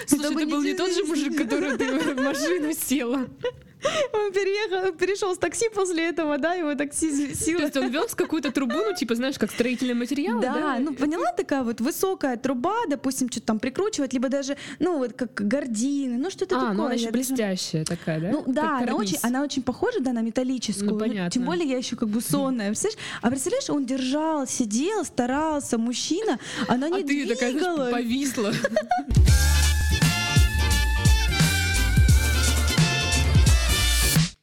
Слушай, 0.06 0.24
чтобы 0.24 0.42
это 0.42 0.50
был 0.50 0.62
не 0.62 0.74
тот 0.74 0.92
же 0.92 1.04
мужик, 1.04 1.36
который 1.36 1.76
ты 1.76 1.98
в 1.98 2.16
машину 2.16 2.72
села. 2.72 3.28
Он 4.12 4.32
переехал, 4.32 4.92
перешел 4.92 5.34
с 5.34 5.38
такси 5.38 5.68
после 5.74 6.08
этого, 6.08 6.38
да, 6.38 6.54
его 6.54 6.74
такси 6.74 7.28
То 7.28 7.34
сила. 7.36 7.60
есть 7.62 7.76
он 7.76 7.88
вез 7.90 8.14
какую-то 8.14 8.50
трубу, 8.50 8.74
ну, 8.74 8.94
типа, 8.94 9.14
знаешь, 9.14 9.38
как 9.38 9.50
строительный 9.50 9.94
материал, 9.94 10.40
да? 10.40 10.54
Да, 10.54 10.76
ну 10.80 10.94
поняла 10.94 11.32
такая 11.32 11.62
вот 11.62 11.80
высокая 11.80 12.36
труба, 12.36 12.74
допустим, 12.88 13.28
что-то 13.30 13.46
там 13.46 13.60
прикручивать, 13.60 14.12
либо 14.12 14.28
даже, 14.28 14.56
ну 14.80 14.98
вот 14.98 15.12
как 15.12 15.32
гардины, 15.34 16.18
ну 16.18 16.30
что-то 16.30 16.56
А, 16.56 16.60
такое. 16.60 16.74
ну 16.76 16.84
она 16.86 16.94
еще 16.94 17.04
я 17.06 17.10
даже- 17.12 17.24
блестящая 17.28 17.84
такая, 17.84 18.20
да? 18.20 18.30
Ну 18.32 18.44
да, 18.46 18.78
она 18.78 18.94
очень, 18.94 19.18
она 19.22 19.42
очень 19.42 19.62
похожа, 19.62 20.00
да, 20.00 20.12
на 20.12 20.22
металлическую. 20.22 20.90
Ну, 20.92 20.98
понятно. 20.98 21.30
тем 21.30 21.44
более 21.44 21.68
я 21.68 21.76
еще 21.78 21.94
как 21.96 22.08
бы 22.08 22.20
сонная, 22.20 22.68
представляешь? 22.68 22.98
А 23.22 23.30
представляешь, 23.30 23.70
он 23.70 23.86
держал, 23.86 24.46
сидел, 24.46 25.04
старался, 25.04 25.78
мужчина, 25.78 26.38
она 26.66 26.88
не 26.88 27.02
А 27.02 27.06
ты 27.06 27.26
такая, 27.28 27.50
знаешь, 27.52 27.54
двигалась. 27.54 27.92
повисла. 27.92 28.52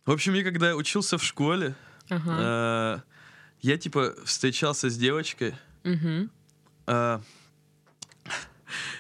В 0.06 0.12
общем, 0.12 0.34
я 0.36 0.44
когда 0.44 0.76
учился 0.76 1.18
в 1.18 1.24
школе, 1.24 1.76
Ага. 2.10 2.38
э, 2.40 3.00
я 3.62 3.78
типа 3.78 4.14
встречался 4.24 4.90
с 4.90 4.98
девочкой, 4.98 5.56
а, 6.88 7.22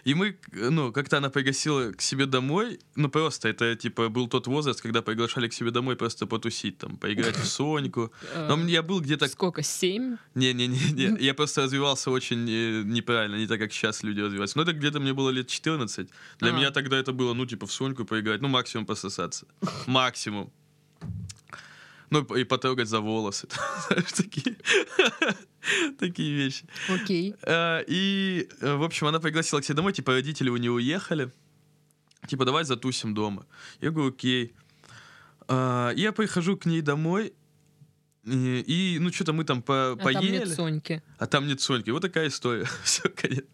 и 0.03 0.13
мы, 0.13 0.37
ну, 0.51 0.91
как-то 0.91 1.17
она 1.17 1.29
пригласила 1.29 1.91
к 1.91 2.01
себе 2.01 2.25
домой, 2.25 2.79
ну, 2.95 3.09
просто 3.09 3.49
это, 3.49 3.75
типа, 3.75 4.09
был 4.09 4.27
тот 4.27 4.47
возраст, 4.47 4.81
когда 4.81 5.01
приглашали 5.01 5.47
к 5.47 5.53
себе 5.53 5.71
домой 5.71 5.95
просто 5.95 6.25
потусить, 6.27 6.77
там, 6.77 6.97
поиграть 6.97 7.35
в 7.35 7.45
Соньку. 7.45 8.11
Но 8.35 8.55
Э, 8.55 8.69
я 8.69 8.81
был 8.83 9.01
где-то... 9.01 9.27
Сколько? 9.27 9.63
Семь? 9.63 10.17
Не-не-не, 10.35 11.17
я 11.19 11.33
просто 11.33 11.63
развивался 11.63 12.11
очень 12.11 12.47
э, 12.49 12.83
неправильно, 12.83 13.35
не 13.35 13.47
так, 13.47 13.59
как 13.59 13.73
сейчас 13.73 14.03
люди 14.03 14.21
развиваются. 14.21 14.57
Но 14.57 14.63
это 14.63 14.73
где-то 14.73 14.99
мне 14.99 15.13
было 15.13 15.29
лет 15.31 15.47
14. 15.47 16.09
Для 16.39 16.51
меня 16.51 16.71
тогда 16.71 16.97
это 16.97 17.11
было, 17.11 17.33
ну, 17.33 17.45
типа, 17.45 17.65
в 17.65 17.71
Соньку 17.71 18.05
поиграть, 18.05 18.41
ну, 18.41 18.47
максимум 18.47 18.85
пососаться. 18.85 19.45
Максимум. 19.87 20.51
Ну, 22.09 22.21
и 22.35 22.43
потрогать 22.43 22.87
за 22.87 22.99
волосы. 22.99 23.47
Знаешь, 23.87 24.11
такие, 24.13 24.55
такие 25.99 26.33
вещи. 26.35 26.65
Окей. 26.89 27.35
А, 27.43 27.81
И, 27.87 28.47
э, 28.61 28.75
в 28.75 28.83
общем, 28.83 29.07
она 29.07 29.19
пригласила 29.19 29.61
к 29.61 29.65
себе 29.65 29.75
домой, 29.75 29.93
типа, 29.93 30.11
родители 30.13 30.49
у 30.49 30.57
нее 30.57 30.71
уехали. 30.71 31.31
Типа, 32.27 32.45
давай 32.45 32.63
затусим 32.63 33.13
дома. 33.13 33.45
Я 33.81 33.91
говорю, 33.91 34.09
окей. 34.09 34.53
А, 35.47 35.91
Я 35.95 36.11
прихожу 36.11 36.57
к 36.57 36.65
ней 36.65 36.81
домой, 36.81 37.33
и, 38.27 38.97
ну, 38.99 39.11
что-то 39.13 39.33
мы 39.33 39.43
там 39.43 39.61
по- 39.61 39.91
А 39.91 39.95
там 39.97 40.03
поели. 40.13 40.31
нет 40.39 40.49
Соньки. 40.49 41.03
А 41.19 41.27
там 41.27 41.45
нет 41.47 41.61
Соньки. 41.61 41.91
Вот 41.91 42.01
такая 42.01 42.27
история. 42.29 42.67
Все, 42.83 43.03
конец. 43.09 43.45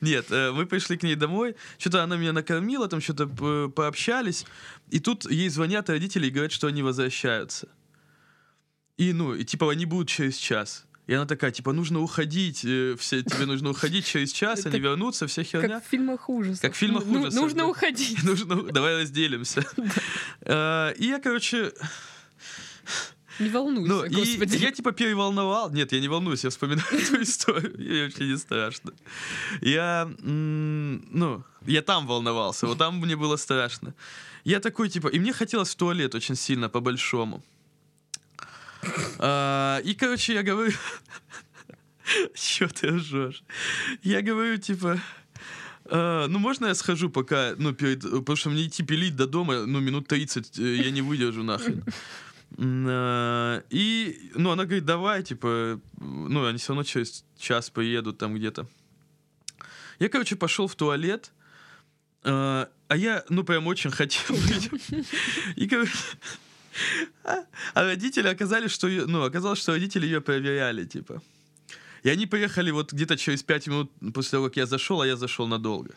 Нет, 0.00 0.26
э, 0.30 0.52
мы 0.52 0.66
пришли 0.66 0.96
к 0.96 1.02
ней 1.02 1.16
домой, 1.16 1.56
что-то 1.78 2.04
она 2.04 2.16
меня 2.16 2.32
накормила, 2.32 2.86
там 2.86 3.00
что-то 3.00 3.26
пообщались, 3.68 4.46
и 4.88 5.00
тут 5.00 5.28
ей 5.28 5.48
звонят 5.48 5.90
родители 5.90 6.28
и 6.28 6.30
говорят, 6.30 6.52
что 6.52 6.68
они 6.68 6.82
возвращаются. 6.82 7.68
И, 9.00 9.12
ну, 9.14 9.34
и 9.34 9.44
типа 9.44 9.72
они 9.72 9.86
будут 9.86 10.08
через 10.08 10.36
час. 10.36 10.84
И 11.06 11.14
она 11.14 11.24
такая, 11.26 11.50
типа, 11.50 11.72
нужно 11.72 12.00
уходить, 12.00 12.64
э, 12.64 12.94
все, 12.98 13.22
тебе 13.22 13.46
нужно 13.46 13.70
уходить 13.70 14.06
через 14.06 14.30
час, 14.32 14.66
они 14.66 14.78
вернутся, 14.78 15.26
вся 15.26 15.42
херня. 15.42 15.68
Как 15.68 15.84
в 15.84 15.88
фильмах 15.88 16.28
ужасов. 16.28 16.60
Как 16.60 16.74
в 16.74 16.76
фильмах 16.76 17.04
Ну, 17.06 17.20
ужасов, 17.22 17.40
Нужно 17.42 17.58
да. 17.62 17.66
уходить. 17.66 18.22
Нужно, 18.22 18.62
давай 18.62 19.00
разделимся. 19.02 19.64
Э, 20.42 20.92
И 20.98 21.06
я, 21.06 21.18
короче, 21.18 21.72
Не 23.38 23.48
волнуйся, 23.48 23.88
ну, 23.92 24.04
и 24.04 24.14
господи. 24.14 24.56
я 24.62 24.70
типа 24.70 24.92
переволновал. 24.92 25.70
Нет, 25.72 25.92
я 25.92 26.00
не 26.00 26.08
волнуюсь, 26.08 26.44
я 26.44 26.50
вспоминаю 26.50 26.86
эту 26.92 27.22
историю. 27.22 27.72
Мне 27.78 28.04
вообще 28.04 28.26
не 28.26 28.36
страшно. 28.38 28.92
Я, 29.62 30.08
ну, 30.18 31.42
я 31.66 31.82
там 31.82 32.06
волновался, 32.06 32.66
вот 32.66 32.78
там 32.78 32.98
мне 33.00 33.16
было 33.16 33.36
страшно. 33.36 33.94
Я 34.44 34.60
такой, 34.60 34.88
типа, 34.88 35.08
и 35.08 35.18
мне 35.18 35.32
хотелось 35.32 35.70
в 35.70 35.76
туалет 35.76 36.14
очень 36.14 36.36
сильно, 36.36 36.68
по-большому. 36.68 37.42
А, 39.18 39.80
И, 39.84 39.94
короче, 39.94 40.34
я 40.34 40.42
говорю... 40.42 40.72
Чё 42.34 42.68
ты 42.68 42.88
ржешь? 42.88 43.42
Я 44.02 44.22
говорю, 44.22 44.56
типа... 44.58 45.00
«А, 45.84 46.26
ну, 46.28 46.38
можно 46.38 46.66
я 46.66 46.74
схожу 46.74 47.10
пока, 47.10 47.54
ну, 47.58 47.72
перед... 47.72 48.02
Потому 48.02 48.36
что 48.36 48.50
мне 48.50 48.66
идти 48.66 48.82
пилить 48.82 49.16
до 49.16 49.26
дома, 49.26 49.66
ну, 49.66 49.80
минут 49.80 50.08
30 50.08 50.58
э, 50.58 50.76
я 50.76 50.90
не 50.90 51.02
выдержу 51.02 51.42
нахрен. 51.42 51.84
А, 52.58 53.62
И, 53.70 54.30
ну, 54.34 54.50
она 54.50 54.64
говорит, 54.64 54.84
давай, 54.84 55.22
типа, 55.22 55.80
ну, 55.98 56.46
они 56.46 56.58
все 56.58 56.68
равно 56.68 56.84
через 56.84 57.24
час 57.38 57.70
поедут 57.70 58.18
там 58.18 58.34
где-то. 58.34 58.66
Я, 59.98 60.08
короче, 60.08 60.36
пошел 60.36 60.66
в 60.66 60.74
туалет, 60.74 61.32
а 62.22 62.68
я, 62.96 63.24
ну, 63.28 63.44
прям 63.44 63.66
очень 63.66 63.90
хотел. 63.90 64.36
И, 65.56 65.68
короче, 65.68 65.92
а 67.24 67.44
родители 67.74 68.28
оказались, 68.28 68.70
что, 68.70 68.88
ну, 68.88 69.22
оказалось, 69.22 69.58
что 69.58 69.72
родители 69.72 70.06
ее 70.06 70.20
проверяли, 70.20 70.84
типа. 70.84 71.22
И 72.02 72.08
они 72.08 72.26
приехали 72.26 72.70
вот 72.70 72.92
где-то 72.92 73.16
через 73.16 73.42
пять 73.42 73.66
минут 73.66 73.90
после 74.14 74.30
того, 74.32 74.46
как 74.46 74.56
я 74.56 74.66
зашел, 74.66 75.00
а 75.02 75.06
я 75.06 75.16
зашел 75.16 75.46
надолго. 75.46 75.94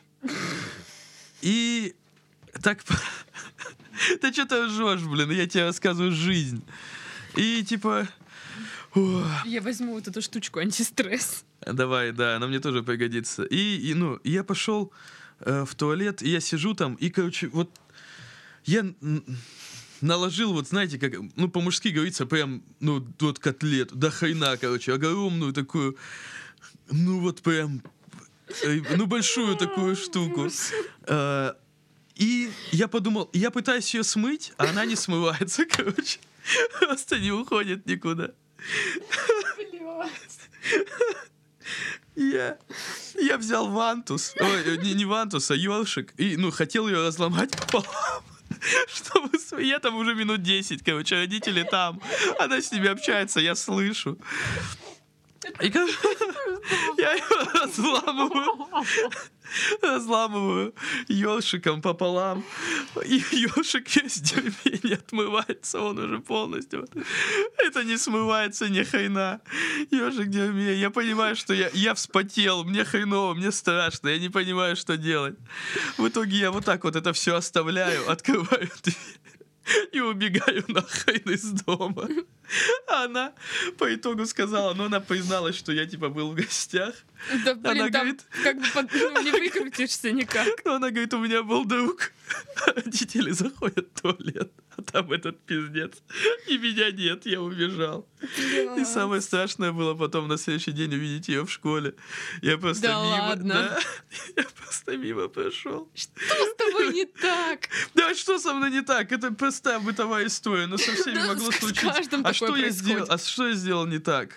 И 1.41 1.95
так... 2.61 2.83
Ты 4.21 4.33
что 4.33 4.45
ты 4.45 4.65
ржешь, 4.65 5.03
блин? 5.03 5.31
Я 5.31 5.47
тебе 5.47 5.65
рассказываю 5.65 6.11
жизнь. 6.11 6.63
И 7.35 7.63
типа... 7.63 8.07
Я 9.45 9.61
возьму 9.61 9.93
вот 9.93 10.07
эту 10.07 10.21
штучку 10.21 10.59
антистресс. 10.59 11.45
Давай, 11.61 12.11
да, 12.11 12.35
она 12.35 12.47
мне 12.47 12.59
тоже 12.59 12.83
пригодится. 12.83 13.43
И, 13.43 13.77
и, 13.77 13.93
ну, 13.93 14.19
я 14.23 14.43
пошел 14.43 14.91
э, 15.39 15.65
в 15.65 15.73
туалет, 15.75 16.21
и 16.21 16.29
я 16.29 16.39
сижу 16.41 16.73
там, 16.73 16.95
и, 16.95 17.09
короче, 17.09 17.47
вот 17.47 17.69
я 18.65 18.85
наложил, 20.03 20.53
вот 20.53 20.67
знаете, 20.67 20.99
как, 20.99 21.13
ну, 21.35 21.49
по-мужски 21.49 21.87
говорится, 21.89 22.25
прям, 22.25 22.63
ну, 22.79 23.05
вот 23.19 23.39
котлету, 23.39 23.95
до 23.95 24.11
хрена, 24.11 24.57
короче, 24.57 24.93
огромную 24.93 25.53
такую, 25.53 25.97
ну, 26.91 27.19
вот 27.19 27.41
прям, 27.41 27.81
э, 28.63 28.81
ну, 28.97 29.05
большую 29.05 29.55
такую 29.55 29.95
штуку. 29.95 30.49
Э, 31.07 31.53
И 32.15 32.51
я 32.71 32.87
подумал, 32.87 33.29
я 33.33 33.49
пытаюсь 33.49 33.93
ее 33.95 34.03
смыть, 34.03 34.53
а 34.57 34.65
она 34.65 34.85
не 34.85 34.95
смывается, 34.95 35.65
короче. 35.71 36.19
Просто 36.79 37.19
не 37.19 37.31
уходит 37.31 37.85
никуда. 37.87 38.31
Я, 42.15 42.59
я 43.19 43.37
взял 43.37 43.69
вантус, 43.69 44.35
ой, 44.39 44.77
не, 44.77 44.93
не 44.93 45.05
вантус, 45.05 45.49
а 45.49 45.55
ёршик, 45.55 46.13
и, 46.17 46.37
ну, 46.37 46.51
хотел 46.51 46.87
ее 46.87 47.07
разломать 47.07 47.51
пополам, 47.71 48.23
чтобы... 48.87 49.29
Я 49.63 49.79
там 49.79 49.95
уже 49.95 50.15
минут 50.15 50.41
10, 50.41 50.83
короче, 50.83 51.15
родители 51.15 51.63
там, 51.63 52.01
она 52.39 52.61
с 52.61 52.71
ними 52.71 52.89
общается, 52.89 53.39
я 53.39 53.55
слышу. 53.55 54.17
И 55.61 55.69
как- 55.69 55.89
я 56.97 57.13
ее 57.13 57.23
разламываю, 57.53 58.67
разламываю 59.81 60.73
ёршиком 61.07 61.81
пополам, 61.81 62.43
и 63.05 63.21
ёршик 63.31 63.95
весь 63.95 64.19
дерьме 64.21 64.79
не 64.83 64.93
отмывается, 64.93 65.81
он 65.81 65.99
уже 65.99 66.19
полностью. 66.19 66.87
Это 67.57 67.83
не 67.83 67.97
смывается 67.97 68.69
ни 68.69 68.83
хрена. 68.83 69.41
В 69.91 70.25
дерьме. 70.25 70.75
Я 70.75 70.89
понимаю, 70.89 71.35
что 71.35 71.53
я, 71.53 71.69
я 71.73 71.93
вспотел, 71.93 72.63
мне 72.63 72.85
хреново, 72.85 73.33
мне 73.33 73.51
страшно, 73.51 74.09
я 74.09 74.19
не 74.19 74.29
понимаю, 74.29 74.75
что 74.75 74.97
делать. 74.97 75.35
В 75.97 76.07
итоге 76.07 76.37
я 76.37 76.51
вот 76.51 76.65
так 76.65 76.83
вот 76.83 76.95
это 76.95 77.11
все 77.13 77.35
оставляю, 77.35 78.09
открываю 78.09 78.69
дверь 78.83 79.19
и 79.91 79.99
убегаю 79.99 80.63
нахрен 80.67 81.33
из 81.33 81.51
дома. 81.51 82.07
Она 82.87 83.33
по 83.77 83.93
итогу 83.93 84.25
сказала, 84.25 84.73
ну 84.73 84.85
она 84.85 84.99
призналась, 84.99 85.55
что 85.55 85.71
я 85.71 85.85
типа 85.85 86.09
был 86.09 86.31
в 86.31 86.35
гостях. 86.35 86.93
Да, 87.45 87.55
блин, 87.55 87.81
Она 87.81 87.89
там 87.89 87.91
говорит- 87.91 88.25
как 88.43 88.57
бы 88.59 88.65
под- 88.73 88.91
ну, 88.93 89.21
не 89.23 89.31
выкрутишься 89.31 90.11
никак. 90.11 90.47
Но 90.65 90.75
она 90.75 90.89
говорит, 90.89 91.13
у 91.13 91.19
меня 91.19 91.41
был 91.43 91.65
друг. 91.65 92.11
Родители 92.75 93.31
заходят 93.31 93.87
в 93.95 94.01
туалет, 94.01 94.51
а 94.77 94.81
там 94.81 95.11
этот 95.11 95.39
пиздец. 95.45 95.93
И 96.47 96.57
меня 96.57 96.91
нет, 96.91 97.25
я 97.25 97.41
убежал. 97.41 98.07
И 98.77 98.85
самое 98.85 99.21
страшное 99.21 99.71
было 99.71 99.93
потом 99.95 100.27
на 100.27 100.37
следующий 100.37 100.71
день 100.71 100.93
увидеть 100.93 101.27
ее 101.27 101.45
в 101.45 101.51
школе. 101.51 101.93
Я 102.41 102.57
просто 102.57 102.83
Да 102.87 102.93
мимо... 103.03 103.23
ладно? 103.27 103.53
да. 103.53 103.79
я 104.37 104.45
просто 104.57 104.97
мимо 104.97 105.27
прошел. 105.27 105.89
Что 105.93 106.11
с 106.19 106.55
тобой 106.55 106.93
не 106.93 107.05
так? 107.05 107.67
Да 107.95 108.13
что 108.15 108.39
со 108.39 108.53
мной 108.53 108.71
не 108.71 108.81
так? 108.81 109.11
Это 109.11 109.31
простая 109.33 109.79
бытовая 109.79 110.27
история, 110.27 110.65
но 110.67 110.77
со 110.77 110.91
всеми 110.95 111.15
Да, 111.15 111.27
могло 111.27 111.51
случиться. 111.51 112.21
А 112.23 112.33
что 112.33 112.55
я 112.55 112.69
сделал? 112.69 113.05
происходит. 113.05 113.09
А 113.09 113.17
что 113.17 113.47
я 113.47 113.53
сделал 113.53 113.85
не 113.87 113.99
так? 113.99 114.29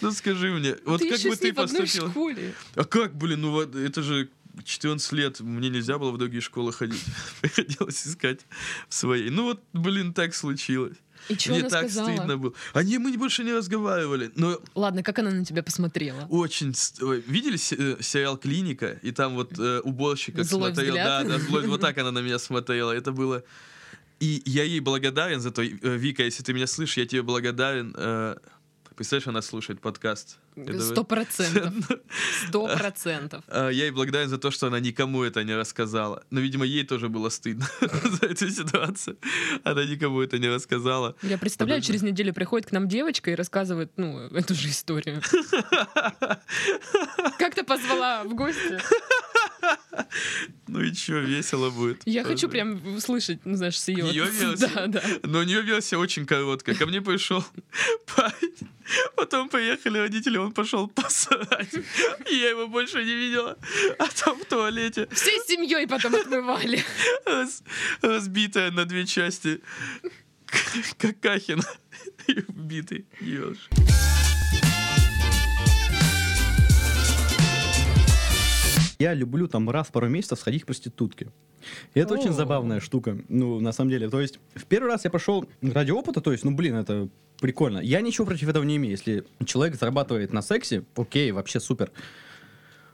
Ну 0.00 0.12
скажи 0.12 0.50
мне, 0.52 0.76
вот 0.84 1.00
ты 1.00 1.10
как 1.10 1.20
бы 1.20 1.36
ты 1.36 1.52
в 1.52 1.58
одной 1.60 1.80
поступила? 1.82 2.10
школе. 2.10 2.54
А 2.76 2.84
как, 2.84 3.14
блин, 3.16 3.40
ну 3.42 3.50
вот 3.50 3.74
это 3.74 4.02
же 4.02 4.30
14 4.64 5.12
лет, 5.12 5.40
мне 5.40 5.68
нельзя 5.68 5.98
было 5.98 6.10
в 6.10 6.18
другие 6.18 6.40
школы 6.40 6.72
ходить. 6.72 7.02
Приходилось 7.40 8.06
искать 8.06 8.40
в 8.88 8.94
своей. 8.94 9.30
Ну 9.30 9.44
вот, 9.44 9.62
блин, 9.72 10.12
так 10.12 10.34
случилось. 10.34 10.96
И 11.28 11.36
что 11.36 11.50
мне 11.50 11.60
она 11.60 11.68
так 11.70 11.90
сказала? 11.90 12.14
стыдно 12.14 12.36
было. 12.36 12.52
Они 12.74 12.98
мы 12.98 13.16
больше 13.16 13.44
не 13.44 13.52
разговаривали. 13.52 14.30
Но 14.36 14.60
Ладно, 14.74 15.02
как 15.02 15.18
она 15.18 15.30
на 15.30 15.44
тебя 15.44 15.62
посмотрела? 15.62 16.26
очень... 16.28 16.74
Видели 17.26 17.56
э, 17.56 18.02
сериал 18.02 18.36
«Клиника»? 18.36 18.98
И 19.02 19.10
там 19.12 19.34
вот 19.34 19.58
э, 19.58 19.80
уборщик 19.80 20.36
как 20.36 20.44
Злой 20.44 20.74
смотрел. 20.74 20.94
взгляд. 20.94 21.26
Да, 21.26 21.38
да, 21.38 21.44
злой. 21.44 21.66
Вот 21.66 21.80
так 21.80 21.96
она 21.98 22.10
на 22.10 22.20
меня 22.20 22.38
смотрела. 22.38 22.92
Это 22.92 23.12
было... 23.12 23.42
И 24.20 24.42
я 24.44 24.64
ей 24.64 24.80
благодарен 24.80 25.40
за 25.40 25.50
то. 25.50 25.62
Э, 25.62 25.70
Вика, 25.96 26.22
если 26.22 26.42
ты 26.42 26.52
меня 26.52 26.66
слышишь, 26.66 26.98
я 26.98 27.06
тебе 27.06 27.22
благодарен. 27.22 27.94
Э, 27.96 28.36
Представляешь, 28.96 29.26
она 29.26 29.42
слушает 29.42 29.80
подкаст. 29.80 30.38
Сто 30.80 31.04
процентов. 31.04 31.74
Сто 32.48 32.66
процентов. 32.66 33.44
А, 33.48 33.68
Я 33.68 33.84
ей 33.84 33.90
благодарен 33.90 34.28
за 34.28 34.38
то, 34.38 34.50
что 34.50 34.68
она 34.68 34.80
никому 34.80 35.22
это 35.22 35.44
не 35.44 35.56
рассказала. 35.56 36.22
Но, 36.30 36.40
видимо, 36.40 36.64
ей 36.64 36.84
тоже 36.84 37.08
было 37.08 37.28
стыдно 37.28 37.66
за 37.80 38.26
эту 38.26 38.50
ситуацию. 38.50 39.16
Она 39.64 39.84
никому 39.84 40.20
это 40.20 40.38
не 40.38 40.48
рассказала. 40.48 41.16
Я 41.22 41.38
представляю, 41.38 41.82
через 41.82 42.02
неделю 42.02 42.32
приходит 42.32 42.68
к 42.68 42.72
нам 42.72 42.88
девочка 42.88 43.30
и 43.30 43.34
рассказывает, 43.34 43.92
ну, 43.96 44.18
эту 44.28 44.54
же 44.54 44.68
историю. 44.68 45.20
Как 47.38 47.54
ты 47.54 47.64
позвала 47.64 48.24
в 48.24 48.34
гости? 48.34 48.78
Ну 50.66 50.80
и 50.80 50.92
чё, 50.92 51.20
весело 51.20 51.70
будет. 51.70 52.02
Я 52.06 52.22
Тоже. 52.22 52.34
хочу 52.34 52.48
прям 52.48 52.94
услышать, 52.96 53.40
ну, 53.44 53.54
знаешь, 53.56 53.78
с 53.78 53.88
ее... 53.88 54.06
Её 54.08 54.24
версию? 54.30 54.70
Да, 54.74 54.86
да. 54.86 55.02
Но 55.22 55.40
у 55.40 55.42
нее 55.42 55.62
версия 55.62 55.96
очень 55.98 56.26
короткая. 56.26 56.74
Ко 56.74 56.86
мне 56.86 57.00
пришел 57.02 57.44
парень, 58.16 58.54
потом 59.16 59.48
поехали 59.48 59.98
родители, 59.98 60.38
он 60.38 60.52
пошел 60.52 60.88
посрать. 60.88 61.72
Я 62.30 62.50
его 62.50 62.66
больше 62.66 63.04
не 63.04 63.14
видела. 63.14 63.56
А 63.98 64.06
там 64.08 64.38
в 64.40 64.44
туалете 64.46 65.06
Всей 65.12 65.38
семьей 65.46 65.86
потом 65.86 66.14
отмывали. 66.14 66.82
раз- 67.26 67.62
разбитая 68.02 68.70
на 68.70 68.84
две 68.84 69.06
части 69.06 69.60
Какахина 70.98 71.64
убитый 72.48 73.06
еж. 73.20 73.68
Я 78.98 79.14
люблю 79.14 79.48
там 79.48 79.68
раз 79.70 79.88
в 79.88 79.92
пару 79.92 80.08
месяцев 80.08 80.38
сходить 80.38 80.62
к 80.62 80.66
проститутке. 80.66 81.28
И 81.94 82.00
это 82.00 82.14
очень 82.14 82.30
О. 82.30 82.32
забавная 82.32 82.80
штука. 82.80 83.18
Ну, 83.28 83.60
на 83.60 83.72
самом 83.72 83.90
деле. 83.90 84.08
То 84.08 84.20
есть, 84.20 84.38
в 84.54 84.66
первый 84.66 84.88
раз 84.88 85.04
я 85.04 85.10
пошел 85.10 85.48
ради 85.62 85.90
опыта, 85.90 86.20
то 86.20 86.32
есть, 86.32 86.44
ну, 86.44 86.54
блин, 86.54 86.76
это 86.76 87.08
прикольно. 87.40 87.78
Я 87.78 88.00
ничего 88.00 88.26
против 88.26 88.48
этого 88.48 88.64
не 88.64 88.76
имею. 88.76 88.92
Если 88.92 89.24
человек 89.44 89.76
зарабатывает 89.76 90.32
на 90.32 90.42
сексе, 90.42 90.84
окей, 90.96 91.32
вообще 91.32 91.60
супер. 91.60 91.90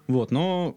Вот, 0.07 0.31
но 0.31 0.77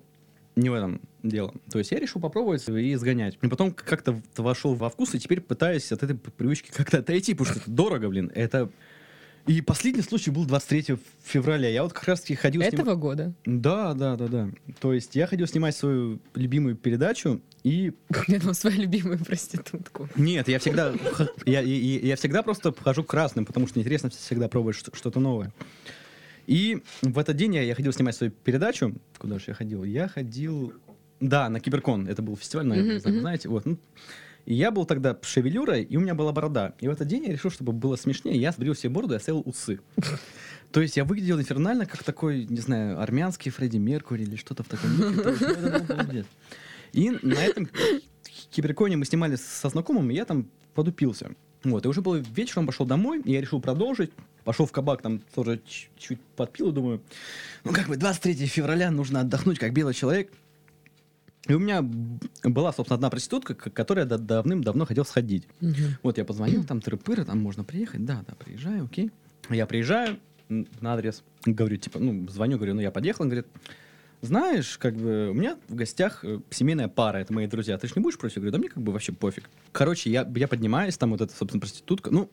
не 0.55 0.69
в 0.69 0.73
этом 0.73 1.01
дело. 1.23 1.53
То 1.71 1.79
есть 1.79 1.91
я 1.91 1.99
решил 1.99 2.21
попробовать 2.21 2.67
и 2.67 2.95
сгонять. 2.95 3.37
И 3.41 3.47
потом 3.47 3.71
как-то 3.71 4.21
вошел 4.37 4.75
во 4.75 4.89
вкус, 4.89 5.15
и 5.15 5.19
теперь 5.19 5.41
пытаюсь 5.41 5.91
от 5.91 6.03
этой 6.03 6.15
привычки 6.15 6.71
как-то 6.71 6.99
отойти, 6.99 7.33
потому 7.33 7.51
что 7.51 7.59
это 7.61 7.71
дорого, 7.71 8.09
блин. 8.09 8.31
Это... 8.33 8.69
И 9.45 9.59
последний 9.61 10.01
случай 10.01 10.31
был 10.31 10.45
23 10.45 10.97
февраля. 11.21 11.67
Я 11.67 11.83
вот 11.83 11.91
как 11.91 12.05
раз-таки 12.05 12.35
ходил 12.35 12.61
с 12.61 12.65
ним- 12.71 12.73
Этого 12.81 12.95
года? 12.95 13.33
да, 13.45 13.93
да, 13.93 14.15
да, 14.15 14.27
да. 14.27 14.49
То 14.79 14.93
есть 14.93 15.15
я 15.15 15.27
ходил 15.27 15.47
снимать 15.47 15.75
свою 15.75 16.19
любимую 16.33 16.77
передачу, 16.77 17.41
и 17.63 17.91
Я 18.27 18.39
думала, 18.39 18.53
свою 18.53 18.81
любимую 18.81 19.19
проститутку. 19.19 20.07
нет, 20.15 20.47
я 20.47 20.59
всегда, 20.59 20.93
я, 21.45 21.59
я, 21.59 21.99
я 21.99 22.15
всегда 22.15 22.41
просто 22.41 22.73
хожу 22.73 23.03
красным, 23.03 23.45
потому 23.45 23.67
что 23.67 23.79
интересно 23.81 24.09
всегда 24.09 24.47
пробовать 24.47 24.77
что- 24.77 24.95
что-то 24.95 25.19
новое. 25.19 25.51
И 26.47 26.81
в 27.01 27.17
этот 27.19 27.35
день 27.35 27.55
я, 27.55 27.61
я 27.63 27.75
ходил 27.75 27.91
снимать 27.93 28.15
свою 28.15 28.31
передачу. 28.31 28.95
Куда 29.17 29.39
же 29.39 29.45
я 29.49 29.53
ходил? 29.53 29.83
Я 29.83 30.07
ходил... 30.07 30.73
Да, 31.19 31.47
на 31.47 31.61
Киберкон. 31.61 32.07
Это 32.09 32.21
был 32.21 32.35
фестиваль, 32.35 32.65
наверное, 32.65 32.95
Мгм, 32.95 32.99
знаете, 33.01 33.19
знаете. 33.21 33.49
Вот. 33.49 33.65
И 34.45 34.53
я 34.53 34.71
был 34.71 34.85
тогда 34.85 35.17
шевелюрой, 35.21 35.83
и 35.83 35.95
у 35.95 36.01
меня 36.01 36.15
была 36.15 36.31
борода. 36.31 36.73
И 36.79 36.87
в 36.87 36.91
этот 36.91 37.07
день 37.07 37.25
я 37.25 37.31
решил, 37.31 37.49
чтобы 37.49 37.71
было 37.71 37.95
смешнее, 37.95 38.37
я 38.37 38.51
сбрил 38.51 38.75
себе 38.75 38.89
бороду 38.89 39.13
и 39.13 39.17
оставил 39.17 39.41
усы. 39.45 39.79
То 40.71 40.81
есть 40.81 40.97
я 40.97 41.05
выглядел 41.05 41.39
инфернально, 41.39 41.85
как 41.85 42.03
такой, 42.03 42.45
не 42.45 42.59
знаю, 42.59 42.99
армянский 42.99 43.51
Фредди 43.51 43.77
Меркури 43.77 44.23
или 44.23 44.35
что-то 44.35 44.63
в 44.63 44.67
таком 44.67 44.89
ну. 44.97 46.23
И 46.93 47.09
на 47.21 47.39
этом 47.45 47.69
киберконе 48.49 48.97
мы 48.97 49.05
снимали 49.05 49.35
со 49.35 49.69
знакомым, 49.69 50.09
и 50.11 50.15
я 50.15 50.25
там 50.25 50.47
подупился. 50.73 51.31
Вот, 51.63 51.85
и 51.85 51.87
уже 51.87 52.01
был 52.01 52.15
вечер, 52.15 52.59
он 52.59 52.65
пошел 52.65 52.85
домой, 52.85 53.21
и 53.23 53.31
я 53.31 53.39
решил 53.41 53.61
продолжить. 53.61 54.11
Пошел 54.43 54.65
в 54.65 54.71
кабак, 54.73 55.01
там 55.01 55.19
тоже 55.33 55.61
ч- 55.65 55.87
чуть 55.97 56.19
подпил, 56.35 56.69
и 56.69 56.73
думаю, 56.73 57.01
ну 57.63 57.71
как 57.71 57.87
бы 57.87 57.95
23 57.95 58.45
февраля 58.47 58.91
нужно 58.91 59.21
отдохнуть, 59.21 59.59
как 59.59 59.71
белый 59.71 59.93
человек. 59.93 60.31
И 61.47 61.53
у 61.53 61.59
меня 61.59 61.81
была, 62.43 62.71
собственно, 62.71 62.95
одна 62.95 63.09
проститутка, 63.09 63.53
к 63.53 63.71
которой 63.73 63.99
я 63.99 64.05
да- 64.05 64.17
давным-давно 64.17 64.85
хотел 64.85 65.03
сходить. 65.03 65.47
Мгм. 65.59 65.97
Вот 66.01 66.17
я 66.17 66.23
позвонил, 66.25 66.63
там 66.63 66.79
тыры 66.79 66.97
там 67.25 67.39
можно 67.39 67.63
приехать. 67.63 68.05
Да, 68.05 68.23
да, 68.27 68.35
приезжаю, 68.35 68.85
окей. 68.85 69.11
Я 69.49 69.65
приезжаю 69.65 70.19
на 70.49 70.93
адрес, 70.93 71.23
говорю, 71.45 71.77
типа, 71.77 71.99
ну, 71.99 72.27
звоню, 72.29 72.57
говорю, 72.57 72.75
ну, 72.75 72.81
я 72.81 72.91
подъехал, 72.91 73.23
он 73.23 73.29
говорит, 73.29 73.47
знаешь, 74.23 74.77
как 74.77 74.95
бы, 74.95 75.29
у 75.31 75.33
меня 75.33 75.57
в 75.67 75.75
гостях 75.75 76.23
э, 76.23 76.39
семейная 76.49 76.87
пара, 76.87 77.17
это 77.17 77.33
мои 77.33 77.45
друзья, 77.45 77.77
ты 77.77 77.87
же 77.87 77.93
не 77.97 78.01
будешь 78.01 78.17
против? 78.17 78.37
Я 78.37 78.41
говорю, 78.41 78.51
да 78.53 78.57
мне 78.57 78.69
как 78.69 78.81
бы 78.81 78.93
вообще 78.93 79.11
пофиг. 79.11 79.49
Короче, 79.73 80.09
я, 80.09 80.27
я 80.35 80.47
поднимаюсь, 80.47 80.97
там 80.97 81.11
вот 81.11 81.19
эта, 81.21 81.35
собственно, 81.35 81.59
проститутка, 81.59 82.09
ну, 82.09 82.29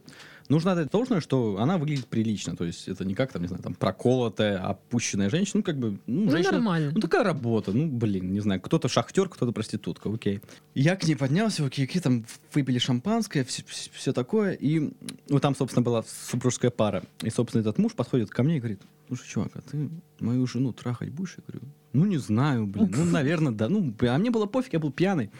нужно 0.49 0.72
отдать 0.72 0.91
должное, 0.91 1.20
что 1.20 1.59
она 1.59 1.78
выглядит 1.78 2.07
прилично, 2.07 2.57
то 2.57 2.64
есть 2.64 2.86
это 2.86 3.05
не 3.05 3.14
как, 3.14 3.32
там, 3.32 3.43
не 3.43 3.49
знаю, 3.49 3.62
там, 3.62 3.74
проколотая, 3.74 4.59
опущенная 4.59 5.30
женщина, 5.30 5.59
ну, 5.59 5.62
как 5.64 5.78
бы, 5.78 5.99
ну, 6.07 6.26
Ну, 6.26 6.30
женщина... 6.30 6.53
нормально. 6.53 6.93
Ну, 6.95 7.01
такая 7.01 7.24
работа, 7.24 7.72
ну, 7.72 7.88
блин, 7.88 8.32
не 8.32 8.41
знаю, 8.41 8.61
кто-то 8.61 8.88
шахтер, 8.88 9.28
кто-то 9.28 9.51
проститутка, 9.51 10.12
окей. 10.12 10.41
Я 10.74 10.95
к 10.95 11.05
ней 11.05 11.16
поднялся, 11.16 11.66
окей, 11.66 11.86
окей, 11.86 12.01
там 12.01 12.24
выпили 12.55 12.78
шампанское, 12.78 13.45
все, 13.45 14.12
такое, 14.12 14.53
и 14.53 14.93
ну, 15.28 15.41
там, 15.41 15.57
собственно, 15.57 15.82
была 15.82 16.05
супружеская 16.05 16.70
пара. 16.70 17.03
И, 17.22 17.30
собственно, 17.30 17.62
этот 17.62 17.78
муж 17.78 17.95
подходит 17.95 18.30
ко 18.30 18.45
мне 18.45 18.59
и 18.59 18.61
говорит, 18.61 18.80
слушай, 19.16 19.28
чувак, 19.28 19.52
а 19.54 19.61
ты 19.61 19.90
мою 20.20 20.46
жену 20.46 20.72
трахать 20.72 21.11
будешь? 21.11 21.36
Я 21.36 21.44
говорю, 21.46 21.68
ну, 21.92 22.06
не 22.06 22.18
знаю, 22.18 22.66
блин, 22.66 22.92
ну, 22.96 23.04
наверное, 23.12 23.52
да. 23.52 23.68
Ну, 23.68 23.94
а 24.00 24.18
мне 24.18 24.30
было 24.30 24.46
пофиг, 24.46 24.72
я 24.72 24.78
был 24.78 24.92
пьяный. 24.92 25.30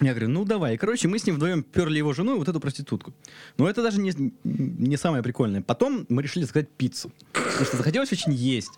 Я 0.00 0.10
говорю, 0.10 0.28
ну 0.28 0.44
давай. 0.44 0.74
И, 0.74 0.76
короче, 0.76 1.08
мы 1.08 1.18
с 1.18 1.26
ним 1.26 1.34
вдвоем 1.36 1.64
перли 1.64 1.98
его 1.98 2.12
жену 2.12 2.36
и 2.36 2.38
вот 2.38 2.48
эту 2.48 2.60
проститутку. 2.60 3.12
Но 3.56 3.68
это 3.68 3.82
даже 3.82 4.00
не, 4.00 4.12
не 4.44 4.96
самое 4.96 5.24
прикольное. 5.24 5.60
Потом 5.60 6.06
мы 6.08 6.22
решили 6.22 6.44
заказать 6.44 6.68
пиццу. 6.70 7.10
Потому 7.32 7.64
что 7.64 7.76
захотелось 7.76 8.12
очень 8.12 8.32
есть. 8.32 8.70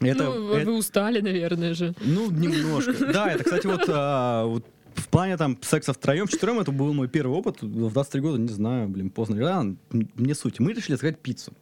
Это, 0.00 0.24
ну, 0.24 0.54
это- 0.54 0.70
вы 0.70 0.76
устали, 0.78 1.20
наверное 1.20 1.74
же. 1.74 1.94
ну, 2.00 2.30
немножко. 2.30 2.92
Да, 3.12 3.30
это, 3.30 3.44
кстати, 3.44 3.66
вот, 3.66 3.84
а, 3.88 4.46
вот 4.46 4.64
в 4.94 5.08
плане 5.08 5.36
там 5.36 5.58
секса 5.60 5.92
втроем, 5.92 6.26
вчетвером, 6.26 6.60
это 6.60 6.72
был 6.72 6.94
мой 6.94 7.08
первый 7.08 7.36
опыт. 7.36 7.60
В 7.60 7.90
23 7.90 8.20
года, 8.22 8.38
не 8.38 8.48
знаю, 8.48 8.88
блин, 8.88 9.10
поздно. 9.10 9.36
Да, 9.36 9.66
не 9.92 10.34
суть. 10.34 10.60
Мы 10.60 10.72
решили 10.72 10.94
заказать 10.94 11.18
пиццу. 11.18 11.52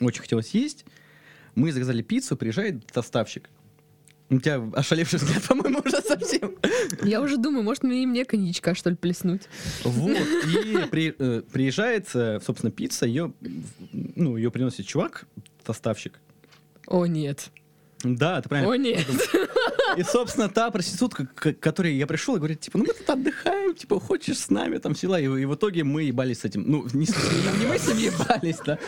Очень 0.00 0.22
хотелось 0.22 0.50
есть. 0.50 0.84
Мы 1.54 1.72
заказали 1.72 2.02
пиццу, 2.02 2.36
приезжает 2.36 2.86
доставщик. 2.94 3.48
У 4.30 4.38
тебя 4.38 4.62
ошалевший 4.74 5.18
взгляд, 5.18 5.42
по-моему, 5.48 5.80
уже 5.84 6.00
совсем. 6.02 6.54
Я 7.02 7.20
уже 7.22 7.38
думаю, 7.38 7.62
может, 7.64 7.82
мне 7.82 8.02
и 8.02 8.06
мне 8.06 8.24
коньячка, 8.24 8.74
что 8.74 8.90
ли, 8.90 8.96
плеснуть. 8.96 9.42
Вот. 9.84 10.10
И 10.46 10.86
при- 10.90 11.14
э, 11.18 11.42
приезжает, 11.50 12.08
э, 12.14 12.38
собственно, 12.44 12.70
пицца, 12.70 13.06
ее, 13.06 13.32
ну, 13.92 14.36
ее 14.36 14.50
приносит 14.50 14.86
чувак, 14.86 15.24
доставщик. 15.66 16.20
О, 16.86 17.06
нет. 17.06 17.50
Да, 18.04 18.40
ты 18.42 18.48
правильно. 18.48 18.72
О, 18.72 18.76
нет. 18.76 19.06
И, 19.96 20.02
собственно, 20.02 20.48
та 20.48 20.70
проститутка, 20.70 21.26
к 21.26 21.52
которой 21.54 21.94
я 21.96 22.06
пришел, 22.06 22.36
и 22.36 22.38
говорит, 22.38 22.60
типа, 22.60 22.78
ну 22.78 22.84
мы 22.86 22.92
тут 22.92 23.08
отдыхаем, 23.08 23.74
типа, 23.74 24.00
хочешь 24.00 24.38
с 24.38 24.50
нами, 24.50 24.78
там, 24.78 24.94
села. 24.94 25.20
И, 25.20 25.24
и 25.24 25.44
в 25.44 25.54
итоге 25.54 25.84
мы 25.84 26.04
ебались 26.04 26.40
с 26.40 26.44
этим. 26.44 26.64
Ну, 26.66 26.84
не, 26.92 27.06
не- 27.06 27.60
не 27.60 27.66
мы 27.66 27.78
с 27.78 27.88
ним 27.88 27.98
ебались, 27.98 28.58
да. 28.64 28.78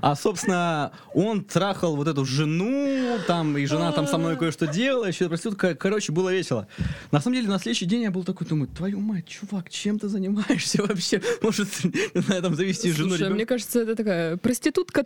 А, 0.00 0.14
собственно, 0.14 0.92
он 1.14 1.44
трахал 1.44 1.96
вот 1.96 2.08
эту 2.08 2.24
жену, 2.24 3.18
там, 3.26 3.56
и 3.56 3.66
жена 3.66 3.92
там 3.92 4.06
со 4.06 4.18
мной 4.18 4.36
кое-что 4.36 4.66
делала, 4.66 5.06
еще 5.06 5.28
проститутка. 5.28 5.74
Короче, 5.74 6.12
было 6.12 6.32
весело. 6.32 6.66
На 7.10 7.20
самом 7.20 7.36
деле, 7.36 7.48
на 7.48 7.58
следующий 7.58 7.86
день 7.86 8.02
я 8.02 8.10
был 8.10 8.24
такой, 8.24 8.46
думаю, 8.46 8.68
твою 8.68 9.00
мать, 9.00 9.26
чувак, 9.26 9.70
чем 9.70 9.98
ты 9.98 10.08
занимаешься 10.08 10.82
вообще? 10.82 11.20
Может, 11.42 11.68
знаю, 12.14 12.42
там, 12.42 12.54
завести 12.54 12.92
жену, 12.92 13.10
Слушай, 13.10 13.28
а 13.28 13.30
мне 13.30 13.46
кажется, 13.46 13.80
это 13.80 13.94
такая 13.94 14.36
проститутка 14.36 15.02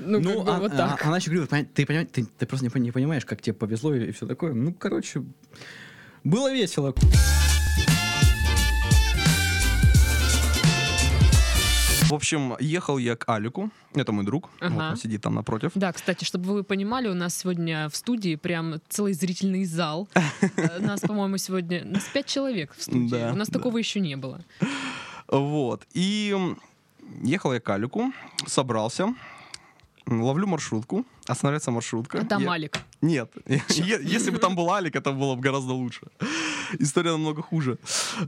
тамада. 0.00 0.18
Ну, 0.20 0.34
как 0.34 0.44
бы 0.44 0.50
а- 0.52 0.58
вот 0.60 0.72
а- 0.72 0.76
так. 0.76 1.06
она 1.06 1.16
еще 1.16 1.30
говорила, 1.30 1.46
«Понять- 1.46 1.72
ты, 1.72 1.86
понимаешь, 1.86 2.08
ты, 2.12 2.24
ты 2.24 2.46
просто 2.46 2.66
не, 2.66 2.80
не 2.80 2.90
понимаешь, 2.92 3.24
как 3.24 3.40
тебе 3.42 3.54
повезло 3.54 3.94
и, 3.94 4.10
все 4.12 4.26
такое. 4.26 4.52
Ну, 4.52 4.72
короче, 4.74 5.22
было 6.24 6.52
весело. 6.52 6.94
В 12.08 12.14
общем, 12.14 12.56
ехал 12.58 12.98
я 12.98 13.14
к 13.14 13.28
Алику, 13.32 13.70
это 13.94 14.10
мой 14.10 14.24
друг, 14.24 14.50
вот 14.60 14.66
Ага. 14.72 14.90
он 14.90 14.96
сидит 14.96 15.22
там 15.22 15.36
напротив. 15.36 15.70
Да, 15.76 15.92
кстати, 15.92 16.24
чтобы 16.24 16.52
вы 16.54 16.64
понимали, 16.64 17.06
у 17.06 17.14
нас 17.14 17.36
сегодня 17.38 17.88
в 17.88 17.94
студии 17.94 18.34
прям 18.34 18.80
целый 18.88 19.12
зрительный 19.12 19.64
зал. 19.64 20.08
Э, 20.56 20.80
Нас, 20.80 21.00
по-моему, 21.00 21.36
сегодня... 21.36 21.84
Нас 21.84 22.02
пять 22.12 22.26
человек 22.26 22.74
в 22.76 22.82
студии. 22.82 23.10
Да, 23.10 23.30
У 23.32 23.36
нас 23.36 23.48
да. 23.48 23.58
такого 23.58 23.78
еще 23.78 24.00
не 24.00 24.16
было. 24.16 24.40
Вот, 25.28 25.86
и 25.92 26.36
ехал 27.22 27.52
я 27.52 27.60
к 27.60 27.70
Алику, 27.70 28.12
собрался, 28.46 29.14
ловлю 30.10 30.46
маршрутку, 30.46 31.04
останавливается 31.26 31.70
маршрутка. 31.70 32.18
А 32.20 32.24
там 32.24 32.42
Я- 32.42 32.50
Алик. 32.50 32.78
Нет, 33.02 33.32
если 33.68 34.30
бы 34.30 34.38
там 34.38 34.54
был 34.56 34.70
Алик, 34.70 34.94
это 34.96 35.12
было 35.12 35.34
бы 35.34 35.40
гораздо 35.40 35.72
лучше. 35.72 36.02
История 36.78 37.10
намного 37.12 37.42
хуже. 37.42 37.78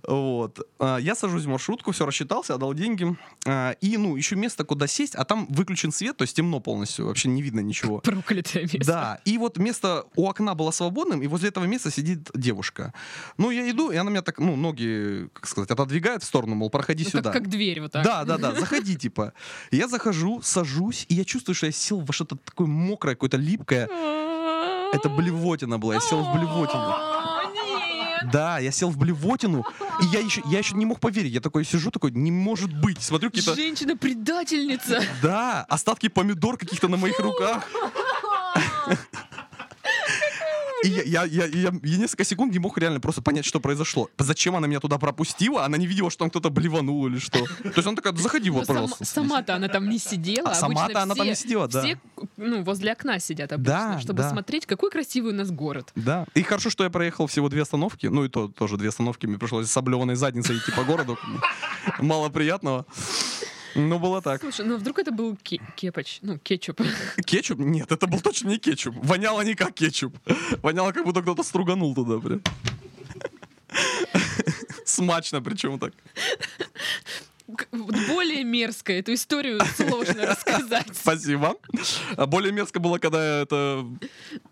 Вот. 0.09 0.59
А, 0.79 0.97
Я 0.99 1.15
сажусь 1.15 1.45
в 1.45 1.49
маршрутку, 1.49 1.93
все 1.93 2.07
рассчитался, 2.07 2.55
отдал 2.55 2.75
деньги. 2.75 3.17
А, 3.47 3.73
И, 3.81 3.97
ну, 3.99 4.17
еще 4.17 4.35
место, 4.37 4.65
куда 4.65 4.87
сесть, 4.87 5.15
а 5.15 5.25
там 5.25 5.47
выключен 5.51 5.93
свет, 5.93 6.17
то 6.17 6.23
есть 6.23 6.35
темно 6.37 6.61
полностью, 6.61 7.07
вообще 7.07 7.29
не 7.29 7.43
видно 7.43 7.61
ничего. 7.61 7.99
Проклятое 8.05 8.63
место. 8.63 8.85
Да, 8.87 9.21
и 9.25 9.39
вот 9.39 9.59
место 9.59 10.07
у 10.17 10.27
окна 10.29 10.55
было 10.55 10.71
свободным, 10.71 11.23
и 11.23 11.27
возле 11.27 11.51
этого 11.51 11.65
места 11.67 11.91
сидит 11.91 12.31
девушка. 12.35 12.93
Ну, 13.37 13.51
я 13.51 13.69
иду, 13.71 13.91
и 13.91 13.97
она 13.97 14.11
меня 14.11 14.23
так, 14.23 14.39
ну, 14.39 14.57
ноги, 14.57 15.29
как 15.35 15.47
сказать, 15.47 15.71
отодвигает 15.71 16.23
в 16.23 16.27
сторону, 16.27 16.55
мол, 16.55 16.71
проходи 16.71 17.05
Ну, 17.05 17.11
сюда. 17.11 17.31
как, 17.31 17.43
как 17.43 17.51
дверь 17.51 17.81
вот 17.81 17.93
так. 17.93 18.05
Да, 18.05 18.25
да, 18.25 18.39
да, 18.39 18.53
заходи, 18.59 18.97
типа. 18.97 19.33
Я 19.71 19.87
захожу, 19.89 20.41
сажусь, 20.43 21.07
и 21.09 21.15
я 21.15 21.25
чувствую, 21.25 21.55
что 21.55 21.67
я 21.67 21.73
сел 21.73 22.01
во 22.01 22.13
что-то 22.13 22.37
такое 22.37 22.67
мокрое, 22.67 23.15
какое-то 23.15 23.37
липкое. 23.37 23.89
Это 24.93 25.09
блевотина 25.09 25.79
была, 25.79 25.95
я 25.95 26.01
сел 26.01 26.23
в 26.23 26.33
блевотину. 26.33 26.95
Нет. 27.55 28.31
Да, 28.31 28.59
я 28.59 28.71
сел 28.71 28.91
в 28.91 28.99
блевотину, 28.99 29.65
и 30.03 30.07
я 30.07 30.21
еще, 30.21 30.43
я 30.47 30.59
еще 30.59 30.77
не 30.77 30.87
мог 30.87 31.01
поверить. 31.01 31.33
Я 31.33 31.41
такой 31.41 31.65
сижу, 31.65 31.91
такой, 31.91 32.13
не 32.13 32.31
может 32.31 32.73
быть. 32.73 33.03
Смотрю 33.03 33.31
какие-то... 33.31 33.55
Женщина-предательница. 33.55 35.03
Да, 35.23 35.65
остатки 35.69 36.09
помидор 36.09 36.57
каких-то 36.57 36.89
на 36.89 36.97
моих 36.97 37.19
руках. 37.19 37.65
И 40.83 40.89
я, 40.89 41.03
я, 41.03 41.25
я, 41.25 41.47
я- 41.47 41.73
я 41.83 41.97
несколько 41.97 42.25
секунд 42.25 42.53
не 42.53 42.59
мог 42.59 42.77
реально 42.79 43.01
просто 43.01 43.23
понять, 43.23 43.45
что 43.45 43.61
произошло. 43.61 44.11
Зачем 44.19 44.57
она 44.57 44.67
меня 44.67 44.81
туда 44.81 44.99
пропустила? 44.99 45.65
Она 45.65 45.77
не 45.77 45.87
видела, 45.87 46.11
что 46.11 46.21
там 46.21 46.31
кто-то 46.31 46.51
блеванул 46.51 47.07
или 47.07 47.19
что. 47.19 47.39
То 47.63 47.73
есть 47.77 47.87
она 47.87 47.95
такая, 47.97 48.15
заходи 48.17 48.51
вот, 48.51 48.61
Ну, 48.61 48.65
сам- 48.67 48.75
пожалуйста. 48.77 49.05
Сама-то 49.05 49.55
она 49.55 49.69
там 49.69 49.89
не 49.89 49.99
сидела. 49.99 50.51
А 50.51 50.55
сама-то 50.55 51.03
она 51.03 51.15
там 51.15 51.27
не 51.27 51.35
сидела, 51.37 51.69
да. 51.69 51.83
Все 51.83 51.99
ну, 52.37 52.63
возле 52.65 52.93
окна 52.93 53.19
сидят 53.19 53.53
обычно, 53.53 53.73
Да, 53.95 54.01
чтобы 54.01 54.23
да. 54.23 54.31
смотреть, 54.31 54.67
какой 54.67 54.91
красивый 54.91 55.33
у 55.33 55.37
нас 55.37 55.51
город. 55.51 55.91
Да. 55.95 56.27
И 56.35 56.43
хорошо, 56.43 56.71
что 56.71 56.85
я 56.85 56.91
проехал 56.91 57.27
всего 57.27 57.49
две 57.49 57.63
остановки. 57.63 58.07
Ну 58.07 58.25
и 58.25 58.29
то 58.29 58.49
тоже 58.49 58.77
две 58.77 58.89
остановки. 58.89 59.27
Мне 59.27 59.39
пришлось 59.39 59.71
с 59.71 59.77
облеванной 59.77 60.15
задницей 60.17 60.57
идти 60.59 60.73
по 60.73 60.85
городу. 60.85 61.19
Мало 62.01 62.29
приятного. 62.29 62.87
Ну, 63.75 63.99
было 63.99 64.23
так. 64.23 64.41
Слушай, 64.41 64.67
ну 64.67 64.77
вдруг 64.77 64.99
это 64.99 65.11
был 65.13 65.37
ке- 65.43 65.61
кепач, 65.77 66.19
ну, 66.23 66.39
кетчуп. 66.39 66.81
Кетчуп? 67.27 67.59
Нет, 67.59 67.91
это 67.93 68.07
был 68.07 68.21
точно 68.21 68.51
не 68.51 68.59
кетчуп. 68.59 68.95
Воняло 69.03 69.43
не 69.43 69.55
как 69.55 69.75
кетчуп. 69.75 70.17
Воняло, 70.63 70.93
как 70.93 71.05
будто 71.05 71.23
кто-то 71.23 71.43
струганул 71.43 71.95
туда 71.95 72.19
прям. 72.21 72.43
Смачно 74.85 75.43
причем 75.43 75.79
так. 75.79 75.93
Более 77.71 78.45
мерзко 78.45 78.93
эту 78.93 79.15
историю 79.15 79.61
сложно 79.77 80.27
рассказать. 80.27 80.87
Спасибо. 80.93 81.57
А 82.17 82.27
более 82.27 82.53
мерзко 82.53 82.81
было, 82.81 82.99
когда 82.99 83.39
я 83.39 83.43
это 83.43 83.87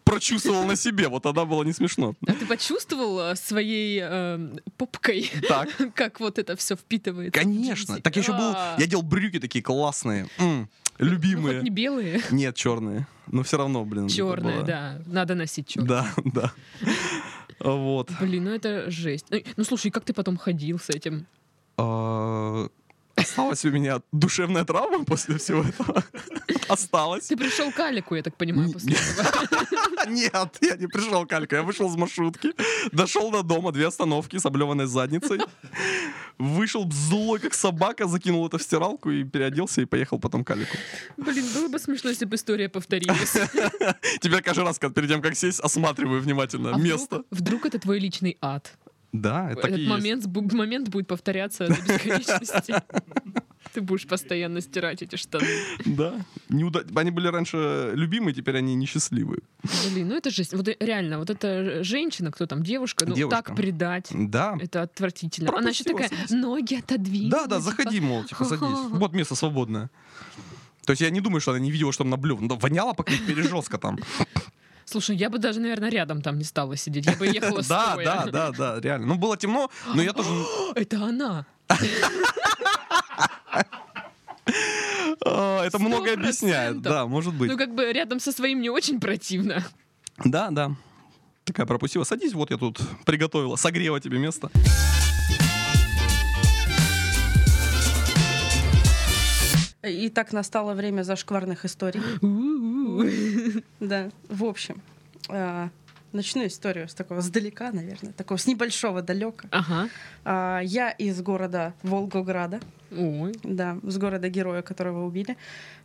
прочувствовал 0.05 0.65
на 0.65 0.77
себе. 0.77 1.09
Вот 1.09 1.23
тогда 1.23 1.45
было 1.45 1.63
не 1.63 1.73
смешно. 1.73 2.15
А 2.27 2.33
ты 2.33 2.47
почувствовал 2.47 3.21
э, 3.33 3.37
своей 3.37 4.01
э, 4.03 4.57
попкой, 4.77 5.31
Так. 5.49 5.69
как 5.95 6.21
вот 6.21 6.39
это 6.39 6.57
все 6.57 6.77
впитывает? 6.77 7.33
Конечно. 7.35 8.01
Так 8.01 8.17
я 8.17 8.23
еще 8.23 8.33
был... 8.33 8.53
Я 8.79 8.87
делал 8.87 9.03
брюки 9.03 9.39
такие 9.39 9.63
классные. 9.63 10.29
м, 10.39 10.69
Ну, 10.99 11.07
Любимые. 11.07 11.63
не 11.63 11.71
белые, 11.71 12.21
Нет, 12.31 12.55
черные. 12.57 13.07
Но 13.29 13.43
все 13.45 13.57
равно, 13.59 13.85
блин. 13.85 14.09
черные, 14.09 14.63
да. 14.65 15.01
Надо 15.07 15.35
носить 15.35 15.69
черные. 15.69 15.89
Да, 15.89 16.07
да. 16.25 16.53
Вот. 17.61 18.11
Блин, 18.21 18.45
ну 18.45 18.51
это 18.51 18.91
жесть. 18.91 19.27
Ну, 19.31 19.39
Ну 19.57 19.65
слушай, 19.65 19.91
как 19.91 20.05
ты 20.05 20.13
потом 20.13 20.37
ходил 20.37 20.79
с 20.79 20.91
этим? 20.91 21.27
Осталась 23.21 23.65
у 23.65 23.71
меня 23.71 24.01
душевная 24.13 24.65
травма 24.65 25.05
после 25.05 25.37
всего 25.39 25.63
этого. 25.63 26.03
Осталась. 26.69 27.27
Ты 27.27 27.37
пришел 27.37 27.71
к 27.73 27.81
Алику, 27.81 28.15
я 28.15 28.23
так 28.23 28.37
понимаю, 28.37 28.73
после 28.73 28.95
этого. 28.95 29.47
Нет, 30.11 30.57
я 30.61 30.77
не 30.77 30.87
пришел 30.87 31.27
к 31.27 31.33
Альке. 31.33 31.57
Я 31.57 31.63
вышел 31.63 31.89
из 31.89 31.97
маршрутки, 31.97 32.53
дошел 32.93 33.31
до 33.31 33.43
дома, 33.43 33.73
две 33.73 33.87
остановки 33.89 34.39
с 34.39 34.47
облеванной 34.47 34.87
задницей. 34.87 35.41
Вышел 36.39 36.91
злой, 36.91 37.39
как 37.39 37.55
собака, 37.55 38.07
закинул 38.07 38.47
это 38.47 38.57
в 38.59 38.63
стиралку 38.63 39.11
и 39.11 39.25
переоделся 39.25 39.83
и 39.83 39.85
поехал 39.85 40.19
потом 40.19 40.45
к 40.45 40.51
Алику. 40.51 40.77
Блин, 41.17 41.45
было 41.55 41.69
бы 41.69 41.79
смешно, 41.79 42.11
если 42.11 42.25
бы 42.25 42.37
история 42.37 42.69
повторилась. 42.69 43.33
Тебя 44.21 44.41
каждый 44.41 44.65
раз, 44.65 44.79
перед 44.79 45.09
тем, 45.09 45.21
как 45.21 45.37
сесть, 45.37 45.61
осматриваю 45.61 46.21
внимательно 46.23 46.71
А 46.71 46.73
вдруг- 46.73 46.85
место. 46.85 47.23
Вдруг 47.31 47.67
это 47.67 47.79
твой 47.79 47.99
личный 47.99 48.39
ад? 48.41 48.73
Да, 49.13 49.51
это 49.51 49.61
Этот 49.69 49.79
есть. 49.79 49.91
момент, 49.91 50.25
бу- 50.27 50.55
момент 50.55 50.89
будет 50.89 51.07
повторяться 51.09 51.67
до 51.69 51.75
бесконечности. 51.75 52.75
Ты 53.73 53.83
будешь 53.83 54.07
постоянно 54.07 54.61
стирать 54.61 55.03
эти 55.03 55.17
штаны. 55.17 55.47
Да. 55.85 56.15
Неуда- 56.49 56.85
Они 56.97 57.11
были 57.11 57.29
раньше 57.29 57.93
любимые, 57.95 58.35
теперь 58.35 58.57
они 58.57 58.75
несчастливые. 58.75 59.41
Блин, 59.93 60.09
ну 60.09 60.17
это 60.17 60.31
жесть. 60.31 60.55
Вот 60.55 60.67
реально, 60.81 61.19
вот 61.19 61.31
эта 61.31 61.85
женщина, 61.85 62.31
кто 62.33 62.47
там, 62.47 62.63
девушка, 62.63 63.07
ну 63.07 63.15
Девушка. 63.15 63.43
так 63.43 63.57
предать. 63.57 64.09
Да. 64.11 64.57
Это 64.61 64.83
отвратительно. 64.83 65.51
Она 65.57 65.71
еще 65.71 65.85
Пропустила, 65.85 66.09
такая, 66.09 66.27
садись. 66.27 66.43
ноги 66.43 66.75
отодвинь. 66.77 67.31
Да, 67.31 67.47
да, 67.47 67.61
заходи, 67.61 68.01
мол, 68.01 68.25
типа, 68.25 68.45
садись. 68.45 68.63
Вот 68.91 69.13
место 69.13 69.35
свободное. 69.35 69.91
То 70.87 70.93
есть 70.93 71.03
я 71.03 71.11
не 71.11 71.21
думаю, 71.21 71.41
что 71.41 71.51
она 71.53 71.61
не 71.61 71.71
видела, 71.71 71.93
что 71.93 72.03
наблюл. 72.05 72.39
Но 72.41 72.57
воняло 72.57 72.93
пока 72.95 73.13
пережестко 73.27 73.79
там. 73.79 73.99
Слушай, 74.91 75.15
я 75.15 75.31
бы 75.31 75.39
даже, 75.39 75.61
наверное, 75.61 75.89
рядом 75.89 76.21
там 76.21 76.37
не 76.37 76.43
стала 76.43 76.77
сидеть. 76.77 77.07
Я 77.07 77.13
бы 77.15 77.25
ехала 77.33 77.63
Да, 77.63 77.97
да, 77.97 78.27
да, 78.27 78.51
да, 78.51 78.81
реально. 78.81 79.07
Ну, 79.07 79.15
было 79.15 79.37
темно, 79.37 79.71
но 79.95 80.03
я 80.03 80.13
тоже... 80.13 80.29
Это 80.75 81.05
она. 81.05 81.47
Это 85.21 85.79
многое 85.79 86.15
объясняет, 86.15 86.81
да, 86.81 87.07
может 87.07 87.35
быть. 87.35 87.53
Ну, 87.53 87.57
как 87.57 87.73
бы 87.73 87.93
рядом 87.93 88.19
со 88.19 88.33
своим 88.33 88.61
не 88.61 88.69
очень 88.69 88.99
противно. 88.99 89.65
Да, 90.25 90.51
да. 90.51 90.73
Такая 91.45 91.67
пропустила. 91.67 92.03
Садись, 92.03 92.33
вот 92.33 92.51
я 92.51 92.57
тут 92.57 92.81
приготовила, 93.07 93.55
согрела 93.55 94.01
тебе 94.01 94.19
место. 94.19 94.51
И 99.83 100.11
так 100.11 100.33
настало 100.33 100.75
время 100.75 101.03
зашкварных 101.03 101.65
историй. 101.65 102.03
Да, 103.81 104.11
в 104.29 104.45
общем, 104.45 104.83
а, 105.29 105.71
начну 106.13 106.47
историю 106.47 106.89
с 106.89 106.95
такого 106.95 107.21
сдалека, 107.23 107.71
наверное, 107.73 108.13
такого 108.13 108.37
с 108.39 108.47
небольшого 108.47 109.01
далека. 109.01 109.49
Ага. 109.51 109.89
А, 110.25 110.61
Я 110.63 110.91
из 110.91 111.21
города 111.23 111.73
Волгограда, 111.83 112.61
Ой. 112.91 113.35
да, 113.43 113.79
с 113.83 113.97
города 113.97 114.29
героя, 114.29 114.63
которого 114.63 115.07
убили. 115.07 115.37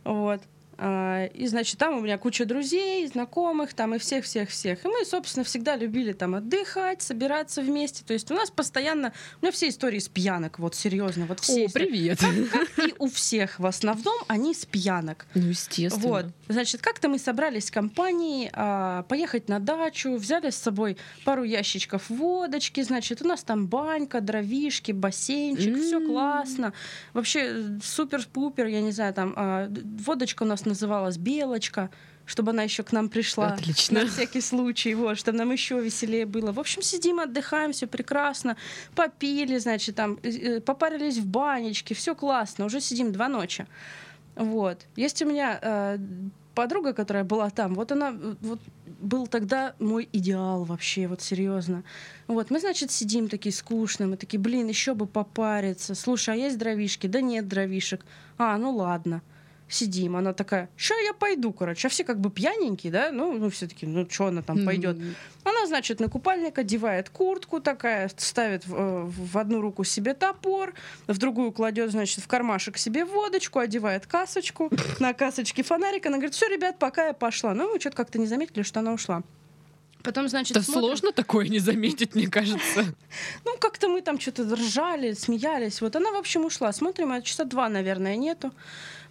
Вот. 0.04 0.42
А, 0.78 1.26
И, 1.26 1.46
значит, 1.46 1.78
там 1.78 1.96
у 1.96 2.00
меня 2.00 2.18
куча 2.18 2.44
друзей, 2.44 3.06
знакомых, 3.06 3.74
там 3.74 3.94
и 3.94 3.98
всех-всех-всех. 3.98 4.84
И 4.84 4.88
мы, 4.88 5.04
собственно, 5.04 5.44
всегда 5.44 5.76
любили 5.76 6.12
там 6.12 6.34
отдыхать, 6.34 7.02
собираться 7.02 7.62
вместе. 7.62 8.04
То 8.04 8.12
есть 8.12 8.30
у 8.30 8.34
нас 8.34 8.50
постоянно... 8.50 9.12
У 9.40 9.44
меня 9.44 9.52
все 9.52 9.68
истории 9.68 9.98
с 9.98 10.08
пьянок, 10.08 10.58
вот 10.58 10.74
серьезно. 10.74 11.26
Вот 11.26 11.40
все 11.40 11.66
О, 11.66 11.68
привет. 11.72 12.20
И 12.78 12.94
у 12.98 13.08
всех 13.08 13.58
в 13.58 13.66
основном 13.66 14.16
они 14.28 14.54
с 14.54 14.66
пьянок. 14.66 15.26
Ну, 15.34 15.48
естественно. 15.48 16.06
Вот, 16.06 16.26
значит, 16.48 16.82
как-то 16.82 17.08
мы 17.08 17.18
собрались 17.18 17.66
с 17.66 17.70
компанией 17.70 18.50
а, 18.52 19.02
поехать 19.04 19.48
на 19.48 19.58
дачу, 19.60 20.14
взяли 20.16 20.50
с 20.50 20.56
собой 20.56 20.96
пару 21.24 21.42
ящичков 21.42 22.08
водочки, 22.10 22.82
значит, 22.82 23.22
у 23.22 23.26
нас 23.26 23.42
там 23.42 23.66
банька, 23.66 24.20
дровишки, 24.20 24.92
бассейнчик, 24.92 25.76
все 25.78 25.96
М. 25.96 26.06
классно. 26.06 26.72
Вообще 27.14 27.40
э, 27.40 27.78
супер-пупер, 27.82 28.66
я 28.66 28.80
не 28.80 28.92
знаю, 28.92 29.14
там 29.14 29.32
а, 29.36 29.70
водочка 30.04 30.42
у 30.42 30.46
нас 30.46 30.65
называлась 30.66 31.16
Белочка, 31.16 31.90
чтобы 32.26 32.50
она 32.50 32.64
еще 32.64 32.82
к 32.82 32.92
нам 32.92 33.08
пришла. 33.08 33.48
Отлично. 33.48 34.02
На 34.02 34.08
всякий 34.08 34.40
случай, 34.40 34.94
вот, 34.94 35.18
чтобы 35.18 35.38
нам 35.38 35.52
еще 35.52 35.80
веселее 35.80 36.26
было. 36.26 36.52
В 36.52 36.58
общем, 36.58 36.82
сидим, 36.82 37.20
отдыхаем, 37.20 37.72
все 37.72 37.86
прекрасно. 37.86 38.56
Попили, 38.94 39.58
значит, 39.58 39.94
там, 39.94 40.18
э, 40.22 40.30
э, 40.30 40.60
попарились 40.60 41.18
в 41.18 41.26
банечке, 41.26 41.94
все 41.94 42.14
классно. 42.14 42.64
Уже 42.64 42.80
сидим 42.80 43.12
два 43.12 43.28
ночи. 43.28 43.66
Вот. 44.34 44.86
Есть 44.96 45.22
у 45.22 45.26
меня 45.26 45.58
э, 45.62 45.98
подруга, 46.54 46.92
которая 46.92 47.22
была 47.22 47.50
там. 47.50 47.74
Вот 47.74 47.92
она, 47.92 48.10
э, 48.10 48.34
вот 48.40 48.60
был 49.00 49.26
тогда 49.28 49.74
мой 49.78 50.08
идеал 50.12 50.64
вообще, 50.64 51.06
вот 51.06 51.22
серьезно. 51.22 51.84
Вот, 52.26 52.50
мы, 52.50 52.58
значит, 52.58 52.90
сидим 52.90 53.28
такие 53.28 53.52
скучные, 53.52 54.08
мы 54.08 54.16
такие, 54.16 54.40
блин, 54.40 54.66
еще 54.66 54.94
бы 54.94 55.06
попариться. 55.06 55.94
Слушай, 55.94 56.34
а 56.34 56.36
есть 56.36 56.58
дровишки? 56.58 57.06
Да 57.06 57.20
нет 57.20 57.46
дровишек. 57.46 58.04
А, 58.38 58.58
ну 58.58 58.74
ладно. 58.74 59.22
Сидим, 59.68 60.14
она 60.14 60.32
такая, 60.32 60.68
ща 60.76 60.94
я 61.04 61.12
пойду, 61.12 61.52
короче. 61.52 61.88
А 61.88 61.90
все 61.90 62.04
как 62.04 62.20
бы 62.20 62.30
пьяненькие, 62.30 62.92
да? 62.92 63.10
Ну, 63.10 63.32
ну 63.36 63.50
все 63.50 63.66
таки 63.66 63.84
ну 63.84 64.06
что 64.08 64.26
она 64.26 64.42
там 64.42 64.64
пойдет? 64.64 64.96
М, 64.96 65.16
Она, 65.42 65.66
значит, 65.66 65.98
на 65.98 66.08
купальник 66.08 66.56
одевает 66.58 67.10
куртку 67.10 67.60
такая, 67.60 68.08
ставит 68.16 68.64
в, 68.64 68.74
э, 68.74 69.04
в 69.06 69.36
одну 69.38 69.60
руку 69.60 69.82
себе 69.82 70.14
топор, 70.14 70.72
в 71.08 71.18
другую 71.18 71.50
кладет, 71.50 71.90
значит, 71.90 72.22
в 72.22 72.28
кармашек 72.28 72.78
себе 72.78 73.04
водочку, 73.04 73.58
одевает 73.58 74.06
касочку, 74.06 74.70
на 75.00 75.12
касочке 75.14 75.64
фонарик. 75.64 76.06
Она 76.06 76.18
говорит, 76.18 76.34
все, 76.34 76.46
ребят, 76.48 76.78
пока 76.78 77.08
я 77.08 77.12
пошла. 77.12 77.52
Ну, 77.52 77.72
мы 77.72 77.80
что-то 77.80 77.96
как-то 77.96 78.18
не 78.20 78.26
заметили, 78.26 78.62
что 78.62 78.78
она 78.80 78.92
ушла. 78.92 79.22
Потом, 80.04 80.28
значит, 80.28 80.56
Это 80.56 80.64
смотрим. 80.64 80.82
сложно 80.86 81.10
такое 81.10 81.48
не 81.48 81.58
заметить, 81.58 82.14
мне 82.14 82.28
кажется. 82.28 82.84
Ну, 83.44 83.56
как-то 83.58 83.88
мы 83.88 84.02
там 84.02 84.20
что-то 84.20 84.44
ржали, 84.54 85.12
смеялись. 85.14 85.80
Вот 85.80 85.96
она, 85.96 86.12
в 86.12 86.16
общем, 86.16 86.44
ушла. 86.44 86.72
Смотрим, 86.72 87.10
а 87.10 87.20
часа 87.22 87.44
два, 87.44 87.68
наверное, 87.68 88.14
нету. 88.16 88.52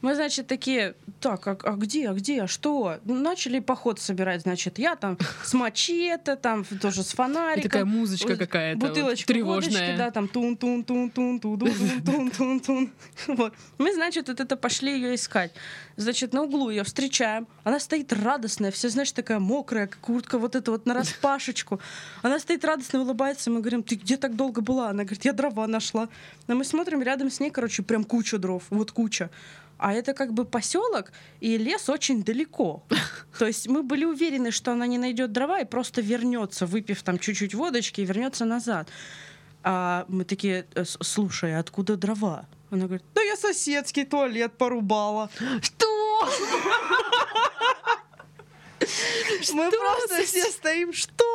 Мы, 0.05 0.13
значит, 0.13 0.45
такие, 0.45 0.93
так, 1.19 1.47
а, 1.47 1.57
а 1.63 1.71
где, 1.71 2.09
а 2.09 2.13
где, 2.13 2.43
а 2.43 2.47
что? 2.47 2.99
Ну, 3.05 3.15
начали 3.15 3.57
поход 3.57 3.99
собирать, 3.99 4.41
значит, 4.41 4.77
я 4.77 4.95
там 4.95 5.17
с 5.43 5.55
мачете, 5.55 6.35
там 6.35 6.63
тоже 6.63 7.01
с 7.01 7.11
И 7.11 7.15
фонариком. 7.15 7.63
такая 7.63 7.85
музычка 7.85 8.27
Вот, 8.27 8.37
какая-то 8.37 8.79
вот 8.79 8.89
Бутылочка 8.89 9.33
водочки, 9.33 9.71
тревожная. 9.71 9.97
да, 9.97 10.11
там 10.11 10.27
тун 10.27 10.57
тун 10.57 10.83
тун 10.83 11.09
тун 11.09 11.39
тун 11.39 11.59
тун 11.59 12.01
тун 12.05 12.29
тун 12.29 12.59
тун 12.59 12.91
Вот. 13.25 13.55
Мы, 13.79 13.95
значит, 13.95 14.27
вот 14.27 14.39
это 14.39 14.55
пошли 14.55 14.93
ее 14.93 15.15
искать. 15.15 15.51
Значит, 15.97 16.33
на 16.33 16.43
углу 16.43 16.69
ее 16.69 16.83
встречаем. 16.83 17.47
Она 17.63 17.79
стоит 17.79 18.13
радостная, 18.13 18.69
вся, 18.69 18.89
знаешь, 18.89 19.11
такая 19.11 19.39
мокрая, 19.39 19.89
куртка 20.01 20.37
вот 20.37 20.55
эта 20.55 20.69
вот 20.69 20.85
на 20.85 20.93
распашечку. 20.93 21.79
Она 22.21 22.37
стоит 22.37 22.63
радостно, 22.63 23.01
улыбается. 23.01 23.49
Мы 23.49 23.61
говорим, 23.61 23.81
ты 23.81 23.95
где 23.95 24.17
так 24.17 24.35
долго 24.35 24.61
была? 24.61 24.89
Она 24.89 25.03
говорит, 25.03 25.25
я 25.25 25.33
дрова 25.33 25.65
нашла. 25.65 26.09
Но 26.45 26.53
мы 26.53 26.63
смотрим, 26.63 27.01
рядом 27.01 27.31
с 27.31 27.39
ней, 27.39 27.49
короче, 27.49 27.81
прям 27.81 28.03
куча 28.03 28.37
дров. 28.37 28.61
Вот 28.69 28.91
куча. 28.91 29.31
А 29.77 29.93
это 29.93 30.13
как 30.13 30.33
бы 30.33 30.45
поселок, 30.45 31.11
и 31.41 31.57
лес 31.57 31.89
очень 31.89 32.23
далеко. 32.23 32.83
То 33.39 33.45
есть 33.45 33.67
мы 33.67 33.83
были 33.83 34.05
уверены, 34.05 34.51
что 34.51 34.71
она 34.71 34.87
не 34.87 34.97
найдет 34.97 35.31
дрова 35.31 35.59
и 35.59 35.65
просто 35.65 36.01
вернется, 36.01 36.65
выпив 36.65 37.03
там 37.03 37.19
чуть-чуть 37.19 37.53
водочки, 37.53 38.01
и 38.01 38.05
вернется 38.05 38.45
назад. 38.45 38.89
А 39.63 40.05
мы 40.07 40.23
такие, 40.23 40.65
«Э, 40.75 40.85
слушай, 40.85 41.55
а 41.55 41.59
откуда 41.59 41.97
дрова? 41.97 42.45
Она 42.71 42.85
говорит, 42.85 43.05
да 43.13 43.21
я 43.21 43.35
соседский 43.35 44.05
туалет 44.05 44.57
порубала. 44.57 45.29
Что? 45.61 46.29
Мы 49.53 49.71
просто 49.71 50.23
все 50.25 50.51
стоим, 50.51 50.93
что? 50.93 51.34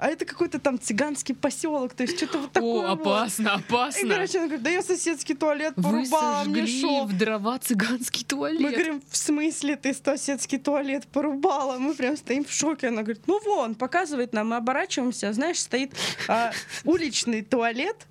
А 0.00 0.08
это 0.08 0.24
какой-то 0.24 0.58
там 0.58 0.80
цыганский 0.80 1.34
поселок, 1.34 1.92
то 1.92 2.04
есть 2.04 2.16
что-то 2.16 2.38
вот 2.38 2.52
такое. 2.52 2.88
О, 2.90 2.94
вот. 2.96 3.00
опасно, 3.06 3.48
И, 3.48 3.50
опасно. 3.68 4.08
короче, 4.08 4.38
она 4.38 4.46
говорит, 4.46 4.62
да 4.64 4.70
я 4.70 4.82
соседский 4.82 5.34
туалет 5.34 5.74
Вы 5.76 5.82
порубала, 5.82 6.44
мне 6.44 6.66
шо? 6.66 7.04
в 7.04 7.12
дрова 7.16 7.58
цыганский 7.58 8.24
туалет. 8.24 8.60
Мы 8.60 8.70
говорим, 8.70 9.02
в 9.10 9.16
смысле 9.16 9.76
ты 9.76 9.92
соседский 9.92 10.58
туалет 10.58 11.06
порубала? 11.06 11.76
Мы 11.78 11.94
прям 11.94 12.16
стоим 12.16 12.46
в 12.46 12.50
шоке. 12.50 12.88
Она 12.88 13.02
говорит, 13.02 13.24
ну 13.26 13.40
вон, 13.44 13.74
показывает 13.74 14.32
нам, 14.32 14.48
мы 14.48 14.56
оборачиваемся, 14.56 15.32
знаешь, 15.34 15.60
стоит 15.60 15.92
а, 16.28 16.52
уличный 16.84 17.42
туалет, 17.42 18.06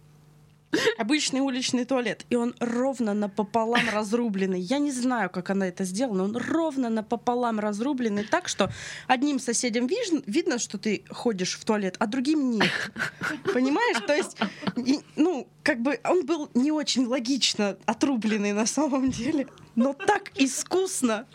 Обычный 0.97 1.39
уличный 1.39 1.83
туалет, 1.85 2.25
и 2.29 2.35
он 2.35 2.53
ровно 2.59 3.13
напополам 3.13 3.89
разрубленный. 3.91 4.59
Я 4.59 4.77
не 4.77 4.91
знаю, 4.91 5.29
как 5.29 5.49
она 5.49 5.67
это 5.67 5.83
сделала, 5.83 6.17
но 6.17 6.23
он 6.25 6.37
ровно 6.37 6.89
напополам 6.89 7.59
разрубленный 7.59 8.23
так, 8.23 8.47
что 8.47 8.71
одним 9.07 9.39
соседям 9.39 9.87
виж- 9.87 10.23
видно, 10.27 10.59
что 10.59 10.77
ты 10.77 11.03
ходишь 11.09 11.57
в 11.57 11.65
туалет, 11.65 11.95
а 11.97 12.05
другим 12.05 12.51
нет. 12.51 12.69
Понимаешь? 13.51 13.97
То 14.05 14.15
есть, 14.15 14.37
и, 14.75 14.99
ну, 15.15 15.47
как 15.63 15.81
бы 15.81 15.99
он 16.03 16.25
был 16.25 16.49
не 16.53 16.71
очень 16.71 17.05
логично 17.07 17.77
отрубленный 17.85 18.53
на 18.53 18.67
самом 18.67 19.09
деле, 19.09 19.47
но 19.75 19.93
так 19.93 20.31
искусно, 20.35 21.25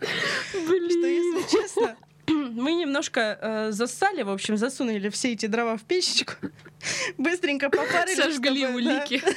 что, 0.00 1.06
если 1.06 1.50
честно, 1.50 1.96
мы 2.54 2.72
немножко 2.74 3.38
э, 3.40 3.72
засали, 3.72 4.22
в 4.22 4.30
общем, 4.30 4.56
засунули 4.56 5.08
все 5.10 5.32
эти 5.32 5.46
дрова 5.46 5.76
в 5.76 5.82
печечку, 5.82 6.32
быстренько 7.18 7.70
попарили. 7.70 8.16
Сожгли 8.20 8.64
чтобы, 8.64 8.82
да. 8.82 8.90
улики. 9.00 9.22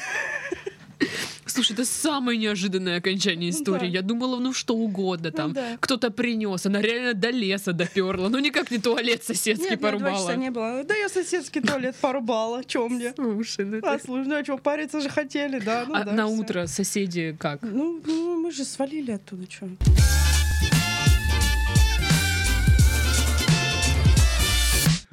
Слушай, 1.46 1.74
это 1.74 1.84
самое 1.86 2.38
неожиданное 2.38 2.98
окончание 2.98 3.50
истории. 3.50 3.80
Да. 3.80 3.86
Я 3.86 4.02
думала, 4.02 4.38
ну 4.40 4.54
что 4.54 4.76
угодно 4.76 5.32
там. 5.32 5.54
да. 5.54 5.78
Кто-то 5.80 6.12
принес, 6.12 6.66
она 6.66 6.80
реально 6.82 7.14
до 7.16 7.32
леса 7.32 7.74
доперла. 7.74 8.30
Ну 8.30 8.38
никак 8.40 8.70
не 8.70 8.78
туалет 8.78 9.24
соседский 9.24 9.64
Нет, 9.64 9.72
нет, 9.72 9.80
два 9.80 9.92
порубала. 9.92 10.16
часа 10.18 10.36
не 10.36 10.52
было. 10.52 10.84
Да 10.84 10.96
я 10.96 11.10
соседский 11.10 11.62
туалет 11.62 11.96
порубала. 11.96 12.64
Чё 12.64 12.88
мне? 12.88 13.14
Слушай, 13.16 13.66
ну 13.66 13.80
А, 13.84 13.98
слушай, 14.00 14.28
ну 14.28 14.36
а 14.36 14.44
что, 14.44 14.58
париться 14.58 15.02
же 15.02 15.10
хотели, 15.10 15.60
да? 15.60 15.86
Ну, 15.88 15.96
А 15.96 16.04
да, 16.04 16.12
на 16.14 16.28
всё. 16.28 16.36
утро 16.36 16.68
соседи 16.68 17.36
как? 17.40 17.62
Ну, 17.64 18.00
ну, 18.06 18.40
мы 18.42 18.52
же 18.52 18.64
свалили 18.64 19.12
оттуда, 19.12 19.50
что? 19.50 19.68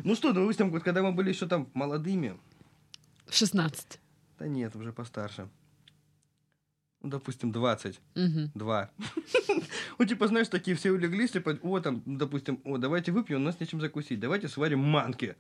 Ну 0.07 0.15
что, 0.15 0.33
допустим, 0.33 0.71
вот 0.71 0.85
когда 0.85 1.03
мы 1.03 1.11
были 1.11 1.31
еще 1.31 1.49
там 1.49 1.69
молодыми, 1.75 2.39
16. 3.29 3.99
да 4.39 4.47
нет, 4.47 4.77
уже 4.77 4.93
постарше. 4.93 5.49
Ну, 7.03 7.09
допустим, 7.09 7.51
20. 7.51 8.01
Мгм. 8.15 8.51
Два. 8.55 8.91
Ну, 9.99 10.05
типа, 10.05 10.29
знаешь, 10.29 10.49
такие 10.49 10.77
все 10.77 10.93
улеглись, 10.93 11.31
типа, 11.31 11.59
о, 11.63 11.81
там, 11.81 12.03
ну, 12.05 12.19
допустим, 12.19 12.61
о, 12.65 12.77
давайте 12.77 13.13
выпьем, 13.13 13.39
у 13.39 13.45
нас 13.45 13.59
нечем 13.59 13.81
закусить, 13.81 14.21
давайте 14.21 14.47
сварим 14.47 14.81
манки. 14.81 15.37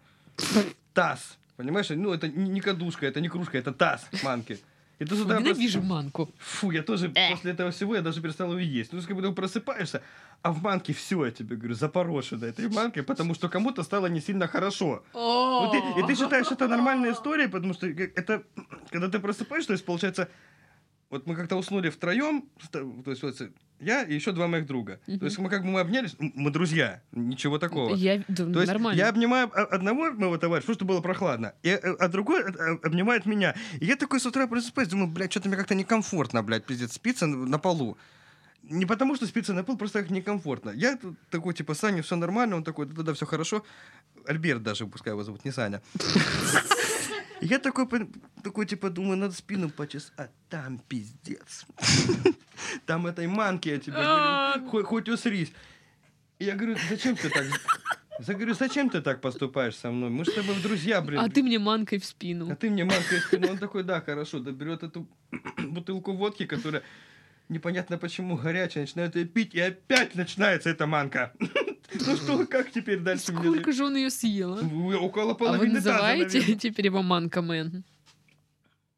Таз. 0.95 1.39
Понимаешь, 1.57 1.91
ну, 1.91 2.12
это 2.12 2.27
не 2.27 2.61
кадушка, 2.62 3.07
это 3.07 3.21
не 3.21 3.29
кружка, 3.29 3.59
это 3.59 3.73
таз 3.73 4.09
манки. 4.25 4.59
И 4.99 5.05
ты 5.05 5.15
с 5.15 5.19
Фу, 5.19 5.25
утра 5.25 5.37
просто- 5.37 5.51
Ненавижу 5.53 5.83
манку. 5.83 6.31
Фу, 6.39 6.71
я 6.71 6.83
тоже 6.83 7.13
Э. 7.15 7.31
после 7.31 7.53
этого 7.53 7.71
всего 7.71 7.95
я 7.97 8.01
даже 8.03 8.21
перестал 8.23 8.57
ее 8.57 8.79
есть. 8.81 8.93
Ну, 8.95 9.03
как 9.03 9.15
будто 9.15 9.31
просыпаешься, 9.33 10.01
а 10.43 10.53
в 10.53 10.63
манке 10.63 10.93
все, 10.95 11.25
я 11.27 11.31
тебе 11.31 11.57
говорю, 11.57 11.75
запорошено 11.75 12.47
этой 12.47 12.69
манкой, 12.69 13.03
потому 13.03 13.35
что 13.35 13.49
кому-то 13.51 13.83
стало 13.83 14.07
не 14.07 14.21
сильно 14.21 14.47
хорошо. 14.49 15.03
Вот 15.13 15.73
ты- 15.73 16.01
и 16.01 16.07
ты 16.07 16.15
считаешь, 16.15 16.51
это 16.51 16.67
нормальная 16.67 17.13
история, 17.13 17.49
потому 17.49 17.75
что 17.75 17.87
это, 17.87 18.43
когда 18.91 19.09
ты 19.09 19.19
просыпаешься, 19.19 19.69
то 19.69 19.73
есть, 19.75 19.85
получается, 19.85 20.29
вот 21.11 21.27
мы 21.27 21.37
как-то 21.37 21.57
уснули 21.57 21.89
втроем, 21.91 22.49
то 22.73 23.11
есть, 23.11 23.23
вот, 23.23 23.37
я 23.79 24.03
и 24.03 24.15
еще 24.15 24.33
два 24.33 24.49
моих 24.49 24.67
друга. 24.67 25.01
Мгм. 25.07 25.19
То 25.19 25.25
есть 25.27 25.39
мы 25.39 25.49
как 25.51 25.63
бы 25.63 25.69
мы 25.69 25.81
обнялись, 25.81 26.17
мы 26.19 26.51
друзья, 26.51 27.03
ничего 27.13 27.59
такого. 27.59 27.95
Я, 27.95 28.25
да, 28.29 28.45
То 28.45 28.61
есть 28.61 28.73
нормально. 28.73 28.99
я 28.99 29.09
обнимаю 29.09 29.51
одного 29.53 30.13
моего 30.13 30.39
товарища, 30.39 30.67
потому 30.67 30.75
что 30.77 30.85
было 30.85 31.01
прохладно, 31.01 31.55
и, 31.63 31.69
э, 31.69 31.79
а 31.79 32.09
другой 32.09 32.43
э, 32.43 32.47
э, 32.47 32.79
обнимает 32.83 33.27
меня. 33.27 33.55
И 33.81 33.87
я 33.87 33.97
такой 33.97 34.21
с 34.21 34.27
утра 34.27 34.47
просыпаюсь, 34.47 34.89
думаю, 34.89 35.09
блядь, 35.09 35.31
что-то 35.31 35.49
мне 35.49 35.57
как-то 35.57 35.75
некомфортно, 35.75 36.43
блядь, 36.43 36.65
пиздец, 36.65 36.95
спится 36.95 37.27
на 37.27 37.59
полу. 37.59 37.97
Не 38.63 38.85
потому, 38.85 39.15
что 39.15 39.27
спится 39.27 39.53
на 39.53 39.63
пол, 39.63 39.77
просто 39.77 40.03
как 40.03 40.11
некомфортно. 40.11 40.71
Я 40.71 40.99
такой, 41.31 41.55
типа, 41.55 41.75
Саня, 41.75 42.03
все 42.03 42.17
нормально, 42.17 42.57
он 42.57 42.65
такой, 42.65 42.87
да-да, 42.87 43.15
все 43.15 43.25
хорошо. 43.25 43.63
Альберт 44.27 44.63
даже, 44.65 44.87
пускай 44.87 45.13
его 45.13 45.23
зовут, 45.23 45.45
не 45.45 45.53
Саня. 45.53 45.83
Я 47.41 47.59
такой, 47.59 47.87
такой, 48.43 48.66
типа, 48.66 48.91
думаю, 48.91 49.16
надо 49.16 49.34
спину 49.34 49.70
почесать. 49.70 50.12
А 50.16 50.28
там 50.49 50.78
пиздец. 50.78 51.66
Там 52.87 53.07
этой 53.07 53.26
манки, 53.26 53.68
я 53.68 53.78
тебе 53.78 53.93
говорю, 53.93 54.68
хоть, 54.68 54.87
хоть 54.87 55.09
усрись. 55.09 55.53
Я 56.39 56.55
говорю, 56.55 56.76
зачем 56.89 57.16
ты 57.16 57.28
так... 57.28 57.45
Я 58.26 58.34
говорю, 58.34 58.55
зачем 58.55 58.89
ты 58.89 59.03
так 59.03 59.20
поступаешь 59.20 59.76
со 59.76 59.91
мной? 59.91 60.09
Мы 60.09 60.24
же 60.24 60.30
с 60.30 60.34
тобой 60.34 60.55
друзья, 60.62 61.03
блин. 61.03 61.20
А 61.20 61.28
ты 61.28 61.43
мне 61.43 61.59
манкой 61.59 61.99
в 61.99 62.05
спину. 62.05 62.51
А 62.51 62.57
ты 62.57 62.70
мне 62.70 62.84
манкой 62.84 63.20
в 63.20 63.24
спину. 63.24 63.51
Он 63.51 63.59
такой, 63.59 63.82
да, 63.84 64.01
хорошо. 64.01 64.39
Да 64.39 64.53
берет 64.53 64.82
эту 64.82 65.07
бутылку 65.59 66.12
водки, 66.12 66.47
которая 66.47 66.82
непонятно 67.49 67.99
почему 67.99 68.37
горячая, 68.37 68.84
начинает 68.84 69.16
ее 69.16 69.26
пить, 69.26 69.55
и 69.55 69.61
опять 69.61 70.14
начинается 70.14 70.70
эта 70.70 70.87
манка. 70.87 71.32
Ну 72.07 72.17
что, 72.17 72.47
как 72.47 72.71
теперь 72.71 72.99
дальше 72.99 73.27
Сколько 73.27 73.73
же 73.73 73.85
он 73.85 73.97
ее 73.97 74.11
съел? 74.11 74.59
Около 75.03 75.31
А 75.31 75.35
вы 75.35 75.39
половины 75.39 75.75
называете 75.75 76.55
теперь 76.55 76.87
его 76.87 77.03
манка 77.03 77.43
мэн? 77.43 77.85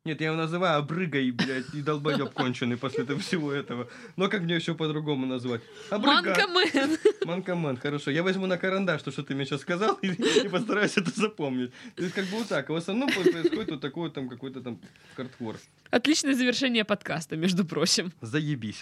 Нет, 0.09 0.23
я 0.23 0.29
его 0.29 0.37
называю 0.37 0.79
обрыгой, 0.79 1.31
блядь, 1.33 1.75
и 1.75 1.83
долбоеб 1.83 2.31
конченый 2.35 2.79
после 2.79 3.05
этого 3.05 3.21
всего 3.21 3.53
этого. 3.53 3.91
Но 4.17 4.29
как 4.29 4.41
мне 4.41 4.55
еще 4.55 4.75
по-другому 4.75 5.27
назвать? 5.27 5.61
Обрыга. 5.91 6.23
Манка 6.23 6.47
мэн! 6.49 6.99
Манкамен, 7.27 7.77
хорошо. 7.77 8.11
Я 8.11 8.23
возьму 8.23 8.47
на 8.47 8.57
карандаш 8.57 9.03
то, 9.03 9.11
что 9.11 9.23
ты 9.23 9.35
мне 9.35 9.45
сейчас 9.45 9.61
сказал, 9.61 9.97
и, 9.97 10.09
и 10.09 10.49
постараюсь 10.49 10.97
это 10.97 11.11
запомнить. 11.11 11.73
То 11.95 12.05
есть 12.05 12.15
как 12.15 12.25
бы 12.25 12.39
вот 12.39 12.49
так. 12.49 12.71
А 12.71 12.73
в 12.73 12.77
основном 12.77 13.11
происходит 13.11 13.71
вот 13.71 13.81
такой 13.83 14.11
там 14.11 14.31
какой-то 14.31 14.63
там 14.63 14.81
хардкор. 15.15 15.57
Отличное 15.91 16.33
завершение 16.33 16.85
подкаста, 16.87 17.37
между 17.37 17.67
прочим. 17.67 18.11
Заебись. 18.23 18.81